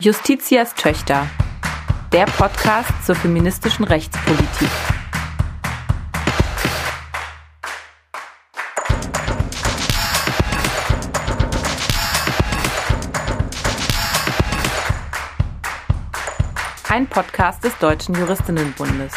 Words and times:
Justitias 0.00 0.76
Töchter. 0.76 1.28
Der 2.12 2.26
Podcast 2.26 3.04
zur 3.04 3.16
feministischen 3.16 3.84
Rechtspolitik. 3.84 4.68
Ein 16.88 17.08
Podcast 17.08 17.64
des 17.64 17.76
Deutschen 17.78 18.14
Juristinnenbundes. 18.14 19.12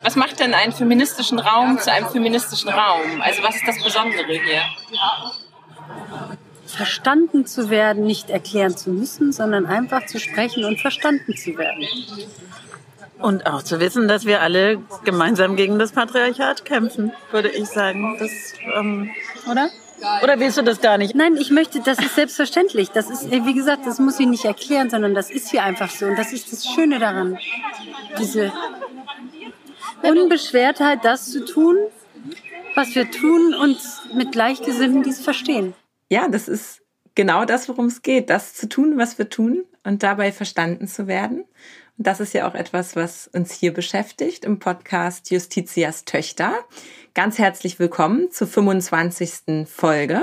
Was 0.00 0.16
macht 0.16 0.40
denn 0.40 0.52
einen 0.52 0.72
feministischen 0.72 1.38
Raum 1.38 1.78
zu 1.78 1.92
einem 1.92 2.08
feministischen 2.08 2.70
Raum? 2.70 3.20
Also 3.20 3.44
was 3.44 3.54
ist 3.54 3.68
das 3.68 3.80
Besondere 3.80 4.32
hier? 4.32 4.62
Verstanden 6.76 7.46
zu 7.46 7.70
werden, 7.70 8.04
nicht 8.04 8.28
erklären 8.28 8.76
zu 8.76 8.90
müssen, 8.90 9.32
sondern 9.32 9.66
einfach 9.66 10.04
zu 10.06 10.20
sprechen 10.20 10.64
und 10.64 10.78
verstanden 10.78 11.34
zu 11.34 11.56
werden. 11.56 11.86
Und 13.18 13.46
auch 13.46 13.62
zu 13.62 13.80
wissen, 13.80 14.08
dass 14.08 14.26
wir 14.26 14.42
alle 14.42 14.82
gemeinsam 15.04 15.56
gegen 15.56 15.78
das 15.78 15.92
Patriarchat 15.92 16.66
kämpfen, 16.66 17.12
würde 17.30 17.48
ich 17.48 17.66
sagen. 17.66 18.16
Das, 18.18 18.30
ähm, 18.76 19.10
oder? 19.50 19.70
Oder 20.22 20.38
willst 20.38 20.58
du 20.58 20.62
das 20.62 20.82
gar 20.82 20.98
nicht? 20.98 21.14
Nein, 21.14 21.38
ich 21.38 21.50
möchte, 21.50 21.80
das 21.80 21.98
ist 21.98 22.14
selbstverständlich. 22.14 22.90
Das 22.90 23.08
ist, 23.08 23.30
wie 23.30 23.54
gesagt, 23.54 23.86
das 23.86 23.98
muss 23.98 24.20
ich 24.20 24.26
nicht 24.26 24.44
erklären, 24.44 24.90
sondern 24.90 25.14
das 25.14 25.30
ist 25.30 25.50
hier 25.50 25.62
einfach 25.62 25.88
so. 25.88 26.04
Und 26.04 26.18
das 26.18 26.34
ist 26.34 26.52
das 26.52 26.66
Schöne 26.66 26.98
daran. 26.98 27.38
Diese 28.18 28.52
Unbeschwertheit, 30.02 31.02
das 31.02 31.30
zu 31.30 31.46
tun, 31.46 31.78
was 32.74 32.94
wir 32.94 33.10
tun 33.10 33.54
und 33.54 33.78
mit 34.12 34.32
Gleichgesinnten 34.32 35.02
dies 35.02 35.20
verstehen 35.20 35.72
ja, 36.08 36.28
das 36.28 36.48
ist 36.48 36.82
genau 37.14 37.44
das, 37.44 37.68
worum 37.68 37.86
es 37.86 38.02
geht, 38.02 38.30
das 38.30 38.54
zu 38.54 38.68
tun, 38.68 38.96
was 38.96 39.18
wir 39.18 39.28
tun 39.28 39.64
und 39.84 40.02
dabei 40.02 40.32
verstanden 40.32 40.86
zu 40.86 41.06
werden. 41.06 41.44
Und 41.98 42.06
das 42.06 42.20
ist 42.20 42.34
ja 42.34 42.48
auch 42.48 42.54
etwas, 42.54 42.94
was 42.94 43.28
uns 43.28 43.52
hier 43.52 43.72
beschäftigt 43.72 44.44
im 44.44 44.58
Podcast 44.58 45.30
Justitias 45.30 46.04
Töchter. 46.04 46.54
Ganz 47.14 47.38
herzlich 47.38 47.78
willkommen 47.78 48.30
zur 48.30 48.46
25. 48.46 49.66
Folge. 49.66 50.22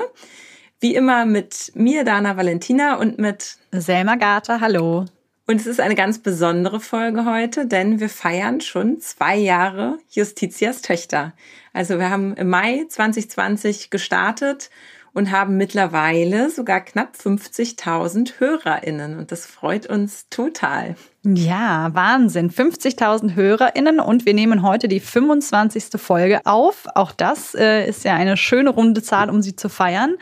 Wie 0.80 0.96
immer 0.96 1.26
mit 1.26 1.72
mir, 1.76 2.04
Dana 2.04 2.38
Valentina, 2.38 2.96
und 2.96 3.18
mit 3.18 3.58
Selma 3.72 4.16
Gata. 4.16 4.60
Hallo. 4.62 5.06
Und 5.46 5.60
es 5.60 5.66
ist 5.66 5.82
eine 5.82 5.96
ganz 5.96 6.20
besondere 6.20 6.80
Folge 6.80 7.26
heute, 7.26 7.66
denn 7.66 8.00
wir 8.00 8.10
feiern 8.10 8.62
schon 8.62 9.00
zwei 9.02 9.36
Jahre 9.36 9.98
Justitias 10.10 10.82
Töchter. 10.82 11.34
Also 11.74 12.00
wir 12.00 12.10
haben 12.10 12.36
im 12.36 12.50
Mai 12.50 12.86
2020 12.88 13.90
gestartet 13.90 14.70
und 15.14 15.32
haben 15.32 15.58
mittlerweile 15.58 16.50
sogar 16.50 16.82
knapp 16.82 17.16
50.000 17.16 18.40
HörerInnen 18.40 19.18
und 19.18 19.32
das 19.32 19.46
freut 19.46 19.88
uns 19.88 20.28
total. 20.30 20.96
Ja, 21.24 21.94
Wahnsinn. 21.94 22.50
50.000 22.50 23.36
HörerInnen 23.36 24.00
und 24.00 24.26
wir 24.26 24.34
nehmen 24.34 24.64
heute 24.64 24.88
die 24.88 25.00
25. 25.00 26.02
Folge 26.02 26.42
auf. 26.46 26.88
Auch 26.96 27.12
das 27.12 27.56
äh, 27.56 27.88
ist 27.88 28.04
ja 28.04 28.16
eine 28.16 28.38
schöne 28.38 28.72
runde 28.72 29.02
Zahl, 29.04 29.30
um 29.30 29.42
sie 29.42 29.56
zu 29.56 29.70
feiern 29.70 30.16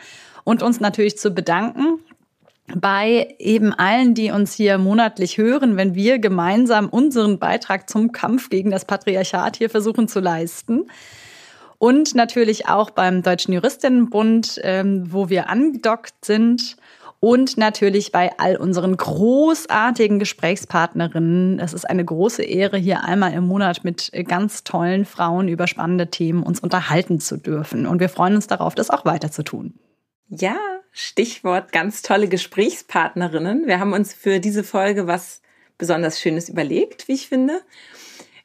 und 0.44 0.62
uns 0.62 0.78
natürlich 0.80 1.18
zu 1.18 1.32
bedanken 1.32 1.98
bei 2.74 3.34
eben 3.38 3.72
allen, 3.72 4.14
die 4.14 4.30
uns 4.30 4.54
hier 4.54 4.78
monatlich 4.78 5.36
hören, 5.38 5.76
wenn 5.76 5.94
wir 5.94 6.18
gemeinsam 6.18 6.88
unseren 6.88 7.38
Beitrag 7.38 7.90
zum 7.90 8.12
Kampf 8.12 8.48
gegen 8.50 8.70
das 8.70 8.84
Patriarchat 8.84 9.56
hier 9.56 9.68
versuchen 9.68 10.08
zu 10.08 10.20
leisten. 10.20 10.86
Und 11.82 12.14
natürlich 12.14 12.68
auch 12.68 12.90
beim 12.90 13.22
Deutschen 13.22 13.52
Juristinnenbund, 13.52 14.60
ähm, 14.62 15.12
wo 15.12 15.30
wir 15.30 15.48
angedockt 15.48 16.24
sind. 16.24 16.76
Und 17.18 17.56
natürlich 17.56 18.12
bei 18.12 18.30
all 18.38 18.54
unseren 18.54 18.96
großartigen 18.96 20.20
Gesprächspartnerinnen. 20.20 21.58
Es 21.58 21.72
ist 21.72 21.90
eine 21.90 22.04
große 22.04 22.44
Ehre, 22.44 22.76
hier 22.76 23.02
einmal 23.02 23.32
im 23.32 23.48
Monat 23.48 23.82
mit 23.82 24.12
ganz 24.28 24.62
tollen 24.62 25.04
Frauen 25.04 25.48
über 25.48 25.66
spannende 25.66 26.06
Themen 26.06 26.44
uns 26.44 26.60
unterhalten 26.60 27.18
zu 27.18 27.36
dürfen. 27.36 27.88
Und 27.88 27.98
wir 27.98 28.08
freuen 28.08 28.36
uns 28.36 28.46
darauf, 28.46 28.76
das 28.76 28.88
auch 28.88 29.04
weiter 29.04 29.32
zu 29.32 29.42
tun. 29.42 29.74
Ja, 30.28 30.58
Stichwort 30.92 31.72
ganz 31.72 32.02
tolle 32.02 32.28
Gesprächspartnerinnen. 32.28 33.66
Wir 33.66 33.80
haben 33.80 33.92
uns 33.92 34.14
für 34.14 34.38
diese 34.38 34.62
Folge 34.62 35.08
was 35.08 35.42
besonders 35.78 36.20
Schönes 36.20 36.48
überlegt, 36.48 37.08
wie 37.08 37.14
ich 37.14 37.26
finde. 37.26 37.60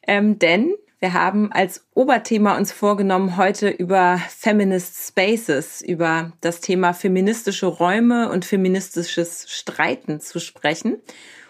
Ähm, 0.08 0.40
denn 0.40 0.74
wir 1.00 1.12
haben 1.12 1.52
als 1.52 1.86
Oberthema 1.94 2.56
uns 2.56 2.72
vorgenommen, 2.72 3.36
heute 3.36 3.68
über 3.68 4.20
Feminist 4.28 5.08
Spaces, 5.08 5.80
über 5.80 6.32
das 6.40 6.60
Thema 6.60 6.92
feministische 6.92 7.66
Räume 7.66 8.30
und 8.30 8.44
feministisches 8.44 9.46
Streiten 9.48 10.20
zu 10.20 10.40
sprechen. 10.40 11.00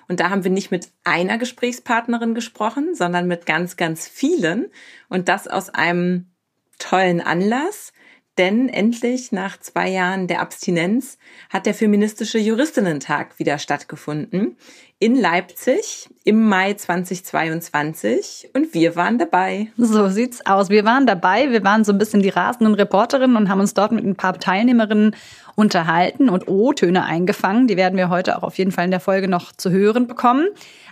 Und 0.07 0.21
da 0.21 0.31
haben 0.31 0.45
wir 0.45 0.51
nicht 0.51 0.71
mit 0.71 0.89
einer 1.05 1.39
Gesprächspartnerin 1.39 2.35
gesprochen, 2.35 2.95
sondern 2.95 3.27
mit 3.27 3.47
ganz, 3.47 3.77
ganz 3.77 4.07
vielen. 4.07 4.67
Und 5.09 5.29
das 5.29 5.49
aus 5.49 5.71
einem 5.71 6.31
tollen 6.79 7.21
Anlass. 7.21 7.93
Denn 8.39 8.69
endlich 8.69 9.33
nach 9.33 9.59
zwei 9.59 9.89
Jahren 9.89 10.29
der 10.29 10.41
Abstinenz 10.41 11.19
hat 11.51 11.67
der 11.67 11.75
feministische 11.75 12.39
Juristinnentag 12.39 13.37
wieder 13.41 13.59
stattgefunden 13.59 14.57
in 15.01 15.17
Leipzig 15.17 16.09
im 16.23 16.49
Mai 16.49 16.75
2022 16.75 18.51
und 18.55 18.75
wir 18.75 18.95
waren 18.95 19.19
dabei. 19.19 19.69
So 19.77 20.09
sieht's 20.09 20.47
aus. 20.47 20.71
Wir 20.71 20.85
waren 20.85 21.07
dabei. 21.07 21.51
Wir 21.51 21.65
waren 21.65 21.85
so 21.85 21.93
ein 21.93 21.99
bisschen 21.99 22.23
die 22.23 22.29
rasenden 22.29 22.75
Reporterinnen 22.75 23.37
und 23.37 23.49
haben 23.49 23.61
uns 23.61 23.75
dort 23.75 23.93
mit 23.93 24.05
ein 24.05 24.17
paar 24.17 24.39
Teilnehmerinnen 24.39 25.17
unterhalten 25.57 26.29
und 26.29 26.47
O-Töne 26.47 27.05
eingefangen. 27.05 27.67
Die 27.67 27.77
werden 27.77 27.97
wir 27.97 28.09
heute 28.09 28.39
auch 28.39 28.45
auf 28.45 28.59
jeden 28.59 28.71
Fall 28.71 28.85
in 28.85 28.93
der 28.93 29.01
Folge 29.01 29.27
noch 29.27 29.53
zu 29.53 29.71
hören 29.71 30.07
bekommen. 30.07 30.49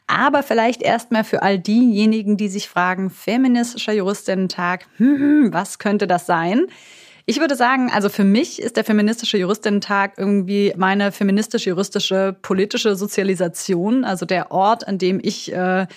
Aber 0.09 0.43
vielleicht 0.43 0.83
erstmal 0.83 1.25
für 1.25 1.43
all 1.43 1.59
diejenigen, 1.59 2.37
die 2.37 2.49
sich 2.49 2.69
fragen, 2.69 3.11
feministischer 3.11 3.93
Juristinnentag, 3.93 4.87
hm, 4.99 5.19
hm 5.19 5.53
was 5.53 5.79
könnte 5.79 6.07
das 6.07 6.27
sein? 6.27 6.67
Ich 7.29 7.41
würde 7.41 7.57
sagen, 7.57 7.91
also 7.93 8.09
für 8.09 8.23
mich 8.23 8.63
ist 8.63 8.77
der 8.77 8.85
feministische 8.85 9.37
Juristinnen-Tag 9.37 10.13
irgendwie 10.17 10.73
meine 10.77 11.11
feministisch-juristische 11.11 12.37
politische 12.41 12.95
Sozialisation, 12.95 14.05
also 14.05 14.27
der 14.27 14.53
Ort, 14.53 14.87
an 14.87 14.99
dem 14.99 15.19
ich 15.21 15.53
äh, 15.53 15.89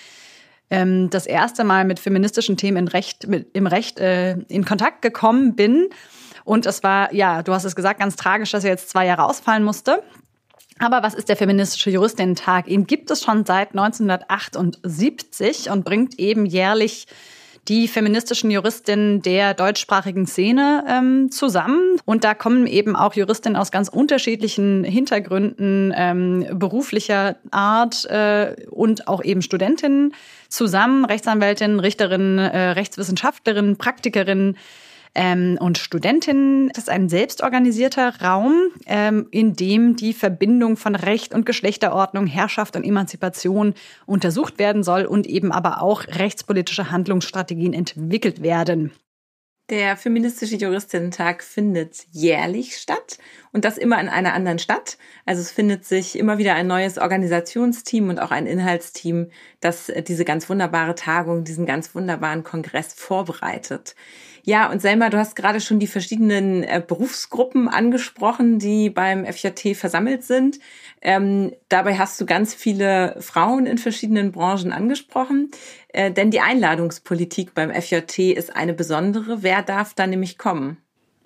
ähm, 0.70 1.08
das 1.08 1.26
erste 1.26 1.62
Mal 1.62 1.84
mit 1.84 2.00
feministischen 2.00 2.56
Themen 2.56 2.78
in 2.78 2.88
Recht, 2.88 3.28
mit, 3.28 3.46
im 3.52 3.68
Recht 3.68 4.00
äh, 4.00 4.38
in 4.48 4.64
Kontakt 4.64 5.02
gekommen 5.02 5.54
bin. 5.54 5.90
Und 6.44 6.66
es 6.66 6.82
war, 6.82 7.14
ja, 7.14 7.44
du 7.44 7.52
hast 7.52 7.64
es 7.64 7.76
gesagt, 7.76 8.00
ganz 8.00 8.16
tragisch, 8.16 8.50
dass 8.50 8.64
er 8.64 8.70
jetzt 8.70 8.90
zwei 8.90 9.06
Jahre 9.06 9.24
ausfallen 9.24 9.62
musste. 9.62 10.02
Aber 10.80 11.04
was 11.04 11.14
ist 11.14 11.28
der 11.28 11.36
feministische 11.36 11.90
Juristinnen-Tag? 11.90 12.66
Ihn 12.66 12.88
gibt 12.88 13.08
es 13.12 13.22
schon 13.22 13.44
seit 13.44 13.70
1978 13.70 15.70
und 15.70 15.84
bringt 15.84 16.18
eben 16.18 16.44
jährlich 16.44 17.06
die 17.68 17.88
feministischen 17.88 18.50
Juristinnen 18.50 19.22
der 19.22 19.54
deutschsprachigen 19.54 20.26
Szene 20.26 20.84
ähm, 20.88 21.30
zusammen. 21.30 21.98
Und 22.04 22.24
da 22.24 22.34
kommen 22.34 22.66
eben 22.66 22.96
auch 22.96 23.14
Juristinnen 23.14 23.56
aus 23.56 23.70
ganz 23.70 23.88
unterschiedlichen 23.88 24.84
Hintergründen 24.84 25.92
ähm, 25.96 26.46
beruflicher 26.52 27.36
Art 27.50 28.04
äh, 28.06 28.56
und 28.70 29.08
auch 29.08 29.22
eben 29.22 29.42
Studentinnen 29.42 30.14
zusammen, 30.48 31.04
Rechtsanwältinnen, 31.04 31.80
Richterinnen, 31.80 32.38
äh, 32.38 32.70
Rechtswissenschaftlerinnen, 32.70 33.76
Praktikerinnen 33.76 34.56
ähm, 35.14 35.58
und 35.60 35.78
Studentinnen. 35.78 36.68
Das 36.68 36.84
ist 36.84 36.90
ein 36.90 37.08
selbstorganisierter 37.08 38.20
Raum, 38.22 38.54
ähm, 38.86 39.28
in 39.30 39.54
dem 39.54 39.96
die 39.96 40.12
Verbindung 40.12 40.76
von 40.76 40.94
Recht 40.94 41.34
und 41.34 41.46
Geschlechterordnung, 41.46 42.26
Herrschaft 42.26 42.76
und 42.76 42.84
Emanzipation 42.84 43.74
untersucht 44.06 44.58
werden 44.58 44.82
soll 44.82 45.04
und 45.04 45.26
eben 45.26 45.52
aber 45.52 45.82
auch 45.82 46.06
rechtspolitische 46.06 46.90
Handlungsstrategien 46.90 47.72
entwickelt 47.72 48.42
werden. 48.42 48.92
Der 49.70 49.96
feministische 49.96 50.56
Juristinnen-Tag 50.56 51.44
findet 51.44 52.04
jährlich 52.10 52.76
statt 52.76 53.18
und 53.52 53.64
das 53.64 53.78
immer 53.78 54.00
in 54.00 54.08
einer 54.08 54.34
anderen 54.34 54.58
Stadt. 54.58 54.98
Also 55.26 55.42
es 55.42 55.52
findet 55.52 55.84
sich 55.84 56.18
immer 56.18 56.38
wieder 56.38 56.56
ein 56.56 56.66
neues 56.66 56.98
Organisationsteam 56.98 58.08
und 58.08 58.18
auch 58.18 58.32
ein 58.32 58.48
Inhaltsteam, 58.48 59.30
das 59.60 59.92
diese 60.08 60.24
ganz 60.24 60.48
wunderbare 60.48 60.96
Tagung, 60.96 61.44
diesen 61.44 61.66
ganz 61.66 61.94
wunderbaren 61.94 62.42
Kongress 62.42 62.94
vorbereitet. 62.94 63.94
Ja, 64.44 64.70
und 64.70 64.80
Selma, 64.80 65.10
du 65.10 65.18
hast 65.18 65.36
gerade 65.36 65.60
schon 65.60 65.78
die 65.78 65.86
verschiedenen 65.86 66.62
äh, 66.62 66.82
Berufsgruppen 66.86 67.68
angesprochen, 67.68 68.58
die 68.58 68.90
beim 68.90 69.24
FJT 69.24 69.76
versammelt 69.76 70.24
sind. 70.24 70.58
Ähm, 71.02 71.52
dabei 71.68 71.98
hast 71.98 72.20
du 72.20 72.26
ganz 72.26 72.54
viele 72.54 73.16
Frauen 73.20 73.66
in 73.66 73.78
verschiedenen 73.78 74.32
Branchen 74.32 74.72
angesprochen, 74.72 75.50
äh, 75.88 76.10
denn 76.10 76.30
die 76.30 76.40
Einladungspolitik 76.40 77.54
beim 77.54 77.70
FJT 77.70 78.18
ist 78.18 78.54
eine 78.54 78.74
besondere. 78.74 79.42
Wer 79.42 79.62
darf 79.62 79.94
da 79.94 80.06
nämlich 80.06 80.38
kommen? 80.38 80.78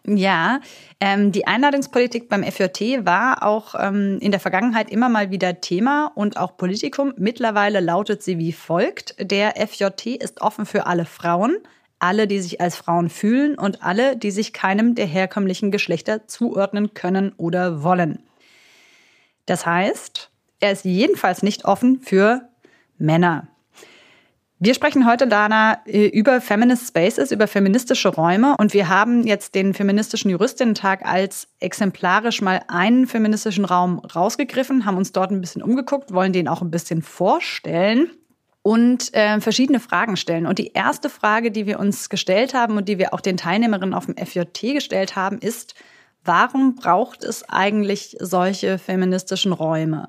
Ja, 0.06 0.60
ähm, 1.00 1.32
die 1.32 1.46
Einladungspolitik 1.46 2.28
beim 2.28 2.44
FJT 2.44 3.06
war 3.06 3.42
auch 3.42 3.74
ähm, 3.78 4.18
in 4.20 4.32
der 4.32 4.40
Vergangenheit 4.40 4.90
immer 4.90 5.08
mal 5.08 5.30
wieder 5.30 5.62
Thema 5.62 6.12
und 6.14 6.36
auch 6.36 6.58
Politikum. 6.58 7.14
Mittlerweile 7.16 7.80
lautet 7.80 8.22
sie 8.22 8.38
wie 8.38 8.52
folgt. 8.52 9.14
Der 9.18 9.54
FJT 9.56 10.06
ist 10.22 10.42
offen 10.42 10.66
für 10.66 10.86
alle 10.86 11.06
Frauen, 11.06 11.56
alle, 12.04 12.26
die 12.26 12.40
sich 12.40 12.60
als 12.60 12.76
Frauen 12.76 13.08
fühlen 13.08 13.58
und 13.58 13.82
alle, 13.82 14.16
die 14.16 14.30
sich 14.30 14.52
keinem 14.52 14.94
der 14.94 15.06
herkömmlichen 15.06 15.70
Geschlechter 15.70 16.28
zuordnen 16.28 16.92
können 16.92 17.32
oder 17.38 17.82
wollen. 17.82 18.22
Das 19.46 19.64
heißt, 19.64 20.30
er 20.60 20.72
ist 20.72 20.84
jedenfalls 20.84 21.42
nicht 21.42 21.64
offen 21.64 22.00
für 22.00 22.42
Männer. 22.98 23.48
Wir 24.58 24.74
sprechen 24.74 25.06
heute, 25.06 25.26
Dana, 25.26 25.80
äh, 25.86 26.06
über 26.06 26.40
Feminist 26.40 26.88
Spaces, 26.88 27.32
über 27.32 27.46
feministische 27.46 28.08
Räume. 28.08 28.54
Und 28.58 28.72
wir 28.72 28.88
haben 28.88 29.26
jetzt 29.26 29.54
den 29.54 29.74
Feministischen 29.74 30.30
Juristinnen-Tag 30.30 31.04
als 31.04 31.48
exemplarisch 31.60 32.40
mal 32.40 32.62
einen 32.68 33.06
feministischen 33.06 33.64
Raum 33.64 33.98
rausgegriffen, 33.98 34.84
haben 34.84 34.96
uns 34.96 35.12
dort 35.12 35.30
ein 35.30 35.40
bisschen 35.40 35.62
umgeguckt, 35.62 36.12
wollen 36.12 36.32
den 36.32 36.48
auch 36.48 36.62
ein 36.62 36.70
bisschen 36.70 37.02
vorstellen 37.02 38.10
und 38.64 39.12
äh, 39.12 39.40
verschiedene 39.42 39.78
Fragen 39.78 40.16
stellen. 40.16 40.46
Und 40.46 40.58
die 40.58 40.72
erste 40.72 41.10
Frage, 41.10 41.50
die 41.50 41.66
wir 41.66 41.78
uns 41.78 42.08
gestellt 42.08 42.54
haben 42.54 42.78
und 42.78 42.88
die 42.88 42.98
wir 42.98 43.12
auch 43.12 43.20
den 43.20 43.36
Teilnehmerinnen 43.36 43.92
auf 43.92 44.06
dem 44.06 44.16
FJT 44.16 44.72
gestellt 44.72 45.16
haben, 45.16 45.38
ist, 45.38 45.74
warum 46.24 46.74
braucht 46.74 47.24
es 47.24 47.46
eigentlich 47.46 48.16
solche 48.20 48.78
feministischen 48.78 49.52
Räume? 49.52 50.08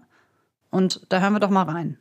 Und 0.71 1.01
da 1.09 1.19
hören 1.19 1.33
wir 1.33 1.41
doch 1.41 1.49
mal 1.49 1.63
rein. 1.63 1.97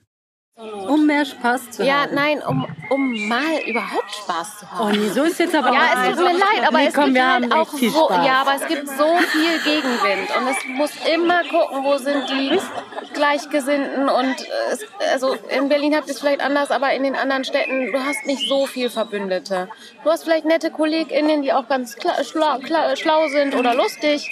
Um 0.57 1.05
mehr 1.07 1.25
Spaß 1.25 1.73
zu 1.73 1.83
Ja, 1.85 2.03
haben. 2.03 2.15
nein, 2.15 2.41
um, 2.47 2.65
um 2.89 3.27
mal 3.29 3.59
überhaupt 3.67 4.15
Spaß 4.15 4.61
zu 4.61 4.71
haben. 4.71 4.87
Oh 4.87 4.97
nee, 4.97 5.09
so 5.09 5.25
ist 5.25 5.41
jetzt 5.41 5.53
aber 5.53 5.73
Ja, 5.73 5.81
auch 5.81 6.11
es 6.11 6.17
tut 6.17 6.25
mir 6.27 6.33
leid, 6.39 6.69
aber 6.69 6.79
nee, 6.79 6.87
es 6.87 6.95
komm, 6.95 7.05
gibt 7.07 7.17
wir 7.17 7.27
halt 7.33 7.45
haben 7.45 7.53
auch 7.53 7.75
viel 7.77 7.91
Spaß. 7.91 8.25
ja, 8.27 8.35
aber 8.43 8.55
es 8.55 8.67
gibt 8.69 8.87
so 8.89 9.17
viel 9.33 9.59
Gegenwind 9.65 10.29
und 10.37 10.47
es 10.47 10.57
muss 10.69 10.91
immer 11.13 11.43
gucken, 11.43 11.83
wo 11.83 11.97
sind 11.99 12.31
die 12.31 12.57
Gleichgesinnten 13.15 14.09
und 14.09 14.41
äh, 14.43 14.73
es, 14.73 14.87
also 15.13 15.35
in 15.49 15.69
Berlin 15.69 15.97
habt 15.97 16.07
ihr 16.07 16.15
es 16.15 16.21
vielleicht 16.21 16.41
anders, 16.41 16.71
aber 16.71 16.93
in 16.93 17.03
den 17.03 17.17
anderen 17.17 17.43
Städten, 17.45 17.91
du 17.91 17.99
hast 18.05 18.25
nicht 18.25 18.49
so 18.49 18.67
viel 18.67 18.91
Verbündete. 18.91 19.69
Du 20.05 20.11
hast 20.11 20.23
vielleicht 20.23 20.45
nette 20.45 20.71
KollegInnen, 20.71 21.43
die 21.43 21.53
auch 21.53 21.67
ganz 21.69 21.97
kla 21.97 22.23
schlau, 22.23 22.59
kla 22.61 22.95
schlau 22.95 23.27
sind 23.27 23.57
oder 23.57 23.75
lustig, 23.75 24.31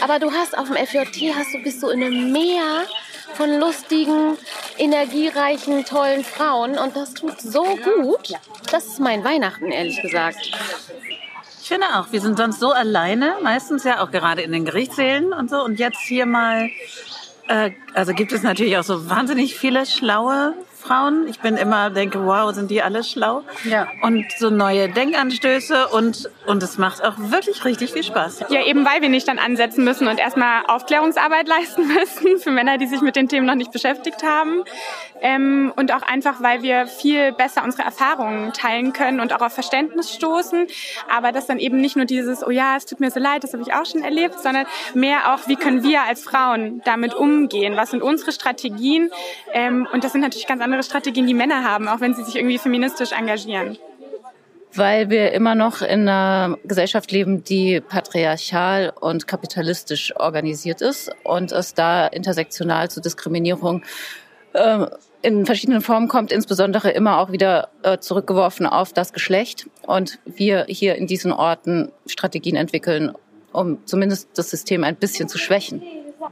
aber 0.00 0.18
du 0.18 0.32
hast 0.32 0.56
auf 0.56 0.68
dem 0.68 0.76
FJT 0.76 1.34
hast 1.36 1.52
du 1.52 1.62
bist 1.62 1.82
du 1.82 1.88
in 1.90 2.02
einem 2.02 2.32
Meer 2.32 2.84
von 3.34 3.58
lustigen, 3.58 4.36
energiereichen, 4.78 5.84
tollen 5.84 6.24
Frauen 6.24 6.78
und 6.78 6.96
das 6.96 7.14
tut 7.14 7.40
so 7.40 7.62
gut. 7.62 8.32
Das 8.70 8.86
ist 8.86 9.00
mein 9.00 9.24
Weihnachten, 9.24 9.70
ehrlich 9.70 10.00
gesagt. 10.02 10.38
Ich 11.60 11.74
finde 11.74 11.86
auch, 11.96 12.12
wir 12.12 12.20
sind 12.20 12.38
sonst 12.38 12.60
so 12.60 12.72
alleine, 12.72 13.36
meistens 13.42 13.84
ja 13.84 14.02
auch 14.02 14.10
gerade 14.10 14.40
in 14.40 14.52
den 14.52 14.64
Gerichtssälen 14.64 15.34
und 15.34 15.50
so. 15.50 15.62
Und 15.62 15.78
jetzt 15.78 16.00
hier 16.00 16.24
mal, 16.24 16.70
äh, 17.46 17.72
also 17.92 18.14
gibt 18.14 18.32
es 18.32 18.42
natürlich 18.42 18.78
auch 18.78 18.84
so 18.84 19.10
wahnsinnig 19.10 19.54
viele 19.54 19.84
schlaue 19.84 20.54
Frauen. 20.74 21.26
Ich 21.28 21.40
bin 21.40 21.58
immer, 21.58 21.90
denke, 21.90 22.24
wow, 22.24 22.54
sind 22.54 22.70
die 22.70 22.82
alle 22.82 23.04
schlau. 23.04 23.42
Ja. 23.64 23.86
Und 24.02 24.24
so 24.38 24.48
neue 24.48 24.88
Denkanstöße 24.88 25.88
und, 25.88 26.30
und 26.48 26.62
es 26.62 26.78
macht 26.78 27.04
auch 27.04 27.14
wirklich 27.18 27.64
richtig 27.66 27.92
viel 27.92 28.02
Spaß. 28.02 28.46
Ja, 28.48 28.64
eben 28.64 28.84
weil 28.86 29.02
wir 29.02 29.10
nicht 29.10 29.28
dann 29.28 29.38
ansetzen 29.38 29.84
müssen 29.84 30.08
und 30.08 30.18
erstmal 30.18 30.64
Aufklärungsarbeit 30.66 31.46
leisten 31.58 31.86
müssen 31.86 32.38
für 32.38 32.50
Männer, 32.50 32.78
die 32.78 32.86
sich 32.86 33.02
mit 33.02 33.16
den 33.16 33.28
Themen 33.28 33.46
noch 33.46 33.54
nicht 33.54 33.70
beschäftigt 33.70 34.22
haben. 34.22 34.64
Ähm, 35.20 35.72
und 35.76 35.92
auch 35.92 36.02
einfach, 36.02 36.42
weil 36.42 36.62
wir 36.62 36.86
viel 36.86 37.32
besser 37.32 37.64
unsere 37.64 37.82
Erfahrungen 37.82 38.52
teilen 38.54 38.94
können 38.94 39.20
und 39.20 39.34
auch 39.34 39.42
auf 39.42 39.52
Verständnis 39.52 40.14
stoßen. 40.14 40.66
Aber 41.14 41.32
das 41.32 41.46
dann 41.46 41.58
eben 41.58 41.80
nicht 41.80 41.96
nur 41.96 42.06
dieses, 42.06 42.46
oh 42.46 42.50
ja, 42.50 42.76
es 42.76 42.86
tut 42.86 43.00
mir 43.00 43.10
so 43.10 43.20
leid, 43.20 43.44
das 43.44 43.52
habe 43.52 43.62
ich 43.62 43.74
auch 43.74 43.84
schon 43.84 44.02
erlebt, 44.02 44.40
sondern 44.40 44.66
mehr 44.94 45.34
auch, 45.34 45.48
wie 45.48 45.56
können 45.56 45.82
wir 45.82 46.02
als 46.04 46.22
Frauen 46.22 46.80
damit 46.84 47.14
umgehen? 47.14 47.76
Was 47.76 47.90
sind 47.90 48.02
unsere 48.02 48.32
Strategien? 48.32 49.10
Ähm, 49.52 49.86
und 49.92 50.02
das 50.02 50.12
sind 50.12 50.22
natürlich 50.22 50.46
ganz 50.46 50.62
andere 50.62 50.82
Strategien, 50.82 51.26
die 51.26 51.34
Männer 51.34 51.64
haben, 51.64 51.88
auch 51.88 52.00
wenn 52.00 52.14
sie 52.14 52.24
sich 52.24 52.36
irgendwie 52.36 52.58
feministisch 52.58 53.12
engagieren. 53.12 53.78
Weil 54.74 55.08
wir 55.08 55.32
immer 55.32 55.54
noch 55.54 55.80
in 55.80 56.08
einer 56.08 56.58
Gesellschaft 56.64 57.10
leben, 57.10 57.42
die 57.42 57.80
patriarchal 57.80 58.92
und 59.00 59.26
kapitalistisch 59.26 60.14
organisiert 60.16 60.82
ist 60.82 61.10
und 61.24 61.52
es 61.52 61.74
da 61.74 62.06
intersektional 62.06 62.90
zu 62.90 63.00
Diskriminierung 63.00 63.82
äh, 64.52 64.86
in 65.22 65.46
verschiedenen 65.46 65.80
Formen 65.80 66.08
kommt, 66.08 66.32
insbesondere 66.32 66.90
immer 66.90 67.18
auch 67.18 67.32
wieder 67.32 67.68
äh, 67.82 67.98
zurückgeworfen 67.98 68.66
auf 68.66 68.92
das 68.92 69.12
Geschlecht. 69.12 69.68
Und 69.86 70.18
wir 70.24 70.66
hier 70.68 70.94
in 70.94 71.06
diesen 71.06 71.32
Orten 71.32 71.90
Strategien 72.06 72.56
entwickeln, 72.56 73.12
um 73.52 73.84
zumindest 73.86 74.28
das 74.34 74.50
System 74.50 74.84
ein 74.84 74.96
bisschen 74.96 75.28
zu 75.28 75.38
schwächen. 75.38 75.82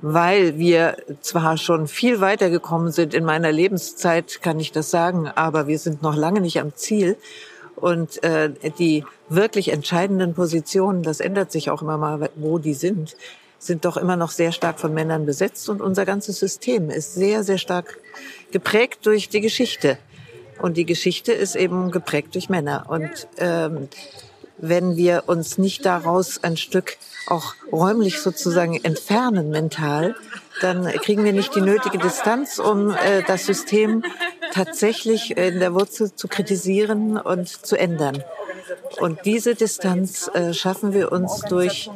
weil 0.02 0.58
wir 0.58 0.96
zwar 1.20 1.56
schon 1.56 1.86
viel 1.86 2.20
weitergekommen 2.20 2.90
sind 2.90 3.14
in 3.14 3.24
meiner 3.24 3.50
Lebenszeit, 3.50 4.42
kann 4.42 4.60
ich 4.60 4.72
das 4.72 4.90
sagen, 4.90 5.28
aber 5.28 5.68
wir 5.68 5.78
sind 5.78 6.02
noch 6.02 6.16
lange 6.16 6.40
nicht 6.40 6.60
am 6.60 6.74
Ziel. 6.74 7.16
Und 7.76 8.22
äh, 8.24 8.50
die 8.78 9.04
wirklich 9.28 9.70
entscheidenden 9.70 10.34
Positionen, 10.34 11.02
das 11.02 11.20
ändert 11.20 11.52
sich 11.52 11.70
auch 11.70 11.82
immer 11.82 11.98
mal, 11.98 12.30
wo 12.34 12.58
die 12.58 12.74
sind, 12.74 13.16
sind 13.58 13.84
doch 13.84 13.96
immer 13.96 14.16
noch 14.16 14.30
sehr 14.30 14.52
stark 14.52 14.80
von 14.80 14.94
Männern 14.94 15.26
besetzt. 15.26 15.68
Und 15.68 15.80
unser 15.80 16.04
ganzes 16.04 16.38
System 16.38 16.90
ist 16.90 17.14
sehr, 17.14 17.44
sehr 17.44 17.58
stark 17.58 17.98
geprägt 18.50 19.00
durch 19.04 19.28
die 19.28 19.40
Geschichte. 19.40 19.98
Und 20.58 20.76
die 20.76 20.86
Geschichte 20.86 21.32
ist 21.32 21.54
eben 21.54 21.90
geprägt 21.90 22.34
durch 22.34 22.48
Männer. 22.48 22.86
Und 22.88 23.28
ähm, 23.38 23.88
wenn 24.58 24.96
wir 24.96 25.24
uns 25.26 25.58
nicht 25.58 25.84
daraus 25.84 26.42
ein 26.42 26.56
Stück 26.56 26.96
auch 27.26 27.54
räumlich 27.70 28.20
sozusagen 28.20 28.82
entfernen 28.82 29.50
mental, 29.50 30.14
dann 30.60 30.86
kriegen 30.86 31.24
wir 31.24 31.34
nicht 31.34 31.54
die 31.54 31.60
nötige 31.60 31.98
Distanz, 31.98 32.58
um 32.58 32.90
äh, 32.90 33.22
das 33.26 33.44
System 33.44 34.02
tatsächlich 34.52 35.36
in 35.36 35.60
der 35.60 35.74
Wurzel 35.74 36.14
zu 36.14 36.28
kritisieren 36.28 37.18
und 37.18 37.48
zu 37.48 37.76
ändern. 37.76 38.22
Und 39.00 39.24
diese 39.24 39.54
Distanz 39.54 40.28
äh, 40.34 40.52
schaffen 40.52 40.92
wir 40.92 41.12
uns 41.12 41.42
durch 41.42 41.90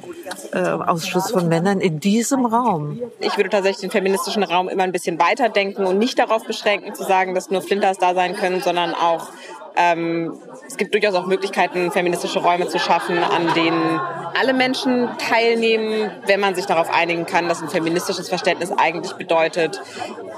äh, 0.53 0.59
Ausschluss 0.59 1.31
von 1.31 1.49
Männern 1.49 1.81
in 1.81 2.01
diesem 2.01 2.45
Raum. 2.47 3.01
Ich 3.21 3.37
würde 3.37 3.51
tatsächlich 3.51 3.81
den 3.81 3.91
feministischen 3.91 4.43
Raum 4.43 4.69
immer 4.69 4.83
ein 4.83 4.93
bisschen 4.93 5.19
weiterdenken 5.19 5.87
und 5.87 5.99
nicht 5.99 6.19
darauf 6.19 6.45
beschränken, 6.45 6.95
zu 6.95 7.03
sagen, 7.03 7.35
dass 7.35 7.51
nur 7.51 7.63
Flinters 7.63 7.99
da 7.99 8.15
sein 8.15 8.37
können, 8.37 8.61
sondern 8.61 8.95
auch 8.95 9.29
ähm, 9.77 10.35
es 10.67 10.77
gibt 10.77 10.95
durchaus 10.95 11.15
auch 11.15 11.27
Möglichkeiten, 11.27 11.91
feministische 11.91 12.41
Räume 12.41 12.69
zu 12.69 12.79
schaffen, 12.79 13.19
an 13.19 13.53
denen 13.55 14.01
alle 14.39 14.53
Menschen 14.53 15.09
teilnehmen, 15.19 16.11
wenn 16.27 16.41
man 16.41 16.55
sich 16.55 16.67
darauf 16.67 16.91
einigen 16.91 17.27
kann, 17.27 17.49
dass 17.49 17.63
ein 17.63 17.69
feministisches 17.69 18.29
Verständnis 18.29 18.73
eigentlich 18.73 19.13
bedeutet, 19.15 19.81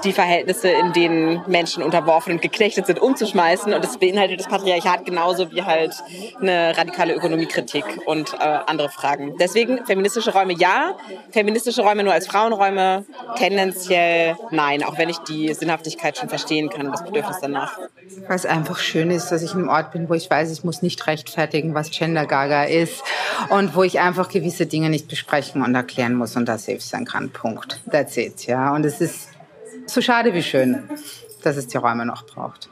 die 0.03 0.11
Verhältnisse, 0.11 0.69
in 0.69 0.93
denen 0.93 1.41
Menschen 1.47 1.83
unterworfen 1.83 2.33
und 2.33 2.41
geknechtet 2.41 2.87
sind, 2.87 2.99
umzuschmeißen. 2.99 3.73
Und 3.73 3.83
das 3.83 3.97
beinhaltet 3.97 4.39
das 4.39 4.47
Patriarchat 4.47 5.05
genauso 5.05 5.51
wie 5.51 5.63
halt 5.63 5.93
eine 6.41 6.77
radikale 6.77 7.13
Ökonomiekritik 7.13 7.85
und 8.05 8.33
äh, 8.33 8.37
andere 8.37 8.89
Fragen. 8.89 9.35
Deswegen 9.39 9.85
feministische 9.85 10.33
Räume 10.33 10.53
ja, 10.53 10.95
feministische 11.31 11.81
Räume 11.81 12.03
nur 12.03 12.13
als 12.13 12.27
Frauenräume 12.27 13.05
tendenziell 13.37 14.35
nein, 14.51 14.83
auch 14.83 14.97
wenn 14.97 15.09
ich 15.09 15.19
die 15.19 15.53
Sinnhaftigkeit 15.53 16.17
schon 16.17 16.29
verstehen 16.29 16.69
kann 16.69 16.87
und 16.87 16.91
das 16.91 17.03
Bedürfnis 17.03 17.37
danach. 17.41 17.77
Es 18.29 18.45
einfach 18.45 18.79
schön 18.79 19.11
ist, 19.11 19.31
dass 19.33 19.41
ich 19.41 19.53
einem 19.53 19.67
Ort 19.67 19.91
bin, 19.91 20.07
wo 20.07 20.13
ich 20.13 20.29
weiß, 20.29 20.51
ich 20.51 20.63
muss 20.63 20.81
nicht 20.81 21.05
rechtfertigen, 21.07 21.73
was 21.73 21.89
Gender 21.89 22.25
Gaga 22.25 22.65
ist 22.65 23.03
und 23.49 23.75
wo 23.75 23.83
ich 23.83 23.99
einfach 23.99 24.29
gewisse 24.29 24.67
Dinge 24.67 24.89
nicht 24.89 25.07
besprechen 25.07 25.63
und 25.63 25.73
erklären 25.73 26.13
muss 26.13 26.35
und 26.35 26.45
da 26.45 26.57
safe 26.57 26.79
sein 26.79 27.05
kann. 27.05 27.31
Punkt. 27.31 27.81
That's 27.91 28.15
it, 28.15 28.45
ja. 28.45 28.73
Und 28.75 28.85
es 28.85 29.01
ist 29.01 29.29
so 29.87 30.01
schade 30.01 30.33
wie 30.33 30.43
schön, 30.43 30.87
dass 31.41 31.57
es 31.57 31.67
die 31.67 31.77
Räume 31.77 32.05
noch 32.05 32.25
braucht. 32.25 32.69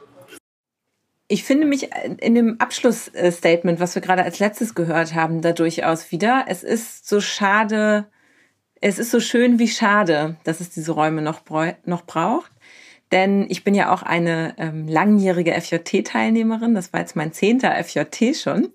Ich 1.26 1.44
finde 1.44 1.66
mich 1.66 1.88
in 2.18 2.34
dem 2.34 2.60
Abschlussstatement, 2.60 3.80
was 3.80 3.94
wir 3.94 4.02
gerade 4.02 4.22
als 4.22 4.38
letztes 4.38 4.74
gehört 4.74 5.14
haben, 5.14 5.40
da 5.40 5.52
durchaus 5.52 6.12
wieder. 6.12 6.44
Es 6.46 6.62
ist 6.62 7.08
so 7.08 7.20
schade, 7.20 8.06
es 8.80 8.98
ist 8.98 9.10
so 9.10 9.18
schön 9.18 9.58
wie 9.58 9.68
schade, 9.68 10.36
dass 10.44 10.60
es 10.60 10.70
diese 10.70 10.92
Räume 10.92 11.22
noch, 11.22 11.40
noch 11.86 12.04
braucht. 12.04 12.51
Denn 13.12 13.46
ich 13.50 13.62
bin 13.62 13.74
ja 13.74 13.92
auch 13.92 14.02
eine 14.02 14.54
ähm, 14.56 14.88
langjährige 14.88 15.52
FJT-Teilnehmerin. 15.52 16.74
Das 16.74 16.92
war 16.92 17.00
jetzt 17.00 17.14
mein 17.14 17.32
zehnter 17.32 17.72
FJT 17.72 18.34
schon. 18.36 18.72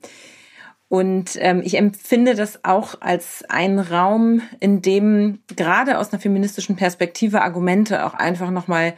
Und 0.90 1.32
ähm, 1.40 1.62
ich 1.66 1.78
empfinde 1.78 2.36
das 2.36 2.64
auch 2.64 3.02
als 3.02 3.44
einen 3.50 3.80
Raum, 3.80 4.42
in 4.60 4.82
dem 4.82 5.40
gerade 5.54 5.98
aus 5.98 6.14
einer 6.14 6.22
feministischen 6.22 6.78
Perspektive 6.78 7.42
Argumente 7.42 8.06
auch 8.06 8.14
einfach 8.14 8.52
nochmal 8.52 8.94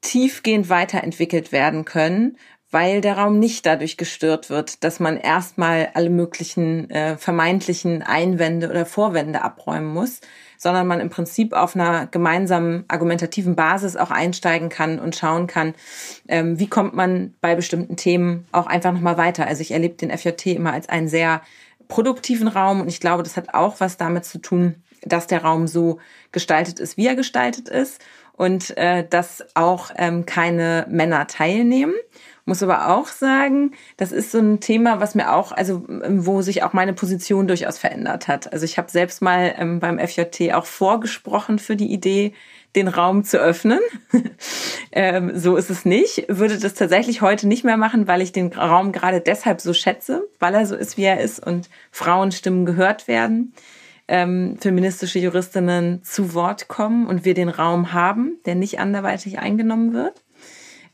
tiefgehend 0.00 0.68
weiterentwickelt 0.70 1.52
werden 1.52 1.84
können, 1.84 2.36
weil 2.70 3.00
der 3.00 3.18
Raum 3.18 3.38
nicht 3.38 3.66
dadurch 3.66 3.96
gestört 3.96 4.48
wird, 4.48 4.84
dass 4.84 5.00
man 5.00 5.16
erstmal 5.16 5.90
alle 5.94 6.10
möglichen 6.10 6.88
äh, 6.90 7.16
vermeintlichen 7.16 8.02
Einwände 8.02 8.70
oder 8.70 8.86
Vorwände 8.86 9.42
abräumen 9.42 9.92
muss, 9.92 10.20
sondern 10.56 10.86
man 10.86 11.00
im 11.00 11.10
Prinzip 11.10 11.52
auf 11.52 11.74
einer 11.74 12.06
gemeinsamen 12.06 12.84
argumentativen 12.86 13.56
Basis 13.56 13.96
auch 13.96 14.10
einsteigen 14.10 14.68
kann 14.68 14.98
und 14.98 15.16
schauen 15.16 15.46
kann, 15.46 15.74
ähm, 16.28 16.58
wie 16.58 16.68
kommt 16.68 16.94
man 16.94 17.34
bei 17.40 17.54
bestimmten 17.54 17.96
Themen 17.96 18.46
auch 18.52 18.66
einfach 18.66 18.92
nochmal 18.92 19.16
weiter. 19.16 19.46
Also 19.46 19.62
ich 19.62 19.72
erlebe 19.72 19.94
den 19.94 20.16
FJT 20.16 20.46
immer 20.46 20.72
als 20.72 20.88
einen 20.88 21.08
sehr 21.08 21.42
produktiven 21.88 22.46
Raum 22.46 22.80
und 22.80 22.88
ich 22.88 23.00
glaube, 23.00 23.22
das 23.22 23.36
hat 23.36 23.54
auch 23.54 23.80
was 23.80 23.96
damit 23.96 24.24
zu 24.24 24.38
tun, 24.38 24.76
dass 25.02 25.26
der 25.26 25.42
Raum 25.42 25.66
so 25.66 25.98
gestaltet 26.30 26.78
ist, 26.78 26.96
wie 26.96 27.06
er 27.06 27.16
gestaltet 27.16 27.68
ist 27.68 28.00
und 28.40 28.76
äh, 28.78 29.06
dass 29.06 29.44
auch 29.54 29.90
ähm, 29.96 30.24
keine 30.24 30.86
Männer 30.88 31.26
teilnehmen. 31.26 31.94
Muss 32.44 32.62
aber 32.62 32.88
auch 32.88 33.08
sagen, 33.08 33.72
das 33.96 34.12
ist 34.12 34.32
so 34.32 34.38
ein 34.38 34.60
Thema, 34.60 35.00
was 35.00 35.14
mir 35.14 35.32
auch, 35.32 35.52
also 35.52 35.84
wo 35.86 36.42
sich 36.42 36.62
auch 36.62 36.72
meine 36.72 36.94
Position 36.94 37.46
durchaus 37.46 37.78
verändert 37.78 38.28
hat. 38.28 38.52
Also 38.52 38.64
ich 38.64 38.78
habe 38.78 38.90
selbst 38.90 39.22
mal 39.22 39.54
ähm, 39.58 39.80
beim 39.80 39.98
FJT 39.98 40.54
auch 40.54 40.66
vorgesprochen 40.66 41.58
für 41.58 41.76
die 41.76 41.92
Idee, 41.92 42.32
den 42.76 42.88
Raum 42.88 43.24
zu 43.24 43.38
öffnen. 43.38 43.80
ähm, 44.92 45.32
so 45.34 45.56
ist 45.56 45.70
es 45.70 45.84
nicht. 45.84 46.26
Würde 46.28 46.58
das 46.58 46.74
tatsächlich 46.74 47.20
heute 47.20 47.48
nicht 47.48 47.64
mehr 47.64 47.76
machen, 47.76 48.06
weil 48.06 48.22
ich 48.22 48.32
den 48.32 48.52
Raum 48.52 48.92
gerade 48.92 49.20
deshalb 49.20 49.60
so 49.60 49.72
schätze, 49.74 50.26
weil 50.38 50.54
er 50.54 50.66
so 50.66 50.76
ist, 50.76 50.96
wie 50.96 51.04
er 51.04 51.20
ist 51.20 51.44
und 51.44 51.68
Frauenstimmen 51.90 52.64
gehört 52.64 53.08
werden, 53.08 53.54
ähm, 54.08 54.56
feministische 54.60 55.18
Juristinnen 55.18 56.02
zu 56.02 56.34
Wort 56.34 56.68
kommen 56.68 57.06
und 57.06 57.24
wir 57.24 57.34
den 57.34 57.48
Raum 57.48 57.92
haben, 57.92 58.38
der 58.44 58.54
nicht 58.54 58.78
anderweitig 58.78 59.38
eingenommen 59.38 59.92
wird. 59.92 60.22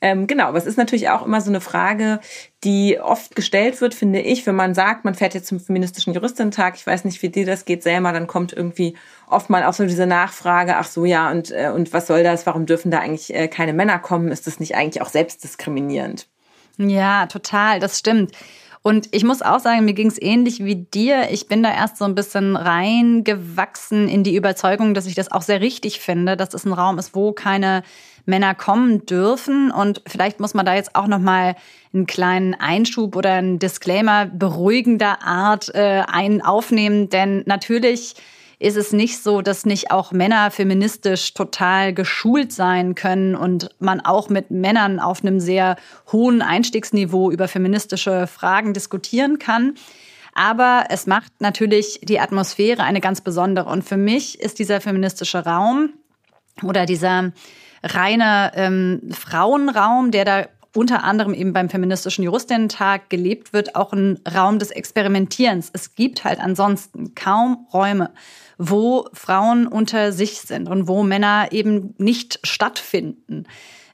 Ähm, 0.07 0.29
genau, 0.29 0.45
aber 0.45 0.59
es 0.59 0.67
ist 0.67 0.79
natürlich 0.79 1.09
auch 1.09 1.27
immer 1.27 1.41
so 1.41 1.51
eine 1.51 1.61
Frage, 1.61 2.21
die 2.63 3.01
oft 3.01 3.35
gestellt 3.35 3.81
wird, 3.81 3.93
finde 3.93 4.21
ich, 4.21 4.47
wenn 4.47 4.55
man 4.55 4.73
sagt, 4.73 5.05
man 5.05 5.17
fährt 5.17 5.35
jetzt 5.35 5.49
zum 5.49 5.59
feministischen 5.59 6.15
Juristentag, 6.15 6.77
ich 6.77 6.87
weiß 6.87 7.05
nicht, 7.05 7.23
wie 7.23 7.29
dir 7.29 7.45
das 7.45 7.65
geht, 7.65 7.83
Selma, 7.83 8.13
dann 8.13 8.29
kommt 8.29 8.53
irgendwie 8.53 8.97
oft 9.29 9.51
mal 9.51 9.65
auch 9.65 9.73
so 9.73 9.85
diese 9.85 10.07
Nachfrage, 10.07 10.77
ach 10.77 10.87
so, 10.87 11.05
ja, 11.05 11.29
und, 11.33 11.51
äh, 11.51 11.73
und 11.75 11.93
was 11.93 12.07
soll 12.07 12.23
das, 12.23 12.47
warum 12.47 12.67
dürfen 12.67 12.93
da 12.93 13.01
eigentlich 13.01 13.35
äh, 13.35 13.49
keine 13.49 13.73
Männer 13.73 13.99
kommen? 13.99 14.29
Ist 14.29 14.47
das 14.47 14.61
nicht 14.61 14.77
eigentlich 14.77 15.03
auch 15.03 15.09
selbstdiskriminierend? 15.09 16.29
Ja, 16.79 17.27
total, 17.27 17.81
das 17.81 17.99
stimmt. 17.99 18.31
Und 18.83 19.09
ich 19.11 19.25
muss 19.25 19.43
auch 19.43 19.59
sagen, 19.59 19.85
mir 19.85 19.95
ging 19.95 20.07
es 20.07 20.23
ähnlich 20.23 20.63
wie 20.65 20.77
dir. 20.77 21.31
Ich 21.33 21.49
bin 21.49 21.65
da 21.65 21.75
erst 21.75 21.97
so 21.97 22.05
ein 22.05 22.15
bisschen 22.15 22.55
reingewachsen 22.55 24.09
in 24.09 24.23
die 24.23 24.37
Überzeugung, 24.37 24.95
dass 24.95 25.07
ich 25.07 25.17
das 25.17 25.33
auch 25.33 25.43
sehr 25.43 25.61
richtig 25.61 25.99
finde, 25.99 26.37
dass 26.37 26.55
es 26.55 26.65
ein 26.65 26.73
Raum 26.73 26.97
ist, 26.97 27.13
wo 27.13 27.33
keine 27.33 27.83
Männer 28.27 28.55
kommen 28.55 29.07
dürfen. 29.07 29.71
Und 29.71 30.03
vielleicht 30.07 30.41
muss 30.41 30.55
man 30.55 30.67
da 30.67 30.75
jetzt 30.75 30.95
auch 30.95 31.07
noch 31.07 31.19
mal 31.19 31.57
einen 31.95 32.07
kleinen 32.07 32.55
Einschub 32.55 33.17
oder 33.17 33.33
einen 33.35 33.59
Disclaimer 33.59 34.27
beruhigender 34.27 35.23
Art 35.23 35.75
äh, 35.75 36.03
ein 36.07 36.43
aufnehmen, 36.43 37.09
denn 37.09 37.43
natürlich 37.47 38.17
ist 38.59 38.77
es 38.77 38.93
nicht 38.93 39.23
so, 39.23 39.43
dass 39.43 39.67
nicht 39.67 39.91
auch 39.91 40.13
Männer 40.13 40.51
feministisch 40.51 41.35
total 41.35 41.93
geschult 41.93 42.53
sein 42.53 42.95
können 42.95 43.35
und 43.35 43.69
man 43.81 44.01
auch 44.01 44.31
mit 44.31 44.51
Männern 44.51 44.99
auf 44.99 45.23
einem 45.23 45.41
sehr 45.41 45.77
hohen 46.11 46.41
Einstiegsniveau 46.41 47.31
über 47.31 47.49
feministische 47.49 48.27
Fragen 48.27 48.73
diskutieren 48.73 49.39
kann. 49.39 49.75
Aber 50.35 50.85
es 50.91 51.07
macht 51.07 51.33
natürlich 51.41 52.01
die 52.03 52.21
Atmosphäre 52.21 52.83
eine 52.83 53.01
ganz 53.01 53.21
besondere. 53.21 53.69
Und 53.69 53.85
für 53.85 53.97
mich 53.97 54.41
ist 54.41 54.59
dieser 54.59 54.81
feministische 54.81 55.45
Raum 55.45 55.91
oder 56.63 56.87
dieser 56.87 57.33
reiner 57.83 58.53
ähm, 58.55 59.11
Frauenraum, 59.13 60.11
der 60.11 60.25
da 60.25 60.47
unter 60.77 61.05
anderem 61.05 61.33
eben 61.33 61.53
beim 61.53 61.71
feministischen 61.71 62.23
Juristinnen-Tag 62.25 63.09
gelebt 63.09 63.53
wird, 63.53 63.75
auch 63.75 63.93
ein 63.93 64.21
Raum 64.33 64.59
des 64.59 64.71
Experimentierens. 64.71 65.71
Es 65.73 65.95
gibt 65.95 66.25
halt 66.25 66.39
ansonsten 66.39 67.15
kaum 67.15 67.67
Räume, 67.73 68.11
wo 68.59 69.09
Frauen 69.13 69.67
unter 69.67 70.13
sich 70.13 70.41
sind 70.43 70.69
und 70.69 70.87
wo 70.87 71.03
Männer 71.03 71.49
eben 71.51 71.95
nicht 71.99 72.41
stattfinden. 72.45 73.47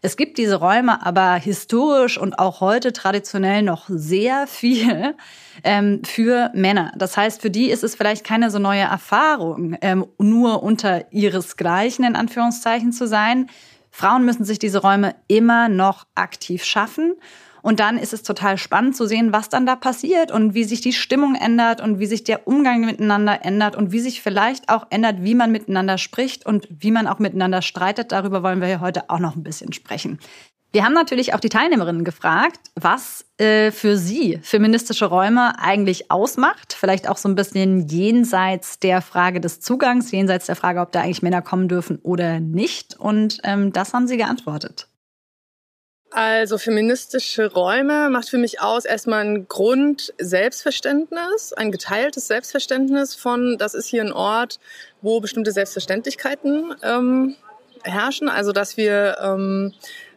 Es 0.05 0.17
gibt 0.17 0.37
diese 0.37 0.57
Räume 0.57 1.07
aber 1.07 1.35
historisch 1.35 2.19
und 2.19 2.41
auch 2.41 2.61
heute 2.61 2.93
traditionell 2.93 3.63
noch 3.63 3.85
sehr 3.89 4.49
viel 4.49 5.15
ähm, 5.63 6.03
für 6.05 6.51
Männer. 6.55 6.93
Das 6.97 7.17
heißt, 7.17 7.41
für 7.41 7.51
die 7.51 7.71
ist 7.71 7.85
es 7.85 7.95
vielleicht 7.95 8.25
keine 8.25 8.51
so 8.51 8.59
neue 8.59 8.81
Erfahrung, 8.81 9.77
ähm, 9.81 10.05
nur 10.19 10.65
unter 10.65 11.13
ihresgleichen 11.13 12.05
in 12.05 12.17
Anführungszeichen 12.17 12.91
zu 12.91 13.07
sein. 13.07 13.49
Frauen 13.93 14.25
müssen 14.25 14.45
sich 14.45 14.59
diese 14.59 14.79
Räume 14.79 15.15
immer 15.29 15.69
noch 15.69 16.07
aktiv 16.15 16.65
schaffen. 16.65 17.15
Und 17.61 17.79
dann 17.79 17.97
ist 17.97 18.13
es 18.13 18.25
total 18.25 18.59
spannend 18.59 18.97
zu 18.97 19.07
sehen, 19.07 19.33
was 19.33 19.49
dann 19.49 19.67
da 19.67 19.77
passiert 19.77 20.33
und 20.33 20.55
wie 20.55 20.65
sich 20.65 20.81
die 20.81 20.93
Stimmung 20.93 21.37
ändert 21.37 21.81
und 21.81 22.01
wie 22.01 22.07
sich 22.07 22.25
der 22.25 22.49
Umgang 22.49 22.81
miteinander 22.85 23.45
ändert 23.45 23.77
und 23.77 23.93
wie 23.93 24.01
sich 24.01 24.21
vielleicht 24.21 24.69
auch 24.69 24.87
ändert, 24.91 25.23
wie 25.23 25.37
man 25.37 25.53
miteinander 25.53 25.97
spricht 25.99 26.45
und 26.45 26.67
wie 26.69 26.91
man 26.91 27.07
auch 27.07 27.21
miteinander 27.21 27.63
streitet. 27.63 28.11
Darüber 28.11 28.43
wollen 28.43 28.61
wir 28.61 28.81
heute 28.81 29.09
auch 29.11 29.21
noch 29.21 29.37
ein 29.37 29.45
bisschen 29.45 29.73
sprechen. 29.73 30.19
Wir 30.73 30.85
haben 30.85 30.95
natürlich 30.95 31.35
auch 31.35 31.41
die 31.41 31.51
Teilnehmerinnen 31.51 32.03
gefragt, 32.03 32.59
was 32.75 33.27
äh, 33.37 33.71
für 33.71 33.99
sie 33.99 34.41
feministische 34.43 35.05
Räume 35.05 35.59
eigentlich 35.59 36.11
ausmacht. 36.11 36.73
Vielleicht 36.73 37.11
auch 37.11 37.19
so 37.19 37.29
ein 37.29 37.35
bisschen 37.35 37.89
jenseits 37.89 38.79
der 38.79 39.03
Frage 39.03 39.43
des 39.43 39.61
Zugangs, 39.61 40.11
jenseits 40.11 40.47
der 40.47 40.57
Frage, 40.57 40.81
ob 40.81 40.91
da 40.91 41.03
eigentlich 41.03 41.21
Männer 41.21 41.43
kommen 41.43 41.69
dürfen 41.69 41.99
oder 42.03 42.41
nicht. 42.41 42.99
Und 42.99 43.37
ähm, 43.45 43.75
das 43.75 43.93
haben 43.93 44.09
sie 44.09 44.17
geantwortet. 44.17 44.89
Also 46.11 46.57
feministische 46.57 47.53
Räume 47.53 48.09
macht 48.09 48.31
für 48.31 48.39
mich 48.39 48.63
aus 48.63 48.87
erstmal 48.87 49.25
ein 49.25 49.49
Grund-Selbstverständnis, 49.49 51.53
ein 51.53 51.71
geteiltes 51.71 52.29
Selbstverständnis 52.29 53.15
von, 53.15 53.59
das 53.59 53.75
ist 53.75 53.89
hier 53.89 54.03
ein 54.03 54.13
Ort, 54.13 54.59
wo 55.03 55.21
bestimmte 55.21 55.53
Selbstverständlichkeiten 55.53 56.75
ähm, 56.83 57.37
herrschen. 57.83 58.31
Also 58.31 58.53
dass 58.53 58.79
wir 58.79 59.19
ähm, 59.23 59.75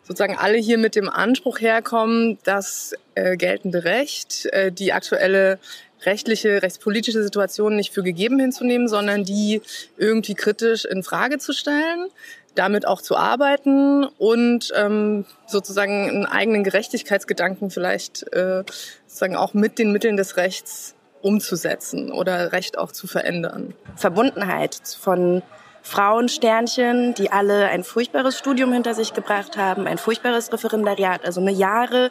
sozusagen 0.07 0.37
alle 0.37 0.57
hier 0.57 0.77
mit 0.77 0.95
dem 0.95 1.09
Anspruch 1.09 1.59
herkommen, 1.59 2.37
das 2.43 2.93
äh, 3.15 3.35
geltende 3.37 3.83
Recht, 3.83 4.45
äh, 4.47 4.71
die 4.71 4.93
aktuelle 4.93 5.59
rechtliche, 6.05 6.61
rechtspolitische 6.61 7.23
Situation 7.23 7.75
nicht 7.75 7.93
für 7.93 8.03
gegeben 8.03 8.39
hinzunehmen, 8.39 8.87
sondern 8.87 9.23
die 9.23 9.61
irgendwie 9.97 10.35
kritisch 10.35 10.85
in 10.85 11.01
Frage 11.03 11.39
zu 11.39 11.53
stellen, 11.53 12.07
damit 12.53 12.87
auch 12.87 13.01
zu 13.01 13.17
arbeiten 13.17 14.05
und 14.05 14.71
ähm, 14.75 15.25
sozusagen 15.47 16.09
einen 16.09 16.25
eigenen 16.25 16.63
Gerechtigkeitsgedanken 16.63 17.71
vielleicht 17.71 18.31
äh, 18.33 18.63
sozusagen 19.07 19.35
auch 19.35 19.53
mit 19.53 19.79
den 19.79 19.91
Mitteln 19.91 20.17
des 20.17 20.37
Rechts 20.37 20.95
umzusetzen 21.21 22.11
oder 22.11 22.51
Recht 22.51 22.77
auch 22.77 22.91
zu 22.91 23.07
verändern. 23.07 23.73
Verbundenheit 23.95 24.79
von 24.99 25.41
Frauensternchen, 25.85 27.13
die 27.13 27.31
alle 27.31 27.67
ein 27.67 27.83
furchtbares 27.83 28.39
Studium 28.39 28.73
hinter 28.73 28.95
sich 28.95 29.13
gebracht 29.13 29.55
haben, 29.55 29.85
ein 29.85 29.99
furchtbares 29.99 30.51
Referendariat, 30.51 31.23
also 31.23 31.39
eine 31.39 31.51
Jahre, 31.51 32.09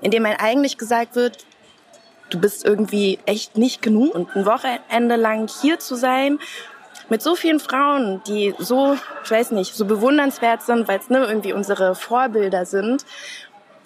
in 0.00 0.12
dem 0.12 0.24
einem 0.24 0.36
eigentlich 0.38 0.78
gesagt 0.78 1.16
wird, 1.16 1.38
du 2.30 2.40
bist 2.40 2.64
irgendwie 2.64 3.18
echt 3.26 3.58
nicht 3.58 3.82
genug. 3.82 4.14
Und 4.14 4.34
ein 4.36 4.46
Wochenende 4.46 5.16
lang 5.16 5.48
hier 5.60 5.80
zu 5.80 5.96
sein 5.96 6.38
mit 7.08 7.20
so 7.20 7.34
vielen 7.34 7.58
Frauen, 7.58 8.22
die 8.28 8.54
so, 8.58 8.96
ich 9.24 9.30
weiß 9.30 9.50
nicht, 9.50 9.74
so 9.74 9.86
bewundernswert 9.86 10.62
sind, 10.62 10.86
weil 10.86 11.00
es 11.00 11.10
ne, 11.10 11.24
irgendwie 11.26 11.52
unsere 11.52 11.96
Vorbilder 11.96 12.64
sind 12.64 13.04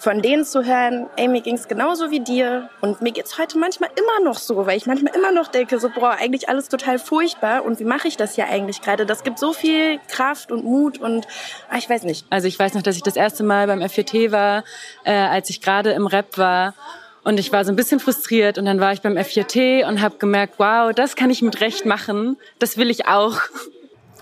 von 0.00 0.22
denen 0.22 0.46
zu 0.46 0.64
hören, 0.64 1.08
ey, 1.16 1.28
mir 1.28 1.42
ging's 1.42 1.68
genauso 1.68 2.10
wie 2.10 2.20
dir 2.20 2.70
und 2.80 3.02
mir 3.02 3.12
geht's 3.12 3.38
heute 3.38 3.58
manchmal 3.58 3.90
immer 3.94 4.26
noch 4.26 4.38
so, 4.38 4.64
weil 4.64 4.78
ich 4.78 4.86
manchmal 4.86 5.14
immer 5.14 5.30
noch 5.30 5.48
denke, 5.48 5.78
so, 5.78 5.90
boah, 5.90 6.16
eigentlich 6.18 6.48
alles 6.48 6.68
total 6.68 6.98
furchtbar 6.98 7.66
und 7.66 7.80
wie 7.80 7.84
mache 7.84 8.08
ich 8.08 8.16
das 8.16 8.36
ja 8.36 8.46
eigentlich 8.46 8.80
gerade? 8.80 9.04
Das 9.04 9.24
gibt 9.24 9.38
so 9.38 9.52
viel 9.52 10.00
Kraft 10.08 10.52
und 10.52 10.64
Mut 10.64 10.98
und 10.98 11.28
ach, 11.68 11.76
ich 11.76 11.88
weiß 11.88 12.04
nicht. 12.04 12.24
Also 12.30 12.48
ich 12.48 12.58
weiß 12.58 12.72
noch, 12.72 12.82
dass 12.82 12.96
ich 12.96 13.02
das 13.02 13.14
erste 13.14 13.44
Mal 13.44 13.66
beim 13.66 13.86
FJT 13.86 14.32
war, 14.32 14.64
äh, 15.04 15.12
als 15.12 15.50
ich 15.50 15.60
gerade 15.60 15.90
im 15.90 16.06
Rap 16.06 16.38
war 16.38 16.74
und 17.22 17.38
ich 17.38 17.52
war 17.52 17.66
so 17.66 17.70
ein 17.70 17.76
bisschen 17.76 18.00
frustriert 18.00 18.56
und 18.56 18.64
dann 18.64 18.80
war 18.80 18.94
ich 18.94 19.02
beim 19.02 19.18
F4T 19.18 19.86
und 19.86 20.00
habe 20.00 20.16
gemerkt, 20.16 20.54
wow, 20.56 20.92
das 20.94 21.14
kann 21.14 21.28
ich 21.28 21.42
mit 21.42 21.60
Recht 21.60 21.84
machen, 21.84 22.38
das 22.58 22.78
will 22.78 22.88
ich 22.88 23.06
auch. 23.06 23.38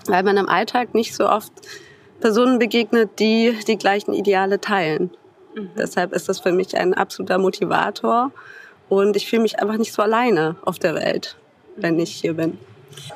Weil 0.07 0.23
man 0.23 0.35
im 0.35 0.49
Alltag 0.49 0.93
nicht 0.93 1.15
so 1.15 1.29
oft 1.29 1.53
Personen 2.19 2.59
begegnet, 2.59 3.19
die 3.19 3.57
die 3.67 3.77
gleichen 3.77 4.13
Ideale 4.13 4.59
teilen. 4.59 5.11
Mhm. 5.59 5.69
Deshalb 5.77 6.13
ist 6.13 6.29
das 6.29 6.39
für 6.39 6.51
mich 6.51 6.75
ein 6.77 6.93
absoluter 6.93 7.37
Motivator 7.37 8.31
und 8.89 9.15
ich 9.15 9.27
fühle 9.29 9.43
mich 9.43 9.59
einfach 9.59 9.77
nicht 9.77 9.93
so 9.93 10.01
alleine 10.01 10.55
auf 10.63 10.79
der 10.79 10.95
Welt, 10.95 11.37
wenn 11.75 11.99
ich 11.99 12.11
hier 12.11 12.33
bin 12.33 12.57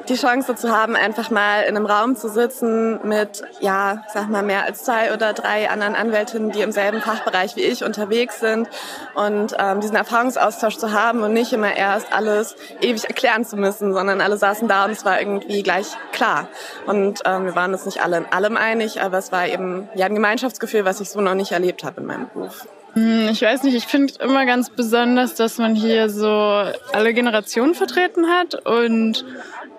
die 0.09 0.15
Chance 0.15 0.55
zu 0.55 0.75
haben, 0.75 0.95
einfach 0.95 1.29
mal 1.29 1.61
in 1.61 1.75
einem 1.75 1.85
Raum 1.85 2.15
zu 2.15 2.29
sitzen 2.29 2.99
mit, 3.07 3.43
ja, 3.59 4.03
sag 4.13 4.29
mal, 4.29 4.43
mehr 4.43 4.63
als 4.63 4.83
zwei 4.83 5.13
oder 5.13 5.33
drei 5.33 5.69
anderen 5.69 5.95
Anwältinnen, 5.95 6.51
die 6.51 6.61
im 6.61 6.71
selben 6.71 7.01
Fachbereich 7.01 7.55
wie 7.55 7.61
ich 7.61 7.83
unterwegs 7.83 8.39
sind 8.39 8.67
und 9.15 9.55
ähm, 9.59 9.79
diesen 9.81 9.95
Erfahrungsaustausch 9.95 10.77
zu 10.77 10.91
haben 10.91 11.21
und 11.23 11.33
nicht 11.33 11.53
immer 11.53 11.75
erst 11.75 12.11
alles 12.13 12.55
ewig 12.81 13.05
erklären 13.05 13.45
zu 13.45 13.55
müssen, 13.57 13.93
sondern 13.93 14.21
alle 14.21 14.37
saßen 14.37 14.67
da 14.67 14.85
und 14.85 14.91
es 14.91 15.05
war 15.05 15.19
irgendwie 15.19 15.63
gleich 15.63 15.87
klar. 16.11 16.47
Und 16.85 17.21
ähm, 17.25 17.45
wir 17.45 17.55
waren 17.55 17.71
uns 17.73 17.85
nicht 17.85 18.01
alle 18.01 18.17
in 18.17 18.25
allem 18.25 18.57
einig, 18.57 19.01
aber 19.01 19.17
es 19.17 19.31
war 19.31 19.47
eben 19.47 19.89
ja 19.95 20.05
ein 20.05 20.15
Gemeinschaftsgefühl, 20.15 20.85
was 20.85 20.99
ich 21.01 21.09
so 21.09 21.21
noch 21.21 21.35
nicht 21.35 21.51
erlebt 21.51 21.83
habe 21.83 22.01
in 22.01 22.07
meinem 22.07 22.29
Beruf. 22.33 22.67
Hm, 22.93 23.29
ich 23.31 23.41
weiß 23.41 23.63
nicht, 23.63 23.75
ich 23.75 23.87
finde 23.87 24.13
immer 24.19 24.45
ganz 24.45 24.69
besonders, 24.69 25.33
dass 25.33 25.57
man 25.57 25.73
hier 25.73 26.09
so 26.09 26.27
alle 26.27 27.13
Generationen 27.13 27.73
vertreten 27.73 28.27
hat 28.27 28.65
und 28.65 29.25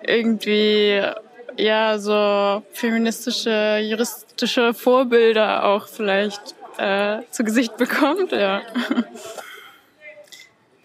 irgendwie 0.07 1.01
ja 1.57 1.97
so 1.99 2.63
feministische, 2.73 3.79
juristische 3.81 4.73
Vorbilder 4.73 5.63
auch 5.65 5.87
vielleicht 5.87 6.55
äh, 6.77 7.19
zu 7.31 7.43
Gesicht 7.43 7.77
bekommt, 7.77 8.31
ja. 8.31 8.61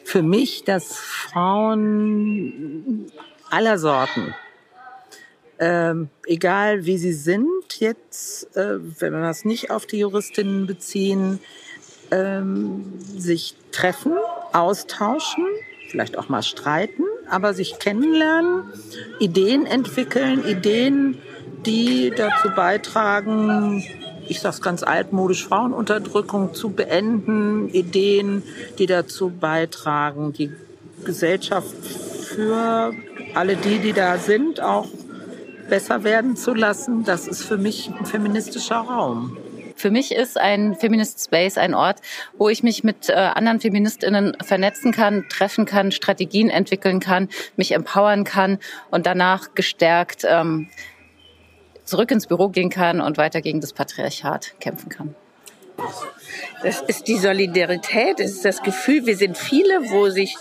Für 0.04 0.22
mich, 0.22 0.64
dass 0.64 0.96
Frauen 0.98 2.10
aller 3.48 3.78
Sorten, 3.78 4.34
ähm, 5.58 6.08
egal 6.26 6.86
wie 6.86 6.98
sie 6.98 7.12
sind, 7.12 7.80
jetzt, 7.80 8.56
äh, 8.56 8.78
wenn 9.00 9.12
wir 9.12 9.28
es 9.28 9.44
nicht 9.44 9.70
auf 9.70 9.86
die 9.86 9.98
Juristinnen 9.98 10.66
beziehen, 10.66 11.38
ähm, 12.10 12.98
sich 12.98 13.54
treffen, 13.72 14.14
austauschen, 14.52 15.44
vielleicht 15.88 16.18
auch 16.18 16.28
mal 16.28 16.42
streiten, 16.42 17.04
aber 17.30 17.54
sich 17.54 17.78
kennenlernen, 17.78 18.64
Ideen 19.18 19.66
entwickeln, 19.66 20.44
Ideen 20.46 21.18
die 21.66 22.12
dazu 22.16 22.48
beitragen, 22.54 23.84
ich 24.28 24.40
sage 24.40 24.54
es 24.54 24.62
ganz 24.62 24.82
altmodisch, 24.82 25.44
Frauenunterdrückung 25.46 26.54
zu 26.54 26.70
beenden, 26.70 27.68
Ideen, 27.68 28.42
die 28.78 28.86
dazu 28.86 29.30
beitragen, 29.30 30.32
die 30.32 30.52
Gesellschaft 31.04 31.74
für 31.74 32.92
alle 33.34 33.56
die, 33.56 33.78
die 33.78 33.92
da 33.92 34.18
sind, 34.18 34.60
auch 34.60 34.86
besser 35.68 36.04
werden 36.04 36.36
zu 36.36 36.54
lassen. 36.54 37.04
Das 37.04 37.26
ist 37.26 37.42
für 37.42 37.58
mich 37.58 37.90
ein 37.90 38.06
feministischer 38.06 38.76
Raum. 38.76 39.36
Für 39.80 39.90
mich 39.90 40.14
ist 40.14 40.36
ein 40.36 40.74
Feminist 40.74 41.24
Space 41.24 41.56
ein 41.56 41.74
Ort, 41.74 42.00
wo 42.36 42.50
ich 42.50 42.62
mich 42.62 42.84
mit 42.84 43.08
äh, 43.08 43.14
anderen 43.14 43.60
Feministinnen 43.60 44.36
vernetzen 44.42 44.92
kann, 44.92 45.24
treffen 45.30 45.64
kann, 45.64 45.90
Strategien 45.90 46.50
entwickeln 46.50 47.00
kann, 47.00 47.30
mich 47.56 47.72
empowern 47.72 48.24
kann 48.24 48.58
und 48.90 49.06
danach 49.06 49.54
gestärkt 49.54 50.26
ähm, 50.28 50.68
zurück 51.84 52.10
ins 52.10 52.26
Büro 52.26 52.50
gehen 52.50 52.68
kann 52.68 53.00
und 53.00 53.16
weiter 53.16 53.40
gegen 53.40 53.62
das 53.62 53.72
Patriarchat 53.72 54.60
kämpfen 54.60 54.90
kann. 54.90 55.14
Das 56.62 56.82
ist 56.82 57.08
die 57.08 57.16
Solidarität, 57.16 58.20
es 58.20 58.32
ist 58.32 58.44
das 58.44 58.62
Gefühl, 58.62 59.06
wir 59.06 59.16
sind 59.16 59.38
viele, 59.38 59.90
wo 59.90 60.10
sich 60.10 60.36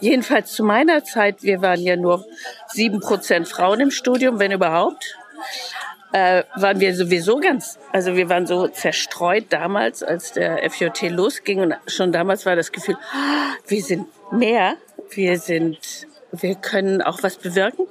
jedenfalls 0.00 0.54
zu 0.54 0.64
meiner 0.64 1.04
Zeit, 1.04 1.42
wir 1.42 1.60
waren 1.60 1.82
ja 1.82 1.96
nur 1.96 2.24
sieben 2.68 3.00
Prozent 3.00 3.48
Frauen 3.48 3.80
im 3.80 3.90
Studium, 3.90 4.38
wenn 4.38 4.50
überhaupt 4.50 5.18
äh, 6.12 6.44
waren 6.56 6.80
wir 6.80 6.94
sowieso 6.94 7.38
ganz, 7.38 7.78
also 7.92 8.16
wir 8.16 8.28
waren 8.28 8.46
so 8.46 8.68
zerstreut 8.68 9.46
damals, 9.50 10.02
als 10.02 10.32
der 10.32 10.68
FJT 10.70 11.10
losging 11.10 11.60
und 11.60 11.74
schon 11.86 12.12
damals 12.12 12.46
war 12.46 12.56
das 12.56 12.72
Gefühl, 12.72 12.96
ah, 13.12 13.54
wir 13.66 13.82
sind 13.82 14.06
mehr, 14.32 14.76
wir 15.10 15.38
sind, 15.38 16.06
wir 16.32 16.54
können 16.54 17.02
auch 17.02 17.22
was 17.22 17.36
bewirken. 17.36 17.86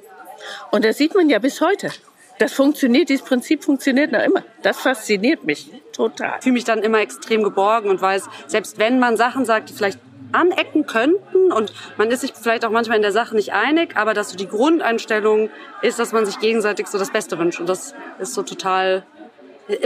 Und 0.72 0.86
das 0.86 0.98
sieht 0.98 1.16
man 1.16 1.30
ja 1.30 1.40
bis 1.40 1.62
heute. 1.62 1.90
Das 2.38 2.52
funktioniert, 2.52 3.10
dieses 3.10 3.26
Prinzip 3.26 3.64
funktioniert 3.64 4.12
noch 4.12 4.22
immer. 4.22 4.44
Das 4.62 4.80
fasziniert 4.80 5.46
mich 5.46 5.72
total. 5.94 6.36
Ich 6.38 6.44
fühle 6.44 6.54
mich 6.54 6.66
dann 6.66 6.84
immer 6.84 7.00
extrem 7.00 7.44
geborgen 7.44 7.90
und 7.90 8.02
weiß, 8.02 8.28
selbst 8.48 8.78
wenn 8.78 9.00
man 9.00 9.16
Sachen 9.16 9.46
sagt, 9.46 9.70
die 9.70 9.74
vielleicht 9.74 10.00
anecken 10.36 10.86
könnten 10.86 11.52
und 11.52 11.74
man 11.98 12.10
ist 12.12 12.22
sich 12.22 12.34
vielleicht 12.34 12.66
auch 12.66 12.70
manchmal 12.70 12.98
in 12.98 13.02
der 13.02 13.12
Sache 13.12 13.36
nicht 13.36 13.54
einig, 13.54 13.96
aber 13.96 14.14
dass 14.14 14.30
so 14.30 14.36
die 14.36 14.48
Grundeinstellung 14.48 15.50
ist, 15.82 16.00
dass 16.00 16.12
man 16.12 16.26
sich 16.26 16.40
gegenseitig 16.40 16.88
so 16.88 16.98
das 16.98 17.12
Beste 17.12 17.40
wünscht 17.40 17.60
und 17.60 17.68
das 17.70 17.96
ist 18.20 18.34
so 18.34 18.44
total 18.44 19.04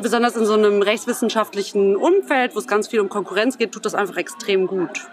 besonders 0.01 0.35
in 0.35 0.45
so 0.45 0.53
einem 0.53 0.81
rechtswissenschaftlichen 0.81 1.95
Umfeld, 1.95 2.55
wo 2.55 2.59
es 2.59 2.67
ganz 2.67 2.87
viel 2.87 2.99
um 2.99 3.09
Konkurrenz 3.09 3.57
geht, 3.57 3.71
tut 3.71 3.85
das 3.85 3.95
einfach 3.95 4.17
extrem 4.17 4.67
gut. 4.67 5.07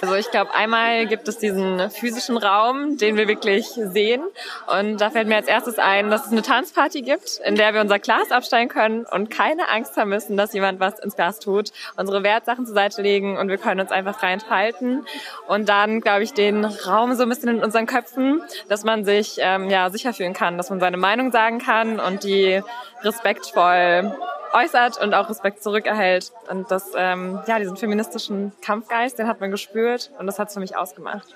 Also 0.00 0.14
ich 0.14 0.30
glaube, 0.30 0.54
einmal 0.54 1.06
gibt 1.06 1.28
es 1.28 1.38
diesen 1.38 1.90
physischen 1.90 2.36
Raum, 2.36 2.96
den 2.98 3.16
wir 3.16 3.28
wirklich 3.28 3.66
sehen. 3.66 4.22
Und 4.66 5.00
da 5.00 5.10
fällt 5.10 5.28
mir 5.28 5.36
als 5.36 5.46
erstes 5.46 5.78
ein, 5.78 6.10
dass 6.10 6.26
es 6.26 6.32
eine 6.32 6.42
Tanzparty 6.42 7.02
gibt, 7.02 7.40
in 7.44 7.56
der 7.56 7.74
wir 7.74 7.80
unser 7.80 7.98
Glas 7.98 8.30
abstellen 8.30 8.68
können 8.68 9.06
und 9.06 9.30
keine 9.30 9.68
Angst 9.68 9.96
haben 9.96 10.10
müssen, 10.10 10.36
dass 10.36 10.52
jemand 10.52 10.80
was 10.80 10.98
ins 10.98 11.16
Glas 11.16 11.38
tut, 11.38 11.72
unsere 11.96 12.22
Wertsachen 12.22 12.66
zur 12.66 12.74
Seite 12.74 13.02
legen 13.02 13.36
und 13.38 13.48
wir 13.48 13.58
können 13.58 13.80
uns 13.80 13.90
einfach 13.90 14.18
frei 14.18 14.32
entfalten. 14.32 15.06
Und 15.46 15.68
dann, 15.68 16.00
glaube 16.00 16.22
ich, 16.22 16.32
den 16.32 16.64
Raum 16.64 17.14
so 17.14 17.22
ein 17.22 17.28
bisschen 17.28 17.48
in 17.48 17.64
unseren 17.64 17.86
Köpfen, 17.86 18.42
dass 18.68 18.84
man 18.84 19.04
sich 19.04 19.38
ähm, 19.40 19.70
ja 19.70 19.90
sicher 19.90 20.12
fühlen 20.12 20.34
kann, 20.34 20.56
dass 20.56 20.70
man 20.70 20.80
seine 20.80 20.96
Meinung 20.96 21.32
sagen 21.32 21.58
kann 21.58 22.00
und 22.00 22.24
die 22.24 22.62
respektvoll 23.02 24.16
äußert 24.52 25.00
und 25.00 25.14
auch 25.14 25.28
Respekt 25.28 25.62
zurückerhält. 25.62 26.32
Und 26.50 26.70
das, 26.70 26.92
ähm, 26.96 27.40
ja, 27.46 27.58
diesen 27.58 27.76
feministischen 27.76 28.52
Kampfgeist, 28.62 29.18
den 29.18 29.28
hat 29.28 29.40
man 29.40 29.50
gespürt 29.50 30.10
und 30.18 30.26
das 30.26 30.38
hat 30.38 30.48
es 30.48 30.54
für 30.54 30.60
mich 30.60 30.76
ausgemacht. 30.76 31.26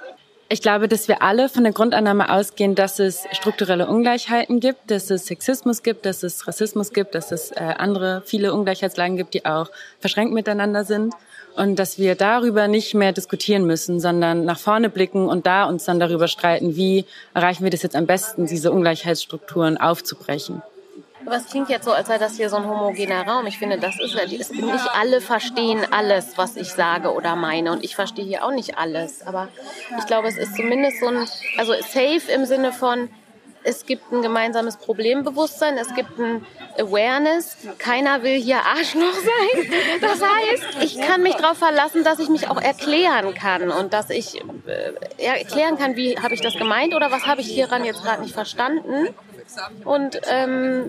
Ich 0.52 0.62
glaube, 0.62 0.88
dass 0.88 1.06
wir 1.06 1.22
alle 1.22 1.48
von 1.48 1.62
der 1.62 1.72
Grundannahme 1.72 2.28
ausgehen, 2.28 2.74
dass 2.74 2.98
es 2.98 3.24
strukturelle 3.30 3.86
Ungleichheiten 3.86 4.58
gibt, 4.58 4.90
dass 4.90 5.08
es 5.08 5.26
Sexismus 5.26 5.84
gibt, 5.84 6.04
dass 6.04 6.24
es 6.24 6.48
Rassismus 6.48 6.92
gibt, 6.92 7.14
dass 7.14 7.30
es 7.30 7.52
äh, 7.52 7.60
andere 7.60 8.22
viele 8.26 8.52
Ungleichheitslagen 8.52 9.16
gibt, 9.16 9.34
die 9.34 9.46
auch 9.46 9.70
verschränkt 10.00 10.34
miteinander 10.34 10.84
sind 10.84 11.14
und 11.54 11.78
dass 11.78 11.98
wir 11.98 12.16
darüber 12.16 12.66
nicht 12.66 12.94
mehr 12.94 13.12
diskutieren 13.12 13.64
müssen, 13.64 14.00
sondern 14.00 14.44
nach 14.44 14.58
vorne 14.58 14.90
blicken 14.90 15.28
und 15.28 15.46
da 15.46 15.66
uns 15.66 15.84
dann 15.84 16.00
darüber 16.00 16.26
streiten, 16.26 16.74
wie 16.74 17.04
erreichen 17.32 17.62
wir 17.62 17.70
das 17.70 17.82
jetzt 17.82 17.94
am 17.94 18.06
besten, 18.06 18.46
diese 18.46 18.72
Ungleichheitsstrukturen 18.72 19.78
aufzubrechen. 19.78 20.62
Aber 21.26 21.36
es 21.36 21.46
klingt 21.46 21.68
jetzt 21.68 21.84
so, 21.84 21.92
als 21.92 22.08
sei 22.08 22.18
das 22.18 22.36
hier 22.36 22.48
so 22.48 22.56
ein 22.56 22.66
homogener 22.66 23.26
Raum. 23.26 23.46
Ich 23.46 23.58
finde, 23.58 23.78
das 23.78 24.00
ist 24.00 24.14
es. 24.14 24.50
Nicht 24.50 24.90
alle 24.94 25.20
verstehen 25.20 25.86
alles, 25.90 26.38
was 26.38 26.56
ich 26.56 26.72
sage 26.72 27.12
oder 27.12 27.36
meine. 27.36 27.72
Und 27.72 27.84
ich 27.84 27.94
verstehe 27.94 28.24
hier 28.24 28.44
auch 28.44 28.52
nicht 28.52 28.78
alles. 28.78 29.26
Aber 29.26 29.48
ich 29.98 30.06
glaube, 30.06 30.28
es 30.28 30.36
ist 30.36 30.56
zumindest 30.56 31.00
so 31.00 31.08
ein, 31.08 31.28
also 31.58 31.72
safe 31.80 32.32
im 32.32 32.46
Sinne 32.46 32.72
von, 32.72 33.10
es 33.62 33.86
gibt 33.86 34.10
ein 34.12 34.22
gemeinsames 34.22 34.76
Problembewusstsein, 34.76 35.76
es 35.78 35.94
gibt 35.94 36.18
ein 36.18 36.46
Awareness. 36.78 37.56
Keiner 37.78 38.22
will 38.22 38.40
hier 38.40 38.58
Arschloch 38.64 39.14
sein. 39.14 39.70
Das 40.00 40.20
heißt, 40.22 40.82
ich 40.82 41.00
kann 41.00 41.22
mich 41.22 41.34
darauf 41.34 41.58
verlassen, 41.58 42.04
dass 42.04 42.18
ich 42.18 42.28
mich 42.28 42.48
auch 42.48 42.60
erklären 42.60 43.34
kann 43.34 43.70
und 43.70 43.92
dass 43.92 44.10
ich 44.10 44.40
äh, 44.66 45.24
erklären 45.24 45.78
kann, 45.78 45.96
wie 45.96 46.18
habe 46.18 46.34
ich 46.34 46.40
das 46.40 46.54
gemeint 46.54 46.94
oder 46.94 47.10
was 47.10 47.26
habe 47.26 47.40
ich 47.40 47.48
hieran 47.48 47.84
jetzt 47.84 48.02
gerade 48.02 48.22
nicht 48.22 48.34
verstanden. 48.34 49.08
Und 49.84 50.20
ähm, 50.30 50.88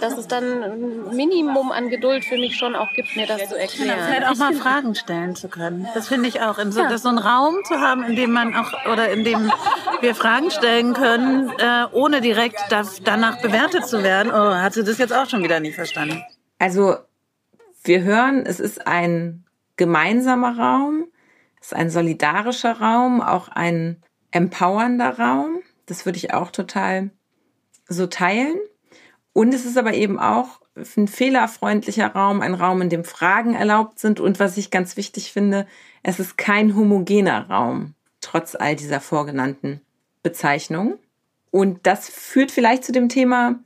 dass 0.00 0.16
es 0.16 0.28
dann 0.28 0.62
ein 0.62 1.16
Minimum 1.16 1.72
an 1.72 1.88
Geduld 1.88 2.24
für 2.24 2.36
mich 2.36 2.56
schon 2.56 2.74
auch 2.74 2.92
gibt, 2.94 3.14
mir 3.16 3.26
das 3.26 3.48
zu 3.48 3.58
erklären. 3.58 3.98
Vielleicht 4.06 4.26
auch 4.26 4.36
mal 4.36 4.54
Fragen 4.54 4.94
stellen 4.94 5.36
zu 5.36 5.48
können. 5.48 5.86
Das 5.94 6.08
finde 6.08 6.28
ich 6.28 6.40
auch. 6.40 6.58
In 6.58 6.72
so, 6.72 6.80
ja. 6.80 6.98
so 6.98 7.08
einen 7.08 7.18
Raum 7.18 7.56
zu 7.64 7.80
haben, 7.80 8.04
in 8.04 8.16
dem 8.16 8.32
man 8.32 8.54
auch 8.54 8.72
oder 8.90 9.10
in 9.10 9.24
dem 9.24 9.52
wir 10.00 10.14
Fragen 10.14 10.50
stellen 10.50 10.94
können, 10.94 11.50
äh, 11.58 11.86
ohne 11.92 12.20
direkt 12.20 12.60
da, 12.70 12.82
danach 13.04 13.40
bewertet 13.40 13.86
zu 13.86 14.02
werden. 14.02 14.32
Oh, 14.32 14.54
hat 14.54 14.74
sie 14.74 14.84
das 14.84 14.98
jetzt 14.98 15.12
auch 15.12 15.28
schon 15.28 15.42
wieder 15.42 15.60
nicht 15.60 15.74
verstanden? 15.74 16.22
Also 16.58 16.96
wir 17.84 18.02
hören, 18.02 18.44
es 18.46 18.60
ist 18.60 18.86
ein 18.86 19.44
gemeinsamer 19.76 20.56
Raum, 20.56 21.06
es 21.60 21.68
ist 21.68 21.74
ein 21.74 21.90
solidarischer 21.90 22.80
Raum, 22.80 23.20
auch 23.20 23.48
ein 23.48 24.02
empowernder 24.30 25.18
Raum. 25.18 25.60
Das 25.86 26.06
würde 26.06 26.18
ich 26.18 26.32
auch 26.32 26.50
total 26.50 27.10
so 27.88 28.06
teilen. 28.06 28.58
Und 29.32 29.54
es 29.54 29.64
ist 29.64 29.78
aber 29.78 29.94
eben 29.94 30.18
auch 30.18 30.60
ein 30.96 31.08
fehlerfreundlicher 31.08 32.08
Raum, 32.08 32.40
ein 32.40 32.54
Raum, 32.54 32.82
in 32.82 32.90
dem 32.90 33.04
Fragen 33.04 33.54
erlaubt 33.54 33.98
sind. 33.98 34.20
Und 34.20 34.40
was 34.40 34.56
ich 34.56 34.70
ganz 34.70 34.96
wichtig 34.96 35.32
finde, 35.32 35.66
es 36.02 36.18
ist 36.18 36.36
kein 36.36 36.76
homogener 36.76 37.48
Raum, 37.48 37.94
trotz 38.20 38.54
all 38.54 38.76
dieser 38.76 39.00
vorgenannten 39.00 39.80
Bezeichnungen. 40.22 40.98
Und 41.50 41.86
das 41.86 42.08
führt 42.08 42.50
vielleicht 42.50 42.84
zu 42.84 42.92
dem 42.92 43.08
Thema, 43.08 43.60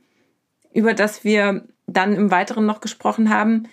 über 0.73 0.93
das 0.93 1.23
wir 1.23 1.65
dann 1.87 2.13
im 2.13 2.31
Weiteren 2.31 2.65
noch 2.65 2.81
gesprochen 2.81 3.29
haben. 3.29 3.67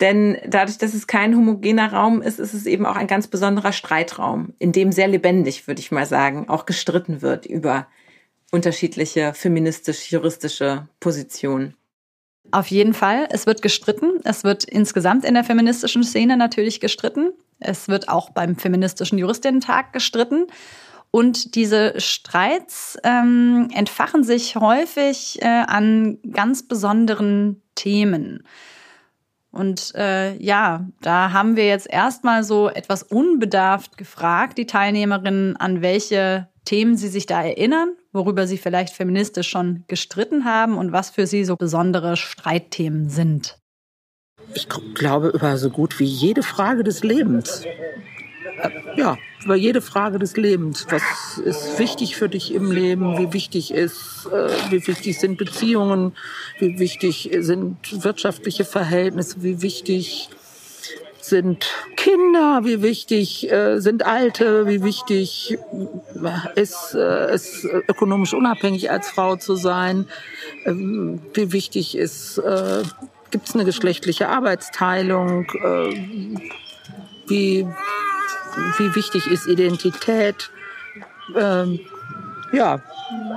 Denn 0.00 0.36
dadurch, 0.46 0.78
dass 0.78 0.94
es 0.94 1.06
kein 1.06 1.36
homogener 1.36 1.92
Raum 1.92 2.22
ist, 2.22 2.40
ist 2.40 2.54
es 2.54 2.66
eben 2.66 2.86
auch 2.86 2.96
ein 2.96 3.06
ganz 3.06 3.28
besonderer 3.28 3.72
Streitraum, 3.72 4.52
in 4.58 4.72
dem 4.72 4.90
sehr 4.90 5.06
lebendig, 5.06 5.68
würde 5.68 5.80
ich 5.80 5.92
mal 5.92 6.06
sagen, 6.06 6.48
auch 6.48 6.66
gestritten 6.66 7.22
wird 7.22 7.46
über 7.46 7.86
unterschiedliche 8.52 9.34
feministisch-juristische 9.34 10.86
Positionen. 11.00 11.74
Auf 12.52 12.68
jeden 12.68 12.92
Fall. 12.92 13.28
Es 13.30 13.46
wird 13.46 13.62
gestritten. 13.62 14.20
Es 14.24 14.44
wird 14.44 14.64
insgesamt 14.64 15.24
in 15.24 15.34
der 15.34 15.42
feministischen 15.42 16.04
Szene 16.04 16.36
natürlich 16.36 16.80
gestritten. 16.80 17.32
Es 17.58 17.88
wird 17.88 18.08
auch 18.08 18.30
beim 18.30 18.56
feministischen 18.56 19.18
Juristinnen-Tag 19.18 19.92
gestritten. 19.92 20.46
Und 21.10 21.54
diese 21.54 21.98
Streits 21.98 22.98
ähm, 23.04 23.68
entfachen 23.74 24.22
sich 24.22 24.56
häufig 24.56 25.40
äh, 25.40 25.46
an 25.46 26.18
ganz 26.30 26.66
besonderen 26.66 27.62
Themen. 27.74 28.44
Und 29.50 29.94
äh, 29.94 30.34
ja, 30.36 30.86
da 31.02 31.32
haben 31.32 31.56
wir 31.56 31.66
jetzt 31.66 31.88
erstmal 31.88 32.42
so 32.44 32.68
etwas 32.68 33.02
unbedarft 33.02 33.98
gefragt, 33.98 34.56
die 34.56 34.66
Teilnehmerinnen, 34.66 35.56
an 35.56 35.82
welche 35.82 36.48
Themen 36.64 36.96
sie 36.96 37.08
sich 37.08 37.26
da 37.26 37.42
erinnern, 37.42 37.94
worüber 38.12 38.46
sie 38.46 38.58
vielleicht 38.58 38.94
feministisch 38.94 39.48
schon 39.48 39.84
gestritten 39.88 40.44
haben 40.44 40.76
und 40.76 40.92
was 40.92 41.10
für 41.10 41.26
sie 41.26 41.44
so 41.44 41.56
besondere 41.56 42.16
Streitthemen 42.16 43.08
sind. 43.08 43.58
Ich 44.54 44.68
glaube 44.68 45.28
über 45.28 45.56
so 45.56 45.70
gut 45.70 45.98
wie 45.98 46.04
jede 46.04 46.42
Frage 46.42 46.84
des 46.84 47.02
Lebens. 47.02 47.64
Äh, 47.64 48.70
ja, 48.96 49.16
über 49.44 49.56
jede 49.56 49.80
Frage 49.80 50.18
des 50.18 50.36
Lebens. 50.36 50.86
Was 50.90 51.38
ist 51.38 51.78
wichtig 51.78 52.16
für 52.16 52.28
dich 52.28 52.52
im 52.54 52.70
Leben? 52.70 53.18
Wie 53.18 53.32
wichtig 53.32 53.72
ist, 53.72 54.28
äh, 54.30 54.48
wie 54.70 54.86
wichtig 54.86 55.18
sind 55.18 55.38
Beziehungen? 55.38 56.12
Wie 56.58 56.78
wichtig 56.78 57.30
sind 57.38 58.04
wirtschaftliche 58.04 58.64
Verhältnisse? 58.64 59.42
Wie 59.42 59.62
wichtig 59.62 60.28
sind 61.24 61.66
Kinder, 61.96 62.60
wie 62.64 62.82
wichtig 62.82 63.50
äh, 63.50 63.80
sind 63.80 64.04
Alte, 64.04 64.66
wie 64.66 64.82
wichtig 64.82 65.58
ist 66.54 66.94
äh, 66.94 66.98
es 67.30 67.64
ökonomisch 67.88 68.34
unabhängig 68.34 68.90
als 68.90 69.10
Frau 69.10 69.36
zu 69.36 69.56
sein, 69.56 70.06
ähm, 70.64 71.20
wie 71.34 71.52
wichtig 71.52 71.96
ist, 71.96 72.38
äh, 72.38 72.82
gibt 73.30 73.48
es 73.48 73.54
eine 73.54 73.64
geschlechtliche 73.64 74.28
Arbeitsteilung, 74.28 75.46
äh, 75.62 76.38
wie, 77.26 77.66
wie 78.78 78.94
wichtig 78.94 79.26
ist 79.26 79.46
Identität. 79.46 80.50
Ähm, 81.36 81.80
ja, 82.52 82.82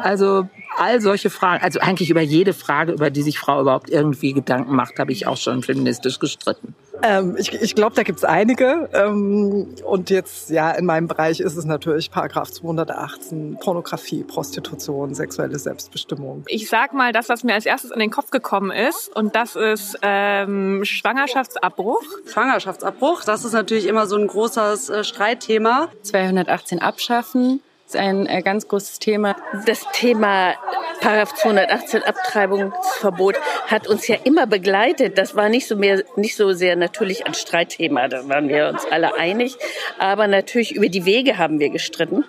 also 0.02 0.50
all 0.78 1.02
solche 1.02 1.30
Fragen, 1.30 1.64
also 1.64 1.80
eigentlich 1.80 2.10
über 2.10 2.22
jede 2.22 2.54
Frage, 2.54 2.94
über 2.94 3.10
die 3.10 3.22
sich 3.22 3.40
Frau 3.40 3.62
überhaupt 3.62 3.90
irgendwie 3.90 4.34
Gedanken 4.34 4.76
macht, 4.76 5.00
habe 5.00 5.12
ich 5.12 5.28
auch 5.28 5.38
schon 5.38 5.64
feministisch 5.64 6.20
gestritten. 6.20 6.76
Ähm, 7.02 7.36
ich 7.38 7.54
ich 7.54 7.76
glaube, 7.76 7.96
da 7.96 8.04
gibt's 8.04 8.24
einige. 8.24 8.90
Ähm, 8.94 9.76
und 9.84 10.10
jetzt, 10.10 10.50
ja, 10.50 10.72
in 10.72 10.86
meinem 10.86 11.08
Bereich 11.08 11.40
ist 11.40 11.56
es 11.56 11.66
natürlich 11.66 12.12
Paragraph 12.12 12.52
218, 12.52 13.58
Pornografie, 13.60 14.24
Prostitution, 14.24 15.14
sexuelle 15.14 15.60
Selbstbestimmung. 15.60 16.44
Ich 16.48 16.70
sag 16.70 16.94
mal 16.94 17.12
das, 17.12 17.30
was 17.30 17.44
mir 17.44 17.54
als 17.54 17.66
erstes 17.66 17.92
in 17.92 18.00
den 18.00 18.12
Kopf 18.12 18.32
gekommen 18.32 18.72
ist, 18.72 19.16
und 19.16 19.36
das 19.36 19.56
ist 19.56 19.98
ähm, 20.02 20.84
Schwangerschaftsabbruch. 20.84 22.04
Schwangerschaftsabbruch, 22.32 23.24
das 23.24 23.46
ist 23.46 23.54
natürlich 23.54 23.88
immer 23.88 24.08
so 24.08 24.18
ein 24.18 24.28
großes 24.28 24.90
äh, 24.90 25.04
Streitthema. 25.04 25.90
218 26.04 26.80
abschaffen 26.80 27.62
ist 27.86 27.96
ein 27.96 28.26
äh, 28.26 28.42
ganz 28.42 28.68
großes 28.68 29.00
Thema. 29.00 29.36
Das 29.66 29.86
Thema 29.94 30.56
Paragraph 31.02 31.36
218 31.36 32.04
Abtreibungsverbot 32.04 33.36
hat 33.68 33.88
uns 33.88 34.08
ja 34.08 34.16
immer 34.24 34.48
begleitet. 34.48 35.18
Das 35.18 35.36
war 35.36 35.50
nicht 35.50 35.68
so 35.68 35.76
mehr, 35.76 36.04
nicht 36.16 36.36
so 36.36 36.54
sehr 36.54 36.76
natürlich 36.76 37.28
ein 37.28 37.34
Streitthema. 37.34 38.08
Da 38.08 38.28
waren 38.28 38.50
wir 38.50 38.70
uns 38.70 38.86
alle 38.90 39.16
einig. 39.16 39.58
Aber 40.00 40.28
natürlich 40.28 40.76
über 40.76 40.90
die 40.90 41.06
Wege 41.06 41.38
haben 41.38 41.60
wir 41.60 41.70
gestritten. 41.70 42.26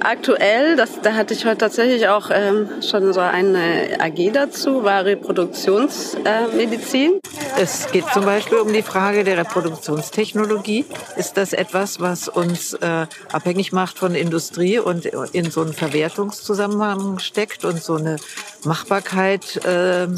Aktuell, 0.00 0.74
das, 0.74 1.00
da 1.00 1.14
hatte 1.14 1.32
ich 1.32 1.46
heute 1.46 1.58
tatsächlich 1.58 2.08
auch 2.08 2.30
ähm, 2.32 2.82
schon 2.82 3.12
so 3.12 3.20
eine 3.20 3.98
AG 4.00 4.32
dazu, 4.32 4.82
war 4.82 5.04
Reproduktionsmedizin. 5.04 7.12
Äh, 7.12 7.62
es 7.62 7.88
geht 7.92 8.04
zum 8.12 8.24
Beispiel 8.24 8.58
um 8.58 8.72
die 8.72 8.82
Frage 8.82 9.22
der 9.22 9.38
Reproduktionstechnologie. 9.38 10.86
Ist 11.16 11.36
das 11.36 11.52
etwas, 11.52 12.00
was 12.00 12.26
uns 12.26 12.74
äh, 12.74 13.06
abhängig 13.30 13.70
macht 13.70 13.96
von 13.96 14.16
Industrie 14.16 14.80
und 14.80 15.06
in 15.06 15.52
so 15.52 15.60
einen 15.60 15.72
Verwertungszusammenhang 15.72 17.20
steckt 17.20 17.64
und 17.64 17.80
so 17.80 17.94
eine 17.94 18.16
Machbarkeit 18.64 19.64
äh, 19.64 20.08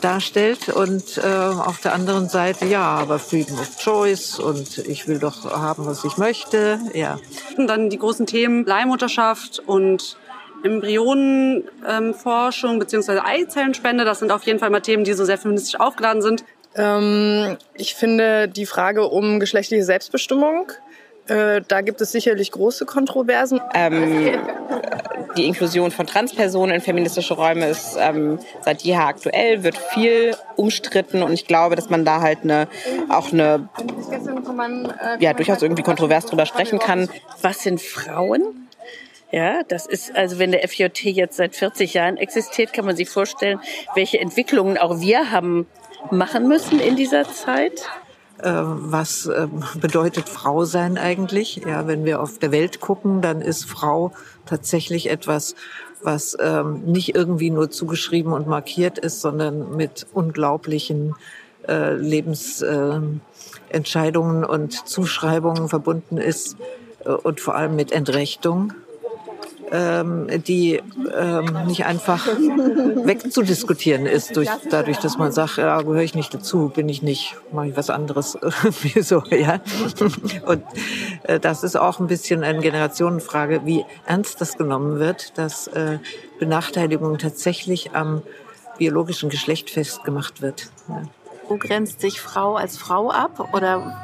darstellt? 0.00 0.68
Und 0.68 1.18
äh, 1.18 1.22
auf 1.22 1.80
der 1.80 1.94
anderen 1.94 2.28
Seite, 2.28 2.66
ja, 2.66 2.82
aber 2.82 3.18
Freedom 3.18 3.58
of 3.58 3.76
Choice 3.78 4.38
und 4.38 4.78
ich 4.78 5.08
will 5.08 5.18
doch 5.18 5.44
haben, 5.44 5.86
was 5.86 6.04
ich 6.04 6.16
möchte. 6.16 6.78
Ja. 6.94 7.18
Und 7.56 7.66
dann 7.66 7.90
die 7.90 7.98
großen 7.98 8.26
Themen 8.26 8.64
Leihmutterschaft 8.64 9.58
und 9.60 10.16
Embryonenforschung 10.62 12.72
ähm, 12.72 12.78
bzw. 12.78 13.20
Eizellenspende. 13.20 14.04
Das 14.04 14.18
sind 14.18 14.30
auf 14.32 14.44
jeden 14.44 14.58
Fall 14.58 14.68
mal 14.70 14.80
Themen, 14.80 15.04
die 15.04 15.12
so 15.12 15.24
sehr 15.24 15.38
feministisch 15.38 15.80
aufgeladen 15.80 16.22
sind. 16.22 16.44
Ähm, 16.74 17.56
ich 17.74 17.94
finde 17.94 18.48
die 18.48 18.66
Frage 18.66 19.06
um 19.06 19.38
geschlechtliche 19.40 19.84
Selbstbestimmung 19.84 20.72
äh, 21.30 21.62
da 21.66 21.80
gibt 21.80 22.00
es 22.00 22.12
sicherlich 22.12 22.50
große 22.50 22.86
Kontroversen. 22.86 23.60
Ähm, 23.74 24.38
die 25.36 25.46
Inklusion 25.46 25.92
von 25.92 26.06
Transpersonen 26.06 26.74
in 26.74 26.80
feministische 26.80 27.34
Räume 27.34 27.68
ist 27.68 27.96
ähm, 27.98 28.40
seit 28.62 28.82
jeher 28.82 29.06
aktuell, 29.06 29.62
wird 29.62 29.78
viel 29.78 30.36
umstritten 30.56 31.22
und 31.22 31.32
ich 31.32 31.46
glaube, 31.46 31.76
dass 31.76 31.88
man 31.88 32.04
da 32.04 32.20
halt 32.20 32.40
eine, 32.42 32.66
auch 33.08 33.32
eine, 33.32 33.68
ja, 35.20 35.32
durchaus 35.32 35.62
irgendwie 35.62 35.82
kontrovers 35.82 36.26
drüber 36.26 36.46
sprechen 36.46 36.80
kann. 36.80 37.08
Was 37.42 37.62
sind 37.62 37.80
Frauen? 37.80 38.68
Ja, 39.30 39.62
das 39.62 39.86
ist, 39.86 40.16
also 40.16 40.40
wenn 40.40 40.50
der 40.50 40.66
FJT 40.66 41.04
jetzt 41.04 41.36
seit 41.36 41.54
40 41.54 41.94
Jahren 41.94 42.16
existiert, 42.16 42.72
kann 42.72 42.84
man 42.84 42.96
sich 42.96 43.08
vorstellen, 43.08 43.60
welche 43.94 44.18
Entwicklungen 44.18 44.76
auch 44.76 45.00
wir 45.00 45.30
haben 45.30 45.68
machen 46.10 46.48
müssen 46.48 46.80
in 46.80 46.96
dieser 46.96 47.30
Zeit. 47.30 47.84
Äh, 48.42 48.50
was 48.52 49.26
ähm, 49.26 49.62
bedeutet 49.80 50.28
Frau 50.28 50.64
sein 50.64 50.98
eigentlich? 50.98 51.62
Ja, 51.66 51.86
wenn 51.86 52.04
wir 52.04 52.20
auf 52.20 52.38
der 52.38 52.52
Welt 52.52 52.80
gucken, 52.80 53.20
dann 53.20 53.42
ist 53.42 53.64
Frau 53.64 54.12
tatsächlich 54.46 55.10
etwas, 55.10 55.54
was 56.02 56.36
ähm, 56.40 56.82
nicht 56.84 57.14
irgendwie 57.14 57.50
nur 57.50 57.70
zugeschrieben 57.70 58.32
und 58.32 58.46
markiert 58.46 58.98
ist, 58.98 59.20
sondern 59.20 59.76
mit 59.76 60.06
unglaublichen 60.14 61.14
äh, 61.68 61.92
Lebensentscheidungen 61.94 64.42
äh, 64.42 64.46
und 64.46 64.88
Zuschreibungen 64.88 65.68
verbunden 65.68 66.16
ist 66.16 66.56
äh, 67.04 67.10
und 67.10 67.40
vor 67.40 67.54
allem 67.54 67.76
mit 67.76 67.92
Entrechtung 67.92 68.72
ähm, 69.72 70.26
die 70.46 70.80
ähm, 71.16 71.66
nicht 71.66 71.84
einfach 71.84 72.26
wegzudiskutieren 72.26 74.06
ist, 74.06 74.36
durch, 74.36 74.48
dadurch, 74.70 74.98
dass 74.98 75.18
man 75.18 75.32
sagt, 75.32 75.58
ja, 75.58 75.80
gehöre 75.82 76.02
ich 76.02 76.14
nicht 76.14 76.34
dazu, 76.34 76.70
bin 76.74 76.88
ich 76.88 77.02
nicht, 77.02 77.36
mache 77.52 77.68
ich 77.68 77.76
was 77.76 77.90
anderes, 77.90 78.38
so, 79.00 79.22
ja. 79.30 79.60
Und 80.46 80.62
äh, 81.24 81.38
das 81.38 81.62
ist 81.62 81.76
auch 81.76 82.00
ein 82.00 82.06
bisschen 82.06 82.42
eine 82.42 82.60
Generationenfrage, 82.60 83.62
wie 83.64 83.84
ernst 84.06 84.40
das 84.40 84.56
genommen 84.56 84.98
wird, 84.98 85.38
dass 85.38 85.68
äh, 85.68 85.98
Benachteiligung 86.38 87.18
tatsächlich 87.18 87.94
am 87.94 88.22
biologischen 88.78 89.30
Geschlecht 89.30 89.70
festgemacht 89.70 90.42
wird. 90.42 90.70
Ja. 90.88 91.02
Wo 91.48 91.56
grenzt 91.56 92.00
sich 92.00 92.20
Frau 92.20 92.54
als 92.54 92.78
Frau 92.78 93.10
ab 93.10 93.52
oder 93.52 93.96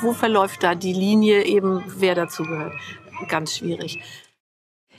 wo 0.00 0.12
verläuft 0.12 0.62
da 0.62 0.74
die 0.74 0.92
Linie 0.92 1.44
eben, 1.44 1.84
wer 1.86 2.14
dazugehört? 2.14 2.72
Ganz 3.28 3.56
schwierig. 3.56 4.00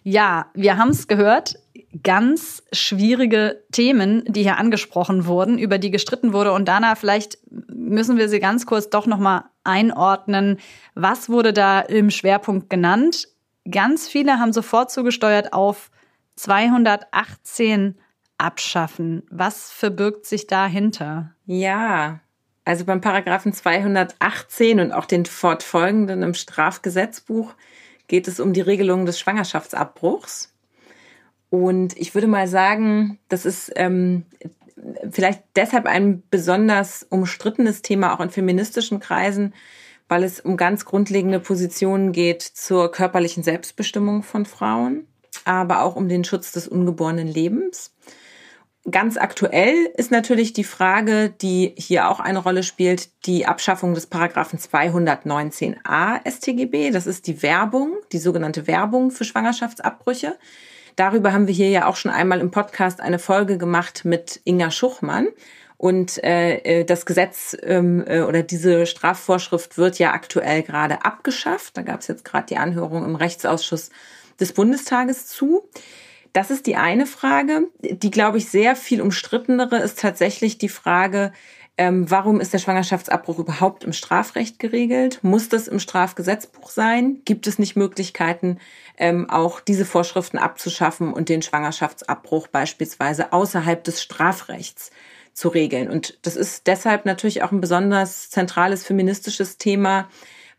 Ja, 0.04 0.48
wir 0.54 0.78
haben 0.78 0.89
es 0.89 1.08
gehört. 1.08 1.56
Ganz 2.04 2.63
schwierige 2.72 3.63
Themen, 3.72 4.24
die 4.28 4.44
hier 4.44 4.58
angesprochen 4.58 5.26
wurden, 5.26 5.58
über 5.58 5.78
die 5.78 5.92
gestritten 5.92 6.34
wurde. 6.34 6.52
Und 6.52 6.68
Dana, 6.68 6.96
vielleicht 6.96 7.38
müssen 7.50 8.18
wir 8.18 8.30
sie 8.30 8.39
ganz 8.39 8.66
kurz 8.66 8.89
doch 8.89 9.06
nochmal 9.06 9.46
einordnen. 9.63 10.60
Was 10.96 11.30
wurde 11.30 11.54
da 11.54 11.80
im 11.80 12.10
Schwerpunkt 12.10 12.70
genannt? 12.70 13.28
Ganz 13.70 14.08
viele 14.08 14.39
haben 14.39 14.54
sofort 14.54 14.92
zugesteuert 14.92 15.54
auf 15.54 15.89
218 16.36 17.96
abschaffen. 18.38 19.24
Was 19.30 19.72
verbirgt 19.72 20.26
sich 20.26 20.48
dahinter? 20.48 21.32
Ja, 21.46 22.20
also 22.66 22.86
beim 22.86 23.02
Paragraphen 23.02 23.54
218 23.54 24.80
und 24.80 24.92
auch 24.92 25.06
den 25.06 25.26
fortfolgenden 25.26 26.24
im 26.24 26.34
Strafgesetzbuch 26.34 27.54
geht 28.08 28.28
es 28.28 28.39
um 28.39 28.54
die 28.54 28.62
Regelung 28.62 29.06
des 29.06 29.20
Schwangerschaftsabbruchs. 29.20 30.54
Und 31.50 31.98
ich 31.98 32.16
würde 32.16 32.28
mal 32.28 32.48
sagen, 32.48 33.20
das 33.30 33.46
ist 33.46 33.72
ähm, 33.76 34.26
vielleicht 35.12 35.44
deshalb 35.56 35.86
ein 35.86 36.24
besonders 36.30 37.06
umstrittenes 37.10 37.82
Thema 37.82 38.13
auch 38.13 38.20
in 38.20 38.30
feministischen 38.30 39.00
Kreisen, 39.00 39.54
weil 40.08 40.24
es 40.24 40.39
um 40.39 40.58
ganz 40.58 40.86
grundlegende 40.86 41.39
Positionen 41.39 42.12
geht 42.12 42.42
zur 42.42 42.92
körperlichen 42.92 43.44
Selbstbestimmung 43.44 44.24
von 44.24 44.46
Frauen, 44.46 45.08
aber 45.46 45.82
auch 45.84 45.96
um 45.96 46.10
den 46.10 46.24
Schutz 46.24 46.52
des 46.52 46.68
ungeborenen 46.68 47.28
Lebens. 47.28 47.94
Ganz 48.91 49.15
aktuell 49.15 49.89
ist 49.96 50.12
natürlich 50.12 50.52
die 50.52 50.65
Frage, 50.65 51.30
die 51.30 51.74
hier 51.78 52.10
auch 52.10 52.19
eine 52.19 52.39
Rolle 52.39 52.63
spielt, 52.63 53.10
die 53.26 53.46
Abschaffung 53.46 53.93
des 53.93 54.08
Paragraphen 54.08 54.60
219a 54.60 56.30
StGB. 56.30 56.91
Das 56.91 57.08
ist 57.08 57.28
die 57.28 57.41
Werbung, 57.41 57.93
die 58.12 58.17
sogenannte 58.17 58.67
Werbung 58.67 59.10
für 59.12 59.24
Schwangerschaftsabbrüche. 59.24 60.36
Darüber 60.98 61.32
haben 61.32 61.48
wir 61.48 61.54
hier 61.54 61.69
ja 61.69 61.88
auch 61.88 61.96
schon 61.96 62.12
einmal 62.12 62.41
im 62.41 62.52
Podcast 62.52 63.00
eine 63.00 63.19
Folge 63.19 63.58
gemacht 63.58 64.04
mit 64.04 64.41
Inga 64.43 64.69
Schuchmann. 64.69 65.30
Und 65.78 66.22
äh, 66.22 66.58
äh 66.58 66.84
das 66.84 67.06
Gesetz 67.06 67.56
ähm, 67.63 68.04
äh, 68.06 68.22
oder 68.22 68.43
diese 68.43 68.86
Strafvorschrift 68.86 69.78
wird 69.78 69.98
ja 69.98 70.12
aktuell 70.12 70.62
gerade 70.62 71.06
abgeschafft. 71.06 71.78
Da 71.78 71.84
gab 71.84 72.02
es 72.02 72.08
jetzt 72.08 72.26
gerade 72.26 72.48
die 72.48 72.58
Anhörung 72.58 73.06
im 73.06 73.15
Rechtsausschuss 73.15 73.91
des 74.41 74.52
Bundestages 74.52 75.28
zu. 75.28 75.69
Das 76.34 76.50
ist 76.50 76.65
die 76.65 76.76
eine 76.76 77.06
Frage. 77.06 77.67
Die, 77.80 78.12
glaube 78.12 78.39
ich, 78.39 78.50
sehr 78.50 78.76
viel 78.76 79.02
umstrittenere 79.02 79.78
ist 79.78 80.00
tatsächlich 80.00 80.58
die 80.58 80.69
Frage, 80.69 81.32
ähm, 81.76 82.10
warum 82.10 82.39
ist 82.39 82.54
der 82.54 82.60
Schwangerschaftsabbruch 82.60 83.39
überhaupt 83.39 83.84
im 83.84 83.93
Strafrecht 83.93 84.60
geregelt? 84.60 85.19
Muss 85.24 85.50
das 85.50 85.67
im 85.67 85.80
Strafgesetzbuch 85.80 86.69
sein? 86.69 87.22
Gibt 87.26 87.48
es 87.48 87.58
nicht 87.58 87.76
Möglichkeiten, 87.76 88.60
ähm, 88.98 89.30
auch 89.30 89.60
diese 89.60 89.86
Vorschriften 89.86 90.38
abzuschaffen 90.38 91.13
und 91.13 91.30
den 91.30 91.41
Schwangerschaftsabbruch 91.41 92.48
beispielsweise 92.48 93.34
außerhalb 93.34 93.84
des 93.84 94.04
Strafrechts 94.04 94.91
zu 95.34 95.50
regeln? 95.50 95.89
Und 95.89 96.19
das 96.22 96.36
ist 96.36 96.67
deshalb 96.67 97.06
natürlich 97.06 97.41
auch 97.41 97.52
ein 97.52 97.62
besonders 97.62 98.30
zentrales 98.30 98.86
feministisches 98.86 99.58
Thema, 99.58 100.10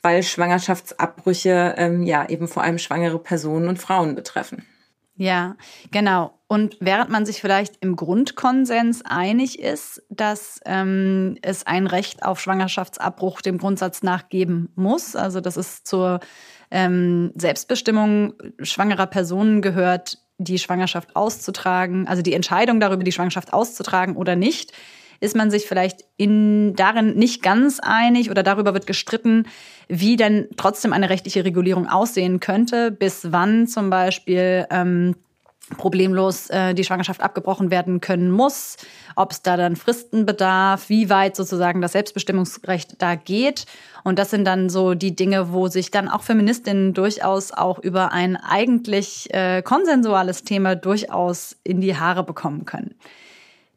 weil 0.02 0.24
Schwangerschaftsabbrüche 0.24 1.76
ähm, 1.78 2.02
ja 2.02 2.28
eben 2.28 2.48
vor 2.48 2.64
allem 2.64 2.78
schwangere 2.78 3.20
Personen 3.20 3.68
und 3.68 3.78
Frauen 3.78 4.16
betreffen. 4.16 4.66
Ja, 5.16 5.56
genau. 5.92 6.38
Und 6.48 6.76
während 6.80 7.10
man 7.10 7.24
sich 7.24 7.40
vielleicht 7.40 7.76
im 7.80 7.94
Grundkonsens 7.94 9.02
einig 9.04 9.60
ist, 9.60 10.02
dass 10.10 10.60
ähm, 10.66 11.36
es 11.42 11.66
ein 11.66 11.86
Recht 11.86 12.24
auf 12.24 12.40
Schwangerschaftsabbruch 12.40 13.40
dem 13.40 13.58
Grundsatz 13.58 14.02
nachgeben 14.02 14.70
muss, 14.74 15.14
also 15.14 15.40
dass 15.40 15.56
es 15.56 15.84
zur 15.84 16.20
ähm, 16.70 17.32
Selbstbestimmung 17.36 18.34
schwangerer 18.60 19.06
Personen 19.06 19.62
gehört, 19.62 20.18
die 20.38 20.58
Schwangerschaft 20.58 21.14
auszutragen, 21.14 22.08
also 22.08 22.22
die 22.22 22.34
Entscheidung 22.34 22.80
darüber, 22.80 23.04
die 23.04 23.12
Schwangerschaft 23.12 23.52
auszutragen 23.52 24.16
oder 24.16 24.34
nicht, 24.34 24.72
ist 25.20 25.36
man 25.36 25.50
sich 25.50 25.66
vielleicht 25.66 26.04
in, 26.16 26.74
darin 26.74 27.16
nicht 27.16 27.42
ganz 27.42 27.80
einig 27.80 28.30
oder 28.30 28.42
darüber 28.42 28.74
wird 28.74 28.86
gestritten, 28.86 29.46
wie 29.88 30.16
denn 30.16 30.48
trotzdem 30.56 30.92
eine 30.92 31.10
rechtliche 31.10 31.44
Regulierung 31.44 31.88
aussehen 31.88 32.40
könnte, 32.40 32.90
bis 32.90 33.32
wann 33.32 33.66
zum 33.66 33.90
Beispiel 33.90 34.66
ähm, 34.70 35.14
problemlos 35.76 36.50
äh, 36.50 36.74
die 36.74 36.84
Schwangerschaft 36.84 37.22
abgebrochen 37.22 37.70
werden 37.70 38.00
können 38.00 38.30
muss, 38.30 38.76
ob 39.16 39.32
es 39.32 39.42
da 39.42 39.56
dann 39.56 39.76
Fristen 39.76 40.26
bedarf, 40.26 40.88
wie 40.88 41.08
weit 41.08 41.36
sozusagen 41.36 41.80
das 41.80 41.92
Selbstbestimmungsrecht 41.92 43.00
da 43.00 43.14
geht. 43.14 43.64
Und 44.02 44.18
das 44.18 44.30
sind 44.30 44.44
dann 44.44 44.68
so 44.68 44.94
die 44.94 45.16
Dinge, 45.16 45.52
wo 45.52 45.68
sich 45.68 45.90
dann 45.90 46.08
auch 46.08 46.22
Feministinnen 46.22 46.92
durchaus 46.92 47.52
auch 47.52 47.78
über 47.78 48.12
ein 48.12 48.36
eigentlich 48.36 49.32
äh, 49.32 49.62
konsensuales 49.62 50.44
Thema 50.44 50.76
durchaus 50.76 51.56
in 51.64 51.80
die 51.80 51.96
Haare 51.96 52.24
bekommen 52.24 52.66
können. 52.66 52.94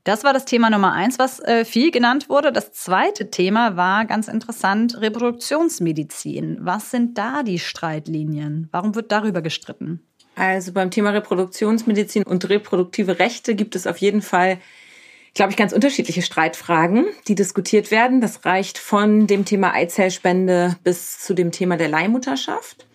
Das 0.07 0.23
war 0.23 0.31
das 0.31 0.45
Thema 0.45 0.69
Nummer 0.69 0.93
eins, 0.93 1.19
was 1.19 1.41
äh, 1.41 1.65
viel 1.65 1.91
genannt 1.91 2.29
wurde. 2.29 2.53
Das 2.53 2.71
zweite 2.71 3.29
Thema 3.29 3.75
war 3.75 4.05
ganz 4.05 4.29
interessant 4.29 5.01
Reproduktionsmedizin. 5.01 6.59
Was 6.61 6.91
sind 6.91 7.17
da 7.17 7.43
die 7.43 7.59
Streitlinien? 7.59 8.69
Warum 8.71 8.95
wird 8.95 9.11
darüber 9.11 9.41
gestritten? 9.41 9.99
Also 10.35 10.71
beim 10.71 10.91
Thema 10.91 11.09
Reproduktionsmedizin 11.09 12.23
und 12.23 12.47
reproduktive 12.47 13.19
Rechte 13.19 13.53
gibt 13.53 13.75
es 13.75 13.85
auf 13.85 13.97
jeden 13.97 14.21
Fall, 14.21 14.59
glaube 15.33 15.51
ich, 15.51 15.57
ganz 15.57 15.73
unterschiedliche 15.73 16.21
Streitfragen, 16.21 17.07
die 17.27 17.35
diskutiert 17.35 17.91
werden. 17.91 18.21
Das 18.21 18.45
reicht 18.45 18.77
von 18.77 19.27
dem 19.27 19.43
Thema 19.43 19.73
Eizellspende 19.73 20.77
bis 20.85 21.19
zu 21.19 21.33
dem 21.33 21.51
Thema 21.51 21.75
der 21.75 21.89
Leihmutterschaft. 21.89 22.87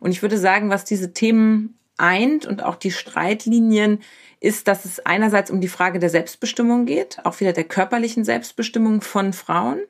Und 0.00 0.12
ich 0.12 0.22
würde 0.22 0.38
sagen, 0.38 0.70
was 0.70 0.86
diese 0.86 1.12
Themen 1.12 1.78
eint 1.98 2.46
und 2.46 2.62
auch 2.62 2.76
die 2.76 2.90
Streitlinien 2.90 4.00
ist, 4.44 4.68
dass 4.68 4.84
es 4.84 5.04
einerseits 5.04 5.50
um 5.50 5.60
die 5.60 5.68
Frage 5.68 5.98
der 5.98 6.10
Selbstbestimmung 6.10 6.84
geht, 6.84 7.18
auch 7.24 7.40
wieder 7.40 7.52
der 7.52 7.64
körperlichen 7.64 8.24
Selbstbestimmung 8.24 9.00
von 9.00 9.32
Frauen. 9.32 9.80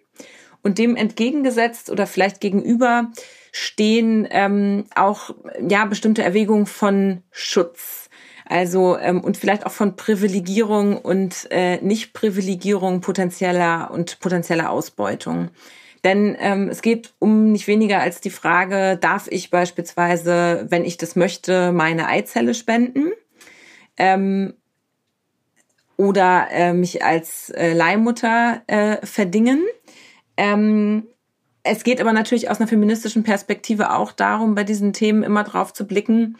Und 0.62 0.78
dem 0.78 0.96
entgegengesetzt 0.96 1.90
oder 1.90 2.06
vielleicht 2.06 2.40
gegenüber 2.40 3.10
stehen 3.52 4.26
ähm, 4.30 4.86
auch 4.94 5.34
ja 5.60 5.84
bestimmte 5.84 6.22
Erwägungen 6.22 6.66
von 6.66 7.22
Schutz. 7.30 8.08
Also 8.46 8.96
ähm, 8.98 9.22
und 9.22 9.36
vielleicht 9.36 9.66
auch 9.66 9.72
von 9.72 9.96
Privilegierung 9.96 10.96
und 10.96 11.48
äh, 11.50 11.78
Nicht-Privilegierung 11.82 13.00
potenzieller 13.02 13.90
und 13.90 14.20
potenzieller 14.20 14.70
Ausbeutung. 14.70 15.50
Denn 16.04 16.36
ähm, 16.38 16.68
es 16.68 16.80
geht 16.80 17.12
um 17.18 17.52
nicht 17.52 17.66
weniger 17.66 18.00
als 18.00 18.20
die 18.20 18.30
Frage, 18.30 18.98
darf 19.00 19.26
ich 19.28 19.50
beispielsweise, 19.50 20.66
wenn 20.68 20.84
ich 20.84 20.96
das 20.96 21.16
möchte, 21.16 21.72
meine 21.72 22.08
Eizelle 22.08 22.54
spenden? 22.54 23.12
Ähm, 23.96 24.54
oder 25.96 26.48
äh, 26.50 26.72
mich 26.72 27.04
als 27.04 27.50
äh, 27.50 27.72
Leihmutter 27.72 28.62
äh, 28.66 29.04
verdingen. 29.06 29.64
Ähm, 30.36 31.04
es 31.62 31.84
geht 31.84 32.00
aber 32.00 32.12
natürlich 32.12 32.50
aus 32.50 32.60
einer 32.60 32.68
feministischen 32.68 33.22
Perspektive 33.22 33.92
auch 33.92 34.12
darum, 34.12 34.54
bei 34.54 34.64
diesen 34.64 34.92
Themen 34.92 35.22
immer 35.22 35.44
drauf 35.44 35.72
zu 35.72 35.86
blicken, 35.86 36.36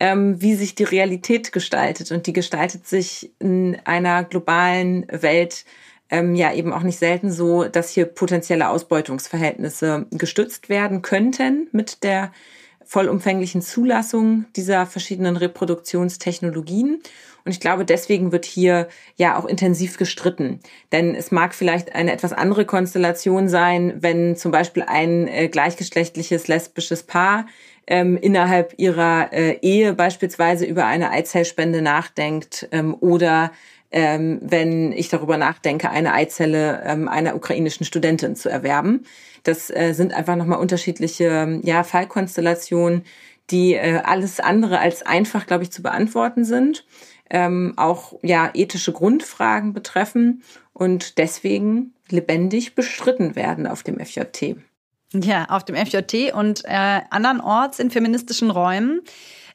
ähm, 0.00 0.40
wie 0.42 0.54
sich 0.54 0.74
die 0.74 0.84
Realität 0.84 1.52
gestaltet. 1.52 2.12
Und 2.12 2.26
die 2.26 2.32
gestaltet 2.32 2.86
sich 2.86 3.32
in 3.38 3.78
einer 3.84 4.24
globalen 4.24 5.06
Welt 5.10 5.64
ähm, 6.10 6.34
ja 6.34 6.52
eben 6.52 6.72
auch 6.72 6.82
nicht 6.82 6.98
selten 6.98 7.30
so, 7.30 7.64
dass 7.64 7.90
hier 7.90 8.06
potenzielle 8.06 8.68
Ausbeutungsverhältnisse 8.68 10.06
gestützt 10.10 10.68
werden 10.68 11.02
könnten 11.02 11.68
mit 11.72 12.02
der 12.02 12.32
vollumfänglichen 12.88 13.60
Zulassung 13.60 14.46
dieser 14.56 14.86
verschiedenen 14.86 15.36
Reproduktionstechnologien. 15.36 17.02
Und 17.44 17.52
ich 17.52 17.60
glaube, 17.60 17.84
deswegen 17.84 18.32
wird 18.32 18.46
hier 18.46 18.88
ja 19.16 19.38
auch 19.38 19.44
intensiv 19.44 19.98
gestritten. 19.98 20.60
Denn 20.90 21.14
es 21.14 21.30
mag 21.30 21.54
vielleicht 21.54 21.94
eine 21.94 22.12
etwas 22.12 22.32
andere 22.32 22.64
Konstellation 22.64 23.48
sein, 23.48 23.98
wenn 24.00 24.36
zum 24.36 24.52
Beispiel 24.52 24.84
ein 24.86 25.28
äh, 25.28 25.48
gleichgeschlechtliches 25.48 26.48
lesbisches 26.48 27.02
Paar 27.02 27.46
ähm, 27.86 28.16
innerhalb 28.16 28.74
ihrer 28.78 29.32
äh, 29.34 29.58
Ehe 29.60 29.92
beispielsweise 29.92 30.64
über 30.64 30.86
eine 30.86 31.10
Eizellspende 31.10 31.82
nachdenkt 31.82 32.68
ähm, 32.72 32.96
oder 33.00 33.52
ähm, 33.90 34.38
wenn 34.42 34.92
ich 34.92 35.08
darüber 35.08 35.36
nachdenke, 35.36 35.90
eine 35.90 36.12
Eizelle 36.12 36.82
ähm, 36.84 37.08
einer 37.08 37.34
ukrainischen 37.34 37.86
Studentin 37.86 38.36
zu 38.36 38.48
erwerben. 38.48 39.04
Das 39.44 39.70
äh, 39.70 39.92
sind 39.94 40.12
einfach 40.12 40.36
nochmal 40.36 40.58
unterschiedliche 40.58 41.60
ja, 41.62 41.84
Fallkonstellationen, 41.84 43.04
die 43.50 43.74
äh, 43.74 44.00
alles 44.04 44.40
andere 44.40 44.78
als 44.80 45.02
einfach, 45.02 45.46
glaube 45.46 45.62
ich, 45.62 45.72
zu 45.72 45.82
beantworten 45.82 46.44
sind. 46.44 46.84
Ähm, 47.30 47.74
auch 47.76 48.14
ja 48.22 48.50
ethische 48.54 48.92
Grundfragen 48.92 49.74
betreffen 49.74 50.42
und 50.72 51.18
deswegen 51.18 51.92
lebendig 52.08 52.74
bestritten 52.74 53.36
werden 53.36 53.66
auf 53.66 53.82
dem 53.82 54.00
FJT. 54.00 54.56
Ja, 55.12 55.46
auf 55.48 55.64
dem 55.64 55.76
FJT 55.76 56.32
und 56.34 56.64
äh, 56.64 57.00
andernorts 57.10 57.78
in 57.78 57.90
feministischen 57.90 58.50
Räumen. 58.50 59.00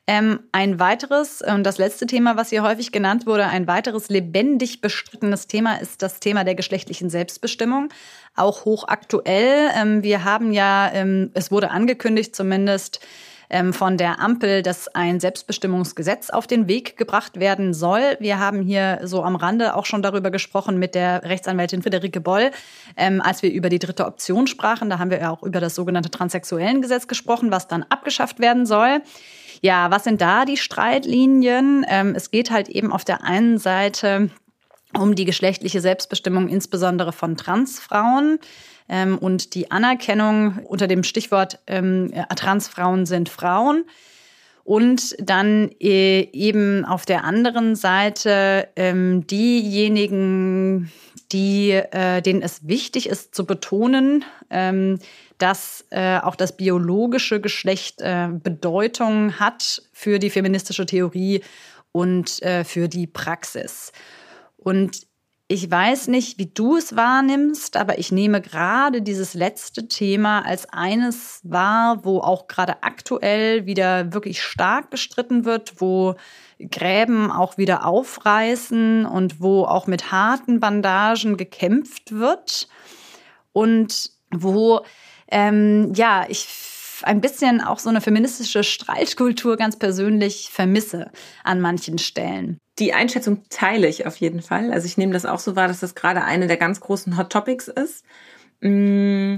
Ähm, 0.06 0.42
ein 0.52 0.80
weiteres, 0.80 1.42
und 1.42 1.64
das 1.64 1.78
letzte 1.78 2.06
Thema, 2.06 2.36
was 2.36 2.50
hier 2.50 2.62
häufig 2.62 2.92
genannt 2.92 3.26
wurde, 3.26 3.46
ein 3.46 3.68
weiteres 3.68 4.10
lebendig 4.10 4.82
bestrittenes 4.82 5.48
Thema 5.48 5.76
ist 5.76 6.02
das 6.02 6.20
Thema 6.20 6.44
der 6.44 6.56
geschlechtlichen 6.56 7.10
Selbstbestimmung. 7.10 7.88
Auch 8.36 8.66
hochaktuell. 8.66 9.70
Ähm, 9.76 10.04
wir 10.04 10.26
haben 10.26 10.52
ja, 10.52 10.92
ähm, 10.94 11.32
es 11.34 11.52
wurde 11.52 11.72
angekündigt 11.72 12.36
zumindest, 12.36 13.00
ähm, 13.50 13.72
von 13.72 13.98
der 13.98 14.20
Ampel, 14.20 14.62
dass 14.62 14.88
ein 14.90 15.20
Selbstbestimmungsgesetz 15.20 16.32
auf 16.32 16.48
den 16.48 16.68
Weg 16.68 16.98
gebracht 16.98 17.40
werden 17.40 17.74
soll. 17.74 18.18
Wir 18.20 18.40
haben 18.40 18.62
hier 18.62 19.00
so 19.04 19.24
am 19.24 19.36
Rande 19.36 19.76
auch 19.76 19.86
schon 19.86 20.02
darüber 20.02 20.32
gesprochen 20.32 20.80
mit 20.80 20.96
der 20.96 21.24
Rechtsanwältin 21.24 21.84
Friederike 21.84 22.20
Boll, 22.20 22.52
ähm, 22.98 23.22
als 23.22 23.44
wir 23.44 23.52
über 23.52 23.70
die 23.70 23.80
dritte 23.80 24.06
Option 24.06 24.48
sprachen. 24.48 24.90
Da 24.90 25.00
haben 25.00 25.12
wir 25.12 25.20
ja 25.20 25.30
auch 25.30 25.44
über 25.44 25.62
das 25.62 25.76
sogenannte 25.76 26.10
Transsexuellengesetz 26.10 27.08
gesprochen, 27.08 27.52
was 27.52 27.68
dann 27.68 27.84
abgeschafft 27.84 28.40
werden 28.40 28.66
soll. 28.66 29.02
Ja, 29.64 29.90
was 29.92 30.04
sind 30.04 30.20
da 30.20 30.44
die 30.44 30.58
Streitlinien? 30.58 31.86
Ähm, 31.88 32.16
es 32.16 32.32
geht 32.32 32.52
halt 32.52 32.68
eben 32.68 32.92
auf 32.92 33.06
der 33.06 33.24
einen 33.24 33.58
Seite 33.58 34.30
um 34.94 35.16
die 35.16 35.24
geschlechtliche 35.24 35.80
Selbstbestimmung, 35.80 36.50
insbesondere 36.50 37.14
von 37.14 37.38
Transfrauen. 37.38 38.40
Ähm, 38.90 39.18
und 39.18 39.56
die 39.56 39.72
Anerkennung 39.72 40.60
unter 40.66 40.88
dem 40.88 41.04
Stichwort 41.04 41.60
ähm, 41.66 42.12
Transfrauen 42.36 43.06
sind 43.06 43.30
Frauen. 43.30 43.86
Und 44.66 45.16
dann 45.18 45.72
äh, 45.80 46.28
eben 46.34 46.84
auf 46.84 47.06
der 47.06 47.24
anderen 47.24 47.78
Seite 47.78 48.68
ähm, 48.76 49.26
diejenigen, 49.28 50.92
die, 51.32 51.72
äh, 51.72 52.22
denen 52.22 52.42
es 52.42 52.68
wichtig 52.68 53.08
ist 53.08 53.34
zu 53.34 53.46
betonen, 53.46 54.26
ähm, 54.50 55.00
dass 55.44 55.86
äh, 55.90 56.20
auch 56.20 56.38
das 56.38 56.56
biologische 56.56 57.42
Geschlecht 57.42 58.00
äh, 58.00 58.30
Bedeutung 58.32 59.42
hat 59.42 59.82
für 59.92 60.18
die 60.18 60.30
feministische 60.30 60.86
Theorie 60.86 61.44
und 61.92 62.42
äh, 62.44 62.64
für 62.64 62.88
die 62.88 63.08
Praxis. 63.08 63.92
Und 64.56 65.06
ich 65.50 65.70
weiß 65.70 66.08
nicht, 66.08 66.40
wie 66.40 66.46
du 66.46 66.78
es 66.78 66.96
wahrnimmst, 66.96 67.76
aber 67.76 68.00
ich 68.00 68.14
nehme 68.14 68.40
gerade 68.40 69.02
dieses 69.02 69.34
letzte 69.34 69.90
Thema 69.90 70.46
als 70.46 70.66
eines 70.72 71.42
wahr, 71.44 72.06
wo 72.06 72.22
auch 72.22 72.48
gerade 72.48 72.82
aktuell 72.82 73.66
wieder 73.66 74.14
wirklich 74.14 74.42
stark 74.42 74.92
gestritten 74.92 75.44
wird, 75.44 75.82
wo 75.82 76.16
Gräben 76.72 77.30
auch 77.30 77.58
wieder 77.58 77.86
aufreißen 77.86 79.06
und 79.06 79.42
wo 79.42 79.66
auch 79.66 79.88
mit 79.88 80.10
harten 80.10 80.62
Bandagen 80.62 81.36
gekämpft 81.36 82.14
wird 82.14 82.70
und 83.52 84.14
wo 84.32 84.86
ähm, 85.34 85.92
ja, 85.96 86.26
ich 86.30 86.48
ein 87.02 87.20
bisschen 87.20 87.60
auch 87.60 87.80
so 87.80 87.90
eine 87.90 88.00
feministische 88.02 88.64
Streitkultur 88.64 89.58
ganz 89.58 89.78
persönlich 89.78 90.50
vermisse 90.52 91.12
an 91.44 91.60
manchen 91.60 91.98
Stellen. 91.98 92.60
Die 92.80 92.94
Einschätzung 92.94 93.44
teile 93.50 93.88
ich 93.88 94.08
auf 94.08 94.16
jeden 94.18 94.42
Fall. 94.42 94.72
Also 94.72 94.86
ich 94.86 94.98
nehme 94.98 95.12
das 95.12 95.26
auch 95.26 95.40
so 95.40 95.56
wahr, 95.56 95.68
dass 95.68 95.82
das 95.82 95.96
gerade 95.96 96.24
eine 96.24 96.48
der 96.48 96.58
ganz 96.58 96.80
großen 96.80 97.18
Hot 97.18 97.32
Topics 97.32 97.68
ist, 97.68 98.06
mm, 98.62 99.38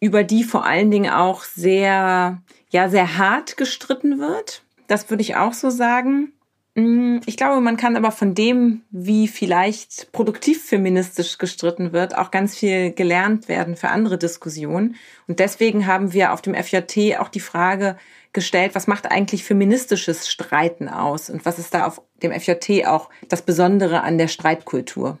über 0.00 0.24
die 0.24 0.42
vor 0.42 0.64
allen 0.64 0.90
Dingen 0.90 1.12
auch 1.12 1.44
sehr, 1.44 2.42
ja, 2.70 2.88
sehr 2.88 3.18
hart 3.18 3.56
gestritten 3.56 4.18
wird. 4.18 4.62
Das 4.88 5.08
würde 5.10 5.22
ich 5.22 5.36
auch 5.36 5.52
so 5.52 5.70
sagen. 5.70 6.32
Mm, 6.76 7.20
ich 7.24 7.38
glaube, 7.38 7.62
man 7.62 7.78
kann 7.78 7.96
aber 7.96 8.12
von 8.12 8.34
dem, 8.34 8.82
wie 8.90 9.28
vielleicht 9.28 10.12
produktiv 10.12 10.62
feministisch 10.62 11.38
gestritten 11.38 11.92
wird, 11.92 12.16
auch 12.16 12.30
ganz 12.30 12.54
viel 12.54 12.92
gelernt 12.92 13.48
werden 13.48 13.76
für 13.76 13.88
andere 13.88 14.18
Diskussionen. 14.18 14.96
Und 15.26 15.40
deswegen 15.40 15.86
haben 15.86 16.12
wir 16.12 16.34
auf 16.34 16.42
dem 16.42 16.54
FJT 16.54 17.18
auch 17.18 17.30
die 17.30 17.40
Frage 17.40 17.96
gestellt, 18.34 18.74
was 18.74 18.86
macht 18.86 19.10
eigentlich 19.10 19.42
feministisches 19.42 20.28
Streiten 20.28 20.90
aus? 20.90 21.30
Und 21.30 21.46
was 21.46 21.58
ist 21.58 21.72
da 21.72 21.86
auf 21.86 22.02
dem 22.22 22.38
FJT 22.38 22.86
auch 22.86 23.08
das 23.30 23.40
Besondere 23.40 24.02
an 24.02 24.18
der 24.18 24.28
Streitkultur? 24.28 25.18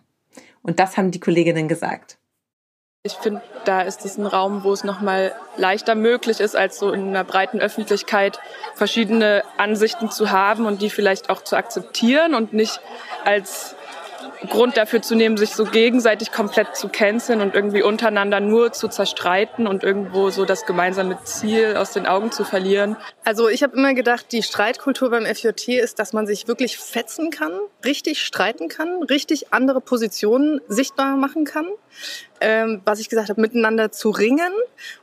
Und 0.60 0.78
das 0.78 0.98
haben 0.98 1.10
die 1.10 1.20
Kolleginnen 1.20 1.68
gesagt. 1.68 2.18
Ich 3.06 3.14
finde, 3.14 3.40
da 3.64 3.82
ist 3.82 4.04
es 4.04 4.18
ein 4.18 4.26
Raum, 4.26 4.64
wo 4.64 4.72
es 4.72 4.82
nochmal 4.82 5.32
leichter 5.56 5.94
möglich 5.94 6.40
ist, 6.40 6.56
als 6.56 6.76
so 6.76 6.90
in 6.90 7.08
einer 7.08 7.22
breiten 7.22 7.60
Öffentlichkeit 7.60 8.40
verschiedene 8.74 9.44
Ansichten 9.58 10.10
zu 10.10 10.32
haben 10.32 10.66
und 10.66 10.82
die 10.82 10.90
vielleicht 10.90 11.30
auch 11.30 11.42
zu 11.42 11.56
akzeptieren 11.56 12.34
und 12.34 12.52
nicht 12.52 12.80
als 13.24 13.76
Grund 14.48 14.76
dafür 14.76 15.02
zu 15.02 15.14
nehmen, 15.14 15.36
sich 15.36 15.50
so 15.50 15.64
gegenseitig 15.64 16.32
komplett 16.32 16.76
zu 16.76 16.88
canceln 16.88 17.40
und 17.40 17.54
irgendwie 17.54 17.82
untereinander 17.82 18.40
nur 18.40 18.72
zu 18.72 18.88
zerstreiten 18.88 19.66
und 19.66 19.82
irgendwo 19.82 20.30
so 20.30 20.44
das 20.44 20.66
gemeinsame 20.66 21.18
Ziel 21.24 21.76
aus 21.76 21.92
den 21.92 22.06
Augen 22.06 22.32
zu 22.32 22.44
verlieren. 22.44 22.96
Also 23.24 23.48
ich 23.48 23.62
habe 23.62 23.76
immer 23.76 23.94
gedacht, 23.94 24.26
die 24.32 24.42
Streitkultur 24.42 25.10
beim 25.10 25.24
FJT 25.24 25.68
ist, 25.68 25.98
dass 25.98 26.12
man 26.12 26.26
sich 26.26 26.48
wirklich 26.48 26.78
fetzen 26.78 27.30
kann, 27.30 27.52
richtig 27.84 28.22
streiten 28.22 28.68
kann, 28.68 29.02
richtig 29.04 29.52
andere 29.52 29.80
Positionen 29.80 30.60
sichtbar 30.68 31.16
machen 31.16 31.44
kann. 31.44 31.66
Ähm, 32.40 32.82
was 32.84 33.00
ich 33.00 33.08
gesagt 33.08 33.30
habe, 33.30 33.40
miteinander 33.40 33.92
zu 33.92 34.10
ringen 34.10 34.52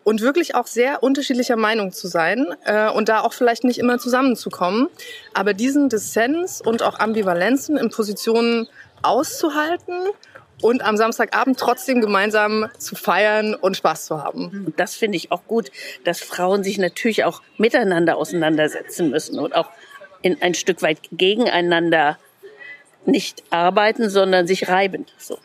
und 0.03 0.21
wirklich 0.21 0.55
auch 0.55 0.67
sehr 0.67 1.01
unterschiedlicher 1.01 1.55
Meinung 1.55 1.91
zu 1.91 2.07
sein 2.07 2.47
äh, 2.65 2.89
und 2.89 3.09
da 3.09 3.21
auch 3.21 3.33
vielleicht 3.33 3.63
nicht 3.63 3.79
immer 3.79 3.97
zusammenzukommen. 3.97 4.87
Aber 5.33 5.53
diesen 5.53 5.89
Dissens 5.89 6.61
und 6.61 6.83
auch 6.83 6.99
Ambivalenzen 6.99 7.77
in 7.77 7.89
Positionen 7.89 8.67
auszuhalten 9.01 9.95
und 10.61 10.83
am 10.83 10.95
Samstagabend 10.95 11.59
trotzdem 11.59 12.01
gemeinsam 12.01 12.69
zu 12.77 12.95
feiern 12.95 13.53
und 13.55 13.75
Spaß 13.77 14.05
zu 14.05 14.23
haben. 14.23 14.73
Das 14.77 14.95
finde 14.95 15.17
ich 15.17 15.31
auch 15.31 15.45
gut, 15.45 15.71
dass 16.05 16.21
Frauen 16.21 16.63
sich 16.63 16.77
natürlich 16.77 17.25
auch 17.25 17.41
miteinander 17.57 18.17
auseinandersetzen 18.17 19.09
müssen 19.09 19.39
und 19.39 19.55
auch 19.55 19.69
in 20.21 20.41
ein 20.41 20.53
Stück 20.53 20.81
weit 20.81 20.99
gegeneinander 21.11 22.17
nicht 23.05 23.43
arbeiten, 23.49 24.09
sondern 24.09 24.47
sich 24.47 24.69
reiben. 24.69 25.05
So. 25.17 25.37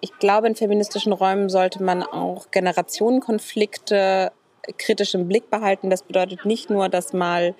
Ich 0.00 0.16
glaube, 0.18 0.46
in 0.46 0.54
feministischen 0.54 1.12
Räumen 1.12 1.48
sollte 1.48 1.82
man 1.82 2.02
auch 2.02 2.50
Generationenkonflikte 2.50 4.32
kritisch 4.76 5.14
im 5.14 5.28
Blick 5.28 5.50
behalten. 5.50 5.90
Das 5.90 6.02
bedeutet 6.02 6.44
nicht 6.44 6.70
nur, 6.70 6.88
dass 6.88 7.12
mal 7.12 7.54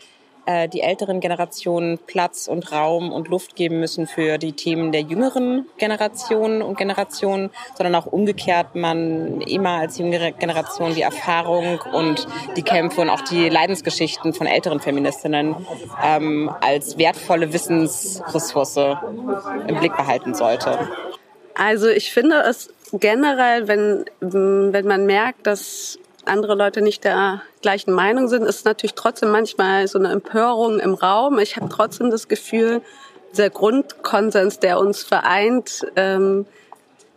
äh, 0.49 0.67
die 0.67 0.81
älteren 0.81 1.21
Generationen 1.21 1.99
Platz 1.99 2.49
und 2.49 2.73
Raum 2.73 3.13
und 3.13 3.29
Luft 3.29 3.55
geben 3.55 3.81
müssen 3.81 4.07
für 4.07 4.39
die 4.39 4.53
Themen 4.53 4.93
der 4.93 5.03
jüngeren 5.03 5.67
Generationen 5.77 6.63
und 6.63 6.79
Generationen, 6.79 7.51
sondern 7.77 7.95
auch 7.95 8.07
umgekehrt 8.07 8.75
man 8.75 9.43
immer 9.43 9.81
als 9.81 9.99
jüngere 9.99 10.33
Generation 10.33 10.95
die 10.95 11.03
Erfahrung 11.03 11.81
und 11.93 12.27
die 12.57 12.63
Kämpfe 12.63 13.03
und 13.03 13.11
auch 13.11 13.21
die 13.21 13.51
Leidensgeschichten 13.51 14.33
von 14.33 14.47
älteren 14.47 14.81
Feministinnen 14.81 15.55
ähm, 16.03 16.51
als 16.63 16.97
wertvolle 16.97 17.53
Wissensressource 17.53 18.97
im 19.67 19.77
Blick 19.79 19.97
behalten 19.97 20.35
sollte. 20.35 20.79
Also 21.59 21.89
ich 21.89 22.13
finde 22.13 22.37
es 22.49 22.73
generell, 22.93 23.67
wenn, 23.67 24.05
wenn 24.21 24.87
man 24.87 25.07
merkt, 25.07 25.45
dass 25.47 25.99
andere 26.25 26.55
Leute 26.55 26.83
nicht 26.83 27.03
der 27.03 27.43
gleichen 27.63 27.93
Meinung 27.93 28.29
sind, 28.29 28.45
ist 28.45 28.65
natürlich 28.65 28.95
trotzdem 28.95 29.33
manchmal 29.33 29.89
so 29.89 29.99
eine 29.99 30.13
Empörung 30.13 30.79
im 30.79 30.95
Raum. 30.95 31.41
Ich 31.41 31.57
habe 31.57 31.69
trotzdem 31.69 32.11
das 32.11 32.29
Gefühl, 32.29 32.81
dieser 33.33 33.51
Grundkonsens, 33.51 34.61
der 34.61 34.79
uns 34.79 35.03
vereint, 35.03 35.85
ähm, 35.97 36.47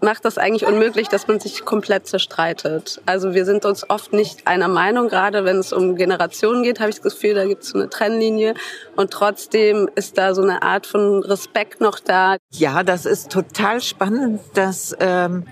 macht 0.01 0.25
das 0.25 0.37
eigentlich 0.37 0.65
unmöglich, 0.65 1.07
dass 1.07 1.27
man 1.27 1.39
sich 1.39 1.65
komplett 1.65 2.07
zerstreitet. 2.07 3.01
Also 3.05 3.33
wir 3.33 3.45
sind 3.45 3.65
uns 3.65 3.89
oft 3.89 4.13
nicht 4.13 4.47
einer 4.47 4.67
Meinung, 4.67 5.09
gerade 5.09 5.45
wenn 5.45 5.57
es 5.57 5.73
um 5.73 5.95
Generationen 5.95 6.63
geht, 6.63 6.79
habe 6.79 6.89
ich 6.89 6.97
das 7.01 7.13
Gefühl, 7.13 7.35
da 7.35 7.45
gibt 7.45 7.63
es 7.63 7.69
so 7.69 7.77
eine 7.77 7.89
Trennlinie 7.89 8.53
und 8.95 9.11
trotzdem 9.11 9.89
ist 9.95 10.17
da 10.17 10.33
so 10.33 10.41
eine 10.41 10.61
Art 10.63 10.85
von 10.85 11.23
Respekt 11.23 11.81
noch 11.81 11.99
da. 11.99 12.37
Ja, 12.51 12.83
das 12.83 13.05
ist 13.05 13.31
total 13.31 13.81
spannend, 13.81 14.41
dass 14.53 14.95
ähm, 14.99 15.45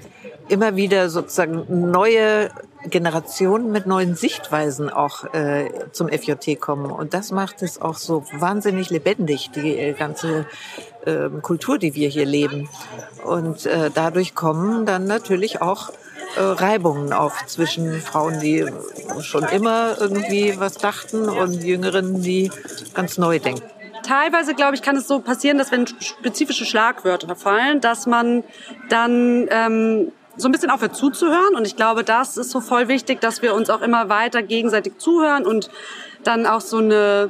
immer 0.48 0.76
wieder 0.76 1.10
sozusagen 1.10 1.66
neue 1.92 2.50
Generationen 2.86 3.72
mit 3.72 3.86
neuen 3.86 4.16
Sichtweisen 4.16 4.90
auch 4.90 5.34
äh, 5.34 5.70
zum 5.92 6.10
FJT 6.10 6.60
kommen. 6.60 6.92
Und 6.92 7.14
das 7.14 7.32
macht 7.32 7.62
es 7.62 7.82
auch 7.82 7.96
so 7.96 8.24
wahnsinnig 8.34 8.90
lebendig, 8.90 9.52
die 9.52 9.78
äh, 9.78 9.94
ganze 9.94 10.46
äh, 11.06 11.30
Kultur, 11.42 11.78
die 11.78 11.96
wir 11.96 12.10
hier 12.10 12.26
leben. 12.26 12.70
Und 13.24 13.66
äh, 13.66 13.92
dadurch 13.94 14.36
kommen 14.36 14.86
dann 14.86 15.06
natürlich 15.06 15.62
auch 15.62 15.90
äh, 16.38 16.42
Reibungen 16.42 17.12
auf 17.12 17.46
zwischen 17.48 18.00
Frauen, 18.02 18.40
die 18.40 18.66
schon 19.22 19.44
immer 19.44 20.00
irgendwie 20.00 20.60
was 20.60 20.76
dachten 20.76 21.28
und 21.28 21.64
Jüngeren, 21.64 22.22
die 22.22 22.52
ganz 22.94 23.18
neu 23.18 23.40
denken 23.40 23.64
teilweise, 24.10 24.56
glaube 24.56 24.76
ich, 24.76 24.82
kann 24.82 24.96
es 24.96 25.08
so 25.08 25.20
passieren, 25.20 25.60
dass 25.60 25.72
wenn 25.72 25.86
spezifische 25.88 26.66
Schlagwörter 26.66 27.36
fallen, 27.36 27.80
dass 27.80 28.08
man 28.08 28.44
dann 28.90 29.48
ähm, 29.52 30.12
so 30.40 30.48
ein 30.48 30.52
bisschen 30.52 30.70
aufhört 30.70 30.96
zuzuhören. 30.96 31.56
Und 31.56 31.66
ich 31.66 31.76
glaube, 31.76 32.04
das 32.04 32.38
ist 32.38 32.52
so 32.52 32.62
voll 32.62 32.88
wichtig, 32.88 33.22
dass 33.22 33.42
wir 33.42 33.54
uns 33.54 33.70
auch 33.70 33.82
immer 33.82 34.10
weiter 34.10 34.42
gegenseitig 34.42 34.98
zuhören 34.98 35.46
und 35.46 35.70
dann 36.24 36.46
auch 36.46 36.62
so 36.62 36.78
eine, 36.78 37.30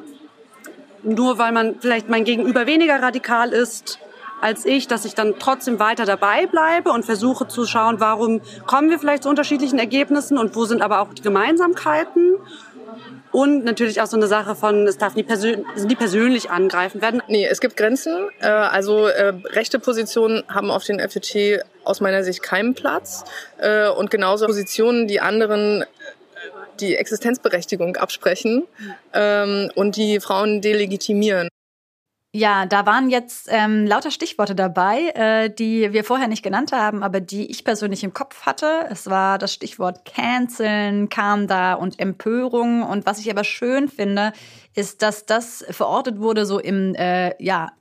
nur 1.04 1.38
weil 1.38 1.52
man 1.52 1.76
vielleicht 1.80 2.10
mein 2.10 2.24
Gegenüber 2.24 2.66
weniger 2.66 3.02
radikal 3.02 3.52
ist 3.52 4.00
als 4.42 4.66
ich, 4.66 4.88
dass 4.88 5.04
ich 5.06 5.16
dann 5.16 5.36
trotzdem 5.38 5.80
weiter 5.80 6.06
dabei 6.06 6.46
bleibe 6.46 6.92
und 6.92 7.06
versuche 7.06 7.48
zu 7.48 7.66
schauen, 7.66 8.00
warum 8.00 8.42
kommen 8.66 8.90
wir 8.90 8.98
vielleicht 8.98 9.24
zu 9.24 9.30
unterschiedlichen 9.30 9.80
Ergebnissen 9.80 10.38
und 10.38 10.56
wo 10.56 10.64
sind 10.66 10.82
aber 10.82 11.02
auch 11.02 11.14
die 11.14 11.22
Gemeinsamkeiten 11.22 12.36
und 13.32 13.64
natürlich 13.64 14.02
auch 14.02 14.08
so 14.08 14.18
eine 14.18 14.28
Sache 14.28 14.56
von, 14.56 14.88
es 14.88 14.98
darf 14.98 15.16
nie, 15.16 15.24
persön 15.24 15.66
nie 15.76 15.96
persönlich 15.96 16.50
angreifen 16.50 17.02
werden. 17.02 17.22
Nee, 17.28 17.46
es 17.46 17.60
gibt 17.60 17.78
Grenzen. 17.78 18.30
Äh, 18.40 18.48
also 18.48 19.08
äh, 19.08 19.34
rechte 19.52 19.80
Positionen 19.80 20.44
haben 20.48 20.72
auf 20.72 20.84
den 20.84 21.00
FDT 21.00 21.64
aus 21.90 22.02
meiner 22.02 22.24
Sicht 22.24 22.42
keinen 22.44 22.74
Platz. 22.74 23.24
Äh, 23.58 23.90
und 23.90 24.12
genauso 24.12 24.46
Positionen, 24.46 25.08
die 25.08 25.20
anderen 25.20 25.84
die 26.80 26.96
Existenzberechtigung 26.96 27.98
absprechen 27.98 28.64
ähm, 29.14 29.70
und 29.76 29.96
die 29.96 30.20
Frauen 30.20 30.62
delegitimieren. 30.62 31.50
Ja, 32.32 32.68
da 32.68 32.86
waren 32.86 33.10
jetzt 33.10 33.48
ähm, 33.50 33.88
lauter 33.88 34.12
Stichworte 34.12 34.54
dabei, 34.54 35.10
äh, 35.16 35.50
die 35.50 35.94
wir 35.94 36.04
vorher 36.04 36.28
nicht 36.28 36.44
genannt 36.44 36.72
haben, 36.72 37.02
aber 37.02 37.22
die 37.22 37.50
ich 37.50 37.64
persönlich 37.64 38.04
im 38.04 38.14
Kopf 38.14 38.46
hatte. 38.46 38.86
Es 38.92 39.10
war 39.10 39.40
das 39.40 39.52
Stichwort 39.52 40.06
Canceln, 40.06 41.10
kam 41.10 41.48
da 41.48 41.74
und 41.74 42.00
Empörung. 42.00 42.84
Und 42.84 43.08
was 43.08 43.18
ich 43.18 43.32
aber 43.32 43.44
schön 43.44 43.90
finde, 43.90 44.32
ist, 44.76 45.02
dass 45.02 45.26
das 45.26 45.66
verortet 45.72 46.20
wurde 46.20 46.46
so 46.46 46.60
im 46.60 46.94
äh, 46.94 47.34
ja 47.44 47.72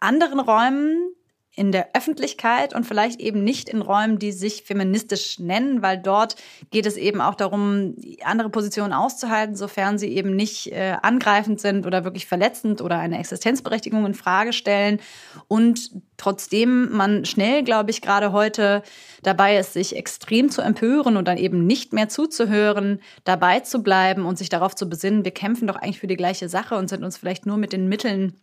anderen 0.00 0.40
Räumen 0.40 1.14
in 1.54 1.70
der 1.70 1.90
Öffentlichkeit 1.94 2.74
und 2.74 2.86
vielleicht 2.86 3.20
eben 3.20 3.44
nicht 3.44 3.68
in 3.68 3.82
Räumen, 3.82 4.18
die 4.18 4.32
sich 4.32 4.62
feministisch 4.62 5.38
nennen, 5.38 5.82
weil 5.82 5.98
dort 5.98 6.36
geht 6.70 6.86
es 6.86 6.96
eben 6.96 7.20
auch 7.20 7.34
darum, 7.34 7.94
andere 8.24 8.48
Positionen 8.48 8.94
auszuhalten, 8.94 9.54
sofern 9.54 9.98
sie 9.98 10.08
eben 10.08 10.34
nicht 10.34 10.72
äh, 10.72 10.96
angreifend 11.02 11.60
sind 11.60 11.86
oder 11.86 12.04
wirklich 12.04 12.26
verletzend 12.26 12.80
oder 12.80 12.98
eine 12.98 13.18
Existenzberechtigung 13.18 14.06
in 14.06 14.14
Frage 14.14 14.54
stellen. 14.54 14.98
Und 15.46 15.90
trotzdem 16.16 16.90
man 16.90 17.26
schnell, 17.26 17.62
glaube 17.62 17.90
ich, 17.90 18.00
gerade 18.00 18.32
heute 18.32 18.82
dabei 19.22 19.58
ist, 19.58 19.74
sich 19.74 19.94
extrem 19.94 20.50
zu 20.50 20.62
empören 20.62 21.18
und 21.18 21.28
dann 21.28 21.36
eben 21.36 21.66
nicht 21.66 21.92
mehr 21.92 22.08
zuzuhören, 22.08 23.02
dabei 23.24 23.60
zu 23.60 23.82
bleiben 23.82 24.24
und 24.24 24.38
sich 24.38 24.48
darauf 24.48 24.74
zu 24.74 24.88
besinnen, 24.88 25.26
wir 25.26 25.32
kämpfen 25.32 25.66
doch 25.66 25.76
eigentlich 25.76 26.00
für 26.00 26.06
die 26.06 26.16
gleiche 26.16 26.48
Sache 26.48 26.76
und 26.76 26.88
sind 26.88 27.04
uns 27.04 27.18
vielleicht 27.18 27.44
nur 27.44 27.58
mit 27.58 27.74
den 27.74 27.88
Mitteln 27.88 28.40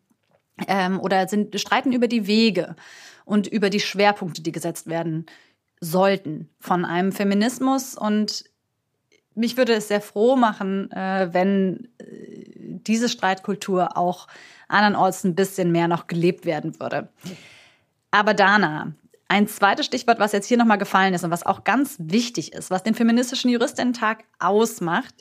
ähm, 0.67 0.99
oder 0.99 1.27
sind, 1.27 1.59
streiten 1.59 1.91
über 1.91 2.07
die 2.07 2.27
Wege 2.27 2.75
und 3.25 3.47
über 3.47 3.69
die 3.69 3.79
Schwerpunkte, 3.79 4.41
die 4.41 4.51
gesetzt 4.51 4.87
werden 4.87 5.25
sollten 5.81 6.49
von 6.59 6.85
einem 6.85 7.11
Feminismus. 7.11 7.95
Und 7.95 8.45
mich 9.35 9.57
würde 9.57 9.73
es 9.73 9.87
sehr 9.87 10.01
froh 10.01 10.35
machen, 10.35 10.91
äh, 10.91 11.29
wenn 11.31 11.87
äh, 11.99 12.45
diese 12.87 13.09
Streitkultur 13.09 13.97
auch 13.97 14.27
andernorts 14.67 15.23
ein 15.23 15.35
bisschen 15.35 15.71
mehr 15.71 15.87
noch 15.87 16.07
gelebt 16.07 16.45
werden 16.45 16.79
würde. 16.79 17.09
Aber 18.11 18.33
Dana, 18.33 18.93
ein 19.27 19.47
zweites 19.47 19.85
Stichwort, 19.85 20.19
was 20.19 20.31
jetzt 20.31 20.47
hier 20.47 20.57
nochmal 20.57 20.77
gefallen 20.77 21.13
ist 21.13 21.23
und 21.23 21.31
was 21.31 21.45
auch 21.45 21.63
ganz 21.63 21.95
wichtig 21.99 22.53
ist, 22.53 22.71
was 22.71 22.83
den 22.83 22.95
feministischen 22.95 23.51
Juristinnen-Tag 23.51 24.23
ausmacht, 24.39 25.13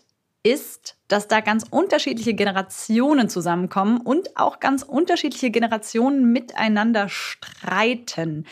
ist, 0.43 0.97
dass 1.09 1.29
da 1.29 1.41
ganz 1.41 1.65
unterschiedliche 1.69 2.35
Generationen 2.35 3.29
zusammenkommen 3.29 4.01
und 4.01 4.37
auch 4.37 4.61
ganz 4.61 4.83
unterschiedliche 4.83 5.51
Generationen 5.51 6.33
miteinander 6.33 7.09
streiten. 7.09 8.47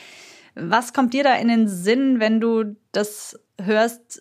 Was 0.55 0.93
kommt 0.93 1.15
dir 1.15 1.23
da 1.23 1.35
in 1.35 1.49
den 1.49 1.69
Sinn, 1.69 2.19
wenn 2.19 2.41
du 2.41 2.77
das 2.93 3.39
hörst, 3.61 4.21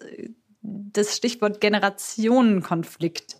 das 0.61 1.15
Stichwort 1.15 1.61
Generationenkonflikt? 1.61 3.37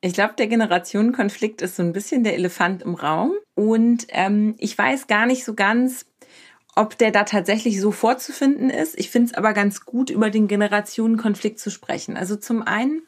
Ich 0.00 0.12
glaube, 0.12 0.34
der 0.38 0.46
Generationenkonflikt 0.46 1.60
ist 1.60 1.76
so 1.76 1.82
ein 1.82 1.92
bisschen 1.92 2.24
der 2.24 2.34
Elefant 2.34 2.82
im 2.82 2.94
Raum. 2.94 3.32
Und 3.54 4.06
ähm, 4.10 4.54
ich 4.58 4.78
weiß 4.78 5.08
gar 5.08 5.26
nicht 5.26 5.44
so 5.44 5.54
ganz, 5.54 6.06
ob 6.76 6.96
der 6.96 7.10
da 7.10 7.24
tatsächlich 7.24 7.80
so 7.80 7.90
vorzufinden 7.90 8.70
ist. 8.70 8.96
Ich 8.98 9.10
finde 9.10 9.30
es 9.30 9.34
aber 9.34 9.52
ganz 9.52 9.84
gut, 9.84 10.10
über 10.10 10.30
den 10.30 10.46
Generationenkonflikt 10.46 11.58
zu 11.58 11.70
sprechen. 11.70 12.16
Also 12.16 12.36
zum 12.36 12.62
einen 12.62 13.02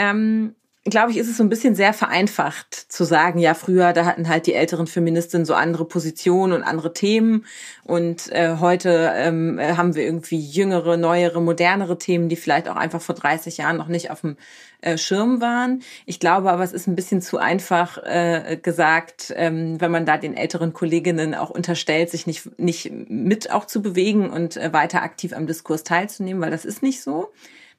ähm, 0.00 0.54
glaube 0.86 1.10
ich, 1.10 1.18
ist 1.18 1.28
es 1.28 1.36
so 1.36 1.42
ein 1.42 1.50
bisschen 1.50 1.74
sehr 1.74 1.92
vereinfacht 1.92 2.74
zu 2.74 3.04
sagen, 3.04 3.38
ja, 3.38 3.52
früher, 3.52 3.92
da 3.92 4.06
hatten 4.06 4.28
halt 4.28 4.46
die 4.46 4.54
älteren 4.54 4.86
Feministinnen 4.86 5.44
so 5.44 5.52
andere 5.52 5.84
Positionen 5.84 6.54
und 6.54 6.62
andere 6.62 6.94
Themen 6.94 7.44
und 7.84 8.32
äh, 8.32 8.56
heute 8.60 9.12
ähm, 9.14 9.60
haben 9.60 9.94
wir 9.94 10.04
irgendwie 10.04 10.38
jüngere, 10.38 10.96
neuere, 10.96 11.42
modernere 11.42 11.98
Themen, 11.98 12.30
die 12.30 12.36
vielleicht 12.36 12.66
auch 12.66 12.76
einfach 12.76 13.02
vor 13.02 13.14
30 13.14 13.58
Jahren 13.58 13.76
noch 13.76 13.88
nicht 13.88 14.10
auf 14.10 14.22
dem 14.22 14.38
äh, 14.80 14.96
Schirm 14.96 15.42
waren. 15.42 15.82
Ich 16.06 16.18
glaube 16.18 16.50
aber, 16.50 16.64
es 16.64 16.72
ist 16.72 16.86
ein 16.86 16.96
bisschen 16.96 17.20
zu 17.20 17.36
einfach 17.36 17.98
äh, 18.02 18.58
gesagt, 18.60 19.34
ähm, 19.36 19.78
wenn 19.82 19.90
man 19.90 20.06
da 20.06 20.16
den 20.16 20.34
älteren 20.34 20.72
Kolleginnen 20.72 21.34
auch 21.34 21.50
unterstellt, 21.50 22.08
sich 22.08 22.26
nicht, 22.26 22.58
nicht 22.58 22.90
mit 22.90 23.50
auch 23.50 23.66
zu 23.66 23.82
bewegen 23.82 24.30
und 24.30 24.56
äh, 24.56 24.72
weiter 24.72 25.02
aktiv 25.02 25.34
am 25.34 25.46
Diskurs 25.46 25.84
teilzunehmen, 25.84 26.40
weil 26.40 26.50
das 26.50 26.64
ist 26.64 26.82
nicht 26.82 27.02
so. 27.02 27.30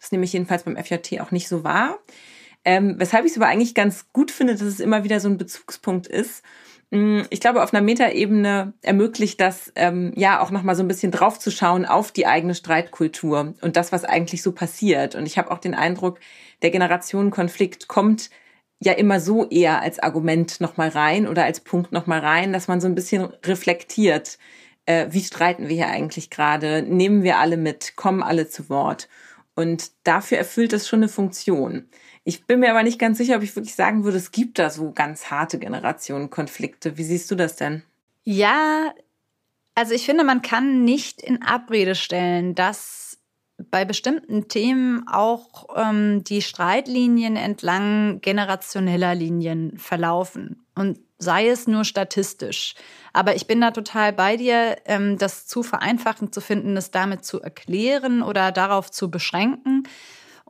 Das 0.01 0.11
nehme 0.11 0.25
ich 0.25 0.33
jedenfalls 0.33 0.63
beim 0.63 0.75
FJT 0.75 1.21
auch 1.21 1.31
nicht 1.31 1.47
so 1.47 1.63
wahr. 1.63 1.99
Ähm, 2.65 2.95
weshalb 2.97 3.25
ich 3.25 3.31
es 3.31 3.37
aber 3.37 3.47
eigentlich 3.47 3.75
ganz 3.75 4.11
gut 4.11 4.31
finde, 4.31 4.53
dass 4.53 4.63
es 4.63 4.79
immer 4.79 5.03
wieder 5.03 5.19
so 5.19 5.29
ein 5.29 5.37
Bezugspunkt 5.37 6.07
ist. 6.07 6.43
Mm, 6.91 7.21
ich 7.29 7.39
glaube, 7.39 7.63
auf 7.63 7.73
einer 7.73 7.83
Metaebene 7.83 8.73
ermöglicht 8.81 9.39
das 9.39 9.71
ähm, 9.75 10.11
ja 10.15 10.41
auch 10.41 10.51
nochmal 10.51 10.75
so 10.75 10.83
ein 10.83 10.87
bisschen 10.87 11.11
draufzuschauen 11.11 11.85
auf 11.85 12.11
die 12.11 12.27
eigene 12.27 12.53
Streitkultur 12.53 13.53
und 13.61 13.77
das, 13.77 13.91
was 13.91 14.03
eigentlich 14.03 14.41
so 14.41 14.51
passiert. 14.51 15.15
Und 15.15 15.25
ich 15.25 15.37
habe 15.37 15.51
auch 15.51 15.59
den 15.59 15.73
Eindruck, 15.73 16.19
der 16.61 16.71
Generationenkonflikt 16.71 17.87
kommt 17.87 18.29
ja 18.79 18.93
immer 18.93 19.19
so 19.19 19.47
eher 19.49 19.81
als 19.81 19.99
Argument 19.99 20.59
nochmal 20.59 20.89
rein 20.89 21.27
oder 21.27 21.45
als 21.45 21.61
Punkt 21.61 21.91
nochmal 21.91 22.19
rein, 22.19 22.51
dass 22.51 22.67
man 22.67 22.81
so 22.81 22.87
ein 22.87 22.95
bisschen 22.95 23.25
reflektiert, 23.45 24.39
äh, 24.85 25.07
wie 25.11 25.23
streiten 25.23 25.69
wir 25.69 25.75
hier 25.75 25.87
eigentlich 25.87 26.29
gerade, 26.31 26.81
nehmen 26.81 27.23
wir 27.23 27.37
alle 27.37 27.57
mit, 27.57 27.95
kommen 27.95 28.23
alle 28.23 28.49
zu 28.49 28.69
Wort. 28.69 29.07
Und 29.55 29.91
dafür 30.03 30.37
erfüllt 30.37 30.73
es 30.73 30.87
schon 30.87 30.99
eine 30.99 31.09
Funktion. 31.09 31.89
Ich 32.23 32.45
bin 32.45 32.59
mir 32.59 32.69
aber 32.71 32.83
nicht 32.83 32.99
ganz 32.99 33.17
sicher, 33.17 33.35
ob 33.35 33.43
ich 33.43 33.55
wirklich 33.55 33.75
sagen 33.75 34.03
würde, 34.03 34.17
es 34.17 34.31
gibt 34.31 34.59
da 34.59 34.69
so 34.69 34.91
ganz 34.91 35.31
harte 35.31 35.59
Generationenkonflikte. 35.59 36.97
Wie 36.97 37.03
siehst 37.03 37.29
du 37.31 37.35
das 37.35 37.55
denn? 37.55 37.83
Ja, 38.23 38.93
also 39.75 39.93
ich 39.93 40.05
finde, 40.05 40.23
man 40.23 40.41
kann 40.41 40.83
nicht 40.83 41.21
in 41.21 41.41
Abrede 41.41 41.95
stellen, 41.95 42.55
dass 42.55 43.19
bei 43.69 43.85
bestimmten 43.85 44.47
Themen 44.47 45.07
auch 45.07 45.67
ähm, 45.75 46.23
die 46.23 46.41
Streitlinien 46.41 47.35
entlang 47.35 48.21
generationeller 48.21 49.15
Linien 49.15 49.77
verlaufen. 49.77 50.65
Und 50.75 50.99
sei 51.21 51.49
es 51.49 51.67
nur 51.67 51.85
statistisch. 51.85 52.75
Aber 53.13 53.35
ich 53.35 53.47
bin 53.47 53.61
da 53.61 53.71
total 53.71 54.13
bei 54.13 54.37
dir, 54.37 54.77
ähm, 54.85 55.17
das 55.17 55.45
zu 55.45 55.63
vereinfachen 55.63 56.31
zu 56.31 56.41
finden, 56.41 56.75
das 56.75 56.91
damit 56.91 57.25
zu 57.25 57.41
erklären 57.41 58.21
oder 58.21 58.51
darauf 58.51 58.89
zu 58.89 59.11
beschränken. 59.11 59.83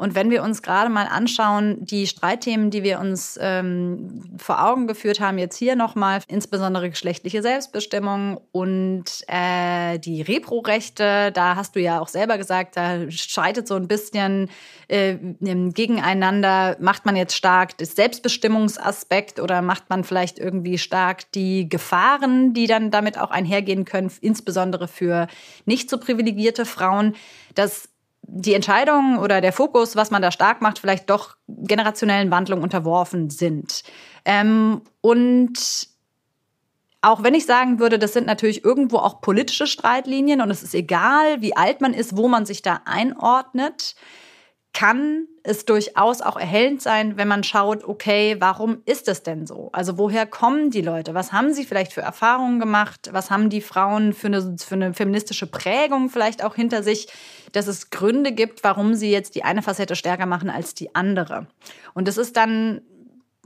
Und 0.02 0.16
wenn 0.16 0.32
wir 0.32 0.42
uns 0.42 0.64
gerade 0.64 0.90
mal 0.90 1.06
anschauen, 1.06 1.78
die 1.86 2.08
Streitthemen, 2.08 2.72
die 2.72 2.82
wir 2.82 3.00
uns 3.00 3.38
ähm, 3.40 4.24
vor 4.36 4.66
Augen 4.66 4.88
geführt 4.88 5.20
haben, 5.20 5.38
jetzt 5.38 5.56
hier 5.56 5.76
nochmal, 5.76 6.22
insbesondere 6.28 6.90
geschlechtliche 6.90 7.44
Selbstbestimmung 7.44 8.42
und 8.52 9.04
äh, 9.28 10.00
die 10.00 10.24
Repro-Rechte, 10.24 11.32
da 11.32 11.56
hast 11.56 11.76
du 11.76 11.80
ja 11.82 12.00
auch 12.00 12.08
selber 12.08 12.40
gesagt, 12.40 12.78
da 12.78 13.12
schreitet 13.12 13.68
so 13.68 13.76
ein 13.76 13.88
bisschen 13.88 14.50
äh, 14.88 15.18
gegeneinander. 15.40 16.78
Macht 16.80 17.06
man 17.06 17.16
jetzt 17.16 17.38
stark 17.38 17.78
das 17.78 17.92
Selbstbestimmungsaspekt 17.92 19.40
oder 19.40 19.62
macht 19.62 19.92
man 19.92 20.04
vielleicht 20.04 20.40
irgendwie 20.40 20.80
stark 20.80 21.32
die 21.34 21.70
Gefahren, 21.70 22.56
die 22.56 22.66
dann 22.66 22.90
damit 22.90 23.20
auch 23.20 23.30
einhergehen 23.30 23.86
können, 23.86 24.12
insbesondere 24.20 24.88
für 24.88 25.28
nicht 25.66 25.92
so 25.92 26.00
privilegierte 26.00 26.66
Frauen? 26.66 27.14
Das 27.54 27.91
die 28.24 28.54
Entscheidung 28.54 29.18
oder 29.18 29.42
der 29.42 29.54
Fokus, 29.54 29.96
was 29.96 30.12
man 30.12 30.22
da 30.22 30.32
stark 30.32 30.62
macht, 30.62 30.80
vielleicht 30.80 31.10
doch 31.10 31.36
generationellen 31.48 32.32
Wandlungen 32.32 32.64
unterworfen 32.64 33.30
sind. 33.30 33.84
Ähm, 34.26 34.82
und 35.02 35.90
auch 37.02 37.24
wenn 37.24 37.34
ich 37.34 37.46
sagen 37.46 37.80
würde, 37.80 37.98
das 37.98 38.14
sind 38.14 38.28
natürlich 38.28 38.64
irgendwo 38.64 38.98
auch 38.98 39.22
politische 39.22 39.66
Streitlinien 39.66 40.42
und 40.42 40.52
es 40.52 40.62
ist 40.62 40.76
egal, 40.76 41.42
wie 41.42 41.58
alt 41.58 41.82
man 41.82 41.94
ist, 41.94 42.16
wo 42.16 42.28
man 42.28 42.46
sich 42.46 42.62
da 42.62 42.82
einordnet, 42.86 43.96
kann 44.74 45.28
es 45.44 45.66
durchaus 45.66 46.22
auch 46.22 46.38
erhellend 46.38 46.82
sein, 46.82 47.18
wenn 47.18 47.28
man 47.28 47.44
schaut, 47.44 47.84
okay, 47.84 48.38
warum 48.40 48.82
ist 48.86 49.08
es 49.08 49.24
denn 49.24 49.46
so? 49.46 49.70
Also 49.74 49.98
woher 49.98 50.26
kommen 50.26 50.70
die 50.70 50.82
Leute? 50.82 51.14
Was 51.14 51.34
haben 51.34 51.54
sie 51.54 51.66
vielleicht 51.66 51.94
für 51.94 52.02
Erfahrungen 52.02 52.60
gemacht? 52.60 53.10
Was 53.12 53.32
haben 53.32 53.50
die 53.50 53.62
Frauen 53.62 54.14
für 54.14 54.28
eine, 54.28 54.56
für 54.58 54.76
eine 54.76 54.94
feministische 54.94 55.48
Prägung 55.48 56.10
vielleicht 56.10 56.44
auch 56.44 56.56
hinter 56.56 56.84
sich, 56.84 57.08
dass 57.52 57.68
es 57.68 57.90
Gründe 57.90 58.32
gibt, 58.32 58.64
warum 58.64 58.94
sie 58.94 59.12
jetzt 59.12 59.36
die 59.36 59.44
eine 59.44 59.62
Facette 59.62 59.96
stärker 59.96 60.26
machen 60.26 60.50
als 60.50 60.74
die 60.74 60.96
andere? 60.96 61.48
Und 61.94 62.08
das 62.08 62.18
ist 62.18 62.38
dann 62.38 62.82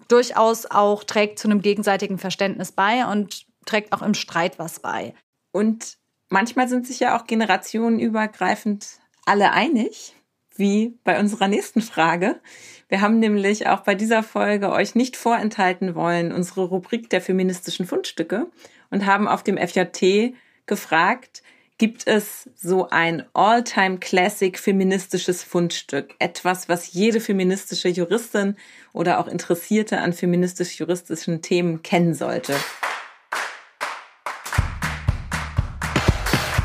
durchaus 0.07 0.65
auch, 0.65 1.03
trägt 1.03 1.39
zu 1.39 1.47
einem 1.47 1.61
gegenseitigen 1.61 2.17
Verständnis 2.17 2.71
bei 2.71 3.05
und 3.05 3.45
trägt 3.65 3.93
auch 3.93 4.01
im 4.01 4.13
Streit 4.13 4.59
was 4.59 4.79
bei. 4.79 5.13
Und 5.51 5.97
manchmal 6.29 6.67
sind 6.67 6.85
sich 6.85 6.99
ja 6.99 7.17
auch 7.17 7.25
generationenübergreifend 7.25 8.99
alle 9.25 9.51
einig 9.51 10.14
wie 10.57 10.97
bei 11.03 11.19
unserer 11.19 11.47
nächsten 11.47 11.81
Frage. 11.81 12.39
Wir 12.87 13.01
haben 13.01 13.19
nämlich 13.19 13.67
auch 13.67 13.81
bei 13.81 13.95
dieser 13.95 14.23
Folge 14.23 14.71
euch 14.71 14.95
nicht 14.95 15.17
vorenthalten 15.17 15.95
wollen, 15.95 16.31
unsere 16.31 16.65
Rubrik 16.65 17.09
der 17.09 17.21
feministischen 17.21 17.85
Fundstücke 17.85 18.47
und 18.91 19.05
haben 19.05 19.27
auf 19.27 19.43
dem 19.43 19.57
FJT 19.57 20.33
gefragt, 20.65 21.41
gibt 21.77 22.07
es 22.07 22.49
so 22.55 22.89
ein 22.89 23.25
all-time 23.33 23.97
classic 23.97 24.57
feministisches 24.57 25.43
Fundstück? 25.43 26.15
Etwas, 26.19 26.69
was 26.69 26.93
jede 26.93 27.19
feministische 27.19 27.89
Juristin 27.89 28.55
oder 28.93 29.19
auch 29.19 29.27
Interessierte 29.27 29.99
an 29.99 30.13
feministisch-juristischen 30.13 31.41
Themen 31.41 31.83
kennen 31.83 32.13
sollte. 32.13 32.55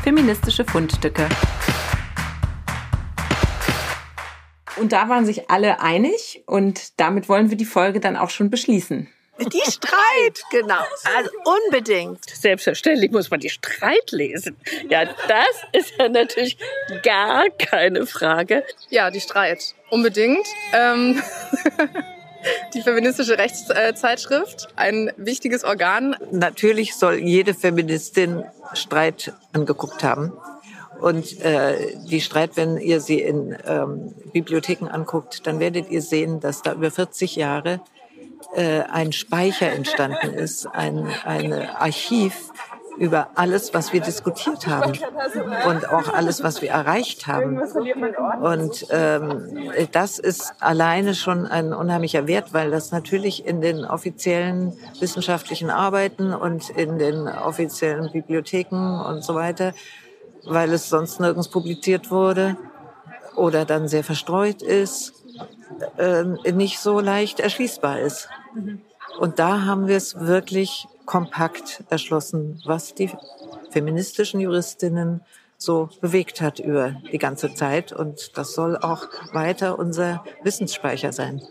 Feministische 0.02 0.64
Fundstücke. 0.64 1.28
Und 4.80 4.92
da 4.92 5.08
waren 5.10 5.26
sich 5.26 5.50
alle 5.50 5.80
einig 5.80 6.42
und 6.46 6.98
damit 6.98 7.28
wollen 7.28 7.50
wir 7.50 7.56
die 7.58 7.66
Folge 7.66 8.00
dann 8.00 8.16
auch 8.16 8.30
schon 8.30 8.48
beschließen. 8.48 9.08
Die 9.40 9.70
Streit, 9.70 10.42
genau. 10.50 10.82
Also 11.16 11.30
unbedingt. 11.66 12.24
Selbstverständlich 12.28 13.10
muss 13.10 13.30
man 13.30 13.40
die 13.40 13.48
Streit 13.48 14.10
lesen. 14.10 14.56
Ja, 14.88 15.04
das 15.04 15.64
ist 15.72 15.92
ja 15.98 16.08
natürlich 16.08 16.58
gar 17.02 17.48
keine 17.50 18.06
Frage. 18.06 18.64
Ja, 18.90 19.10
die 19.10 19.20
Streit. 19.20 19.74
Unbedingt. 19.90 20.46
Ähm 20.72 21.22
die 22.74 22.82
feministische 22.82 23.38
Rechtszeitschrift, 23.38 24.68
ein 24.76 25.12
wichtiges 25.16 25.64
Organ. 25.64 26.16
Natürlich 26.30 26.94
soll 26.96 27.18
jede 27.18 27.54
Feministin 27.54 28.44
Streit 28.72 29.32
angeguckt 29.52 30.04
haben. 30.04 30.32
Und 31.00 31.40
äh, 31.40 31.96
die 32.10 32.20
Streit, 32.20 32.56
wenn 32.56 32.76
ihr 32.76 33.00
sie 33.00 33.20
in 33.20 33.56
ähm, 33.66 34.14
Bibliotheken 34.32 34.88
anguckt, 34.88 35.46
dann 35.46 35.60
werdet 35.60 35.90
ihr 35.90 36.02
sehen, 36.02 36.40
dass 36.40 36.62
da 36.62 36.74
über 36.74 36.90
40 36.90 37.36
Jahre 37.36 37.80
äh, 38.54 38.82
ein 38.90 39.12
Speicher 39.12 39.70
entstanden 39.70 40.34
ist, 40.34 40.66
ein, 40.66 41.06
ein 41.24 41.52
Archiv 41.52 42.50
über 42.98 43.30
alles, 43.34 43.72
was 43.72 43.94
wir 43.94 44.02
diskutiert 44.02 44.66
haben 44.66 44.92
und 45.66 45.88
auch 45.88 46.12
alles, 46.12 46.42
was 46.42 46.60
wir 46.60 46.70
erreicht 46.70 47.26
haben. 47.26 47.58
Und 48.42 48.86
ähm, 48.90 49.70
das 49.92 50.18
ist 50.18 50.52
alleine 50.60 51.14
schon 51.14 51.46
ein 51.46 51.72
unheimlicher 51.72 52.26
Wert, 52.26 52.52
weil 52.52 52.70
das 52.70 52.92
natürlich 52.92 53.46
in 53.46 53.62
den 53.62 53.86
offiziellen 53.86 54.76
wissenschaftlichen 54.98 55.70
Arbeiten 55.70 56.34
und 56.34 56.68
in 56.70 56.98
den 56.98 57.26
offiziellen 57.26 58.12
Bibliotheken 58.12 59.00
und 59.00 59.24
so 59.24 59.34
weiter 59.34 59.72
weil 60.44 60.72
es 60.72 60.88
sonst 60.88 61.20
nirgends 61.20 61.48
publiziert 61.48 62.10
wurde 62.10 62.56
oder 63.36 63.64
dann 63.64 63.88
sehr 63.88 64.04
verstreut 64.04 64.62
ist, 64.62 65.14
äh, 65.98 66.52
nicht 66.52 66.78
so 66.78 67.00
leicht 67.00 67.40
erschließbar 67.40 68.00
ist. 68.00 68.28
Und 69.18 69.38
da 69.38 69.64
haben 69.64 69.86
wir 69.86 69.96
es 69.96 70.18
wirklich 70.18 70.86
kompakt 71.04 71.84
erschlossen, 71.90 72.60
was 72.64 72.94
die 72.94 73.10
feministischen 73.70 74.40
Juristinnen 74.40 75.22
so 75.56 75.90
bewegt 76.00 76.40
hat 76.40 76.58
über 76.58 76.96
die 77.12 77.18
ganze 77.18 77.54
Zeit. 77.54 77.92
Und 77.92 78.36
das 78.36 78.54
soll 78.54 78.76
auch 78.76 79.06
weiter 79.32 79.78
unser 79.78 80.24
Wissensspeicher 80.42 81.12
sein. 81.12 81.42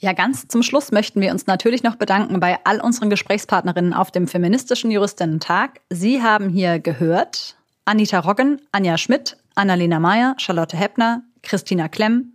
Ja, 0.00 0.12
ganz 0.12 0.46
zum 0.46 0.62
Schluss 0.62 0.92
möchten 0.92 1.20
wir 1.20 1.32
uns 1.32 1.46
natürlich 1.46 1.82
noch 1.82 1.96
bedanken 1.96 2.38
bei 2.38 2.58
all 2.64 2.80
unseren 2.80 3.10
Gesprächspartnerinnen 3.10 3.92
auf 3.92 4.12
dem 4.12 4.28
Feministischen 4.28 4.92
Juristinnen-Tag. 4.92 5.80
Sie 5.90 6.22
haben 6.22 6.48
hier 6.50 6.78
gehört 6.78 7.57
Anita 7.88 8.18
Roggen, 8.18 8.60
Anja 8.70 8.98
Schmidt, 8.98 9.38
Annalena 9.54 9.98
Meyer, 9.98 10.34
Charlotte 10.36 10.74
Heppner, 10.74 11.22
Christina 11.42 11.88
Klemm, 11.88 12.34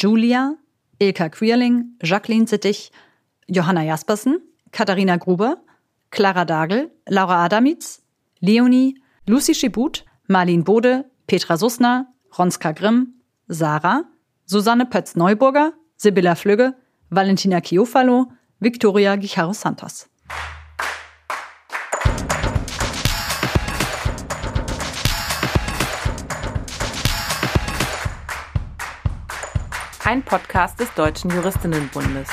Julia, 0.00 0.56
Ilka 0.98 1.28
Quierling, 1.28 1.98
Jacqueline 2.02 2.46
Sittich, 2.46 2.90
Johanna 3.46 3.82
Jaspersen, 3.82 4.38
Katharina 4.72 5.18
Gruber, 5.18 5.58
Clara 6.10 6.46
Dagel, 6.46 6.90
Laura 7.10 7.44
Adamitz, 7.44 8.00
Leonie, 8.40 8.94
Lucy 9.26 9.52
Schibut, 9.54 10.02
Marlin 10.28 10.64
Bode, 10.64 11.04
Petra 11.26 11.58
Sussner, 11.58 12.06
Ronska 12.32 12.72
Grimm, 12.72 13.20
Sarah, 13.48 14.04
Susanne 14.46 14.86
Pötz-Neuburger, 14.86 15.74
Sibylla 15.98 16.34
Flügge, 16.36 16.72
Valentina 17.10 17.60
Chiofalo, 17.60 18.32
Victoria 18.60 19.16
Guijarro 19.16 19.52
Santos. 19.52 20.08
Ein 30.06 30.22
Podcast 30.22 30.78
des 30.78 30.94
Deutschen 30.94 31.32
Juristinnenbundes. 31.32 32.28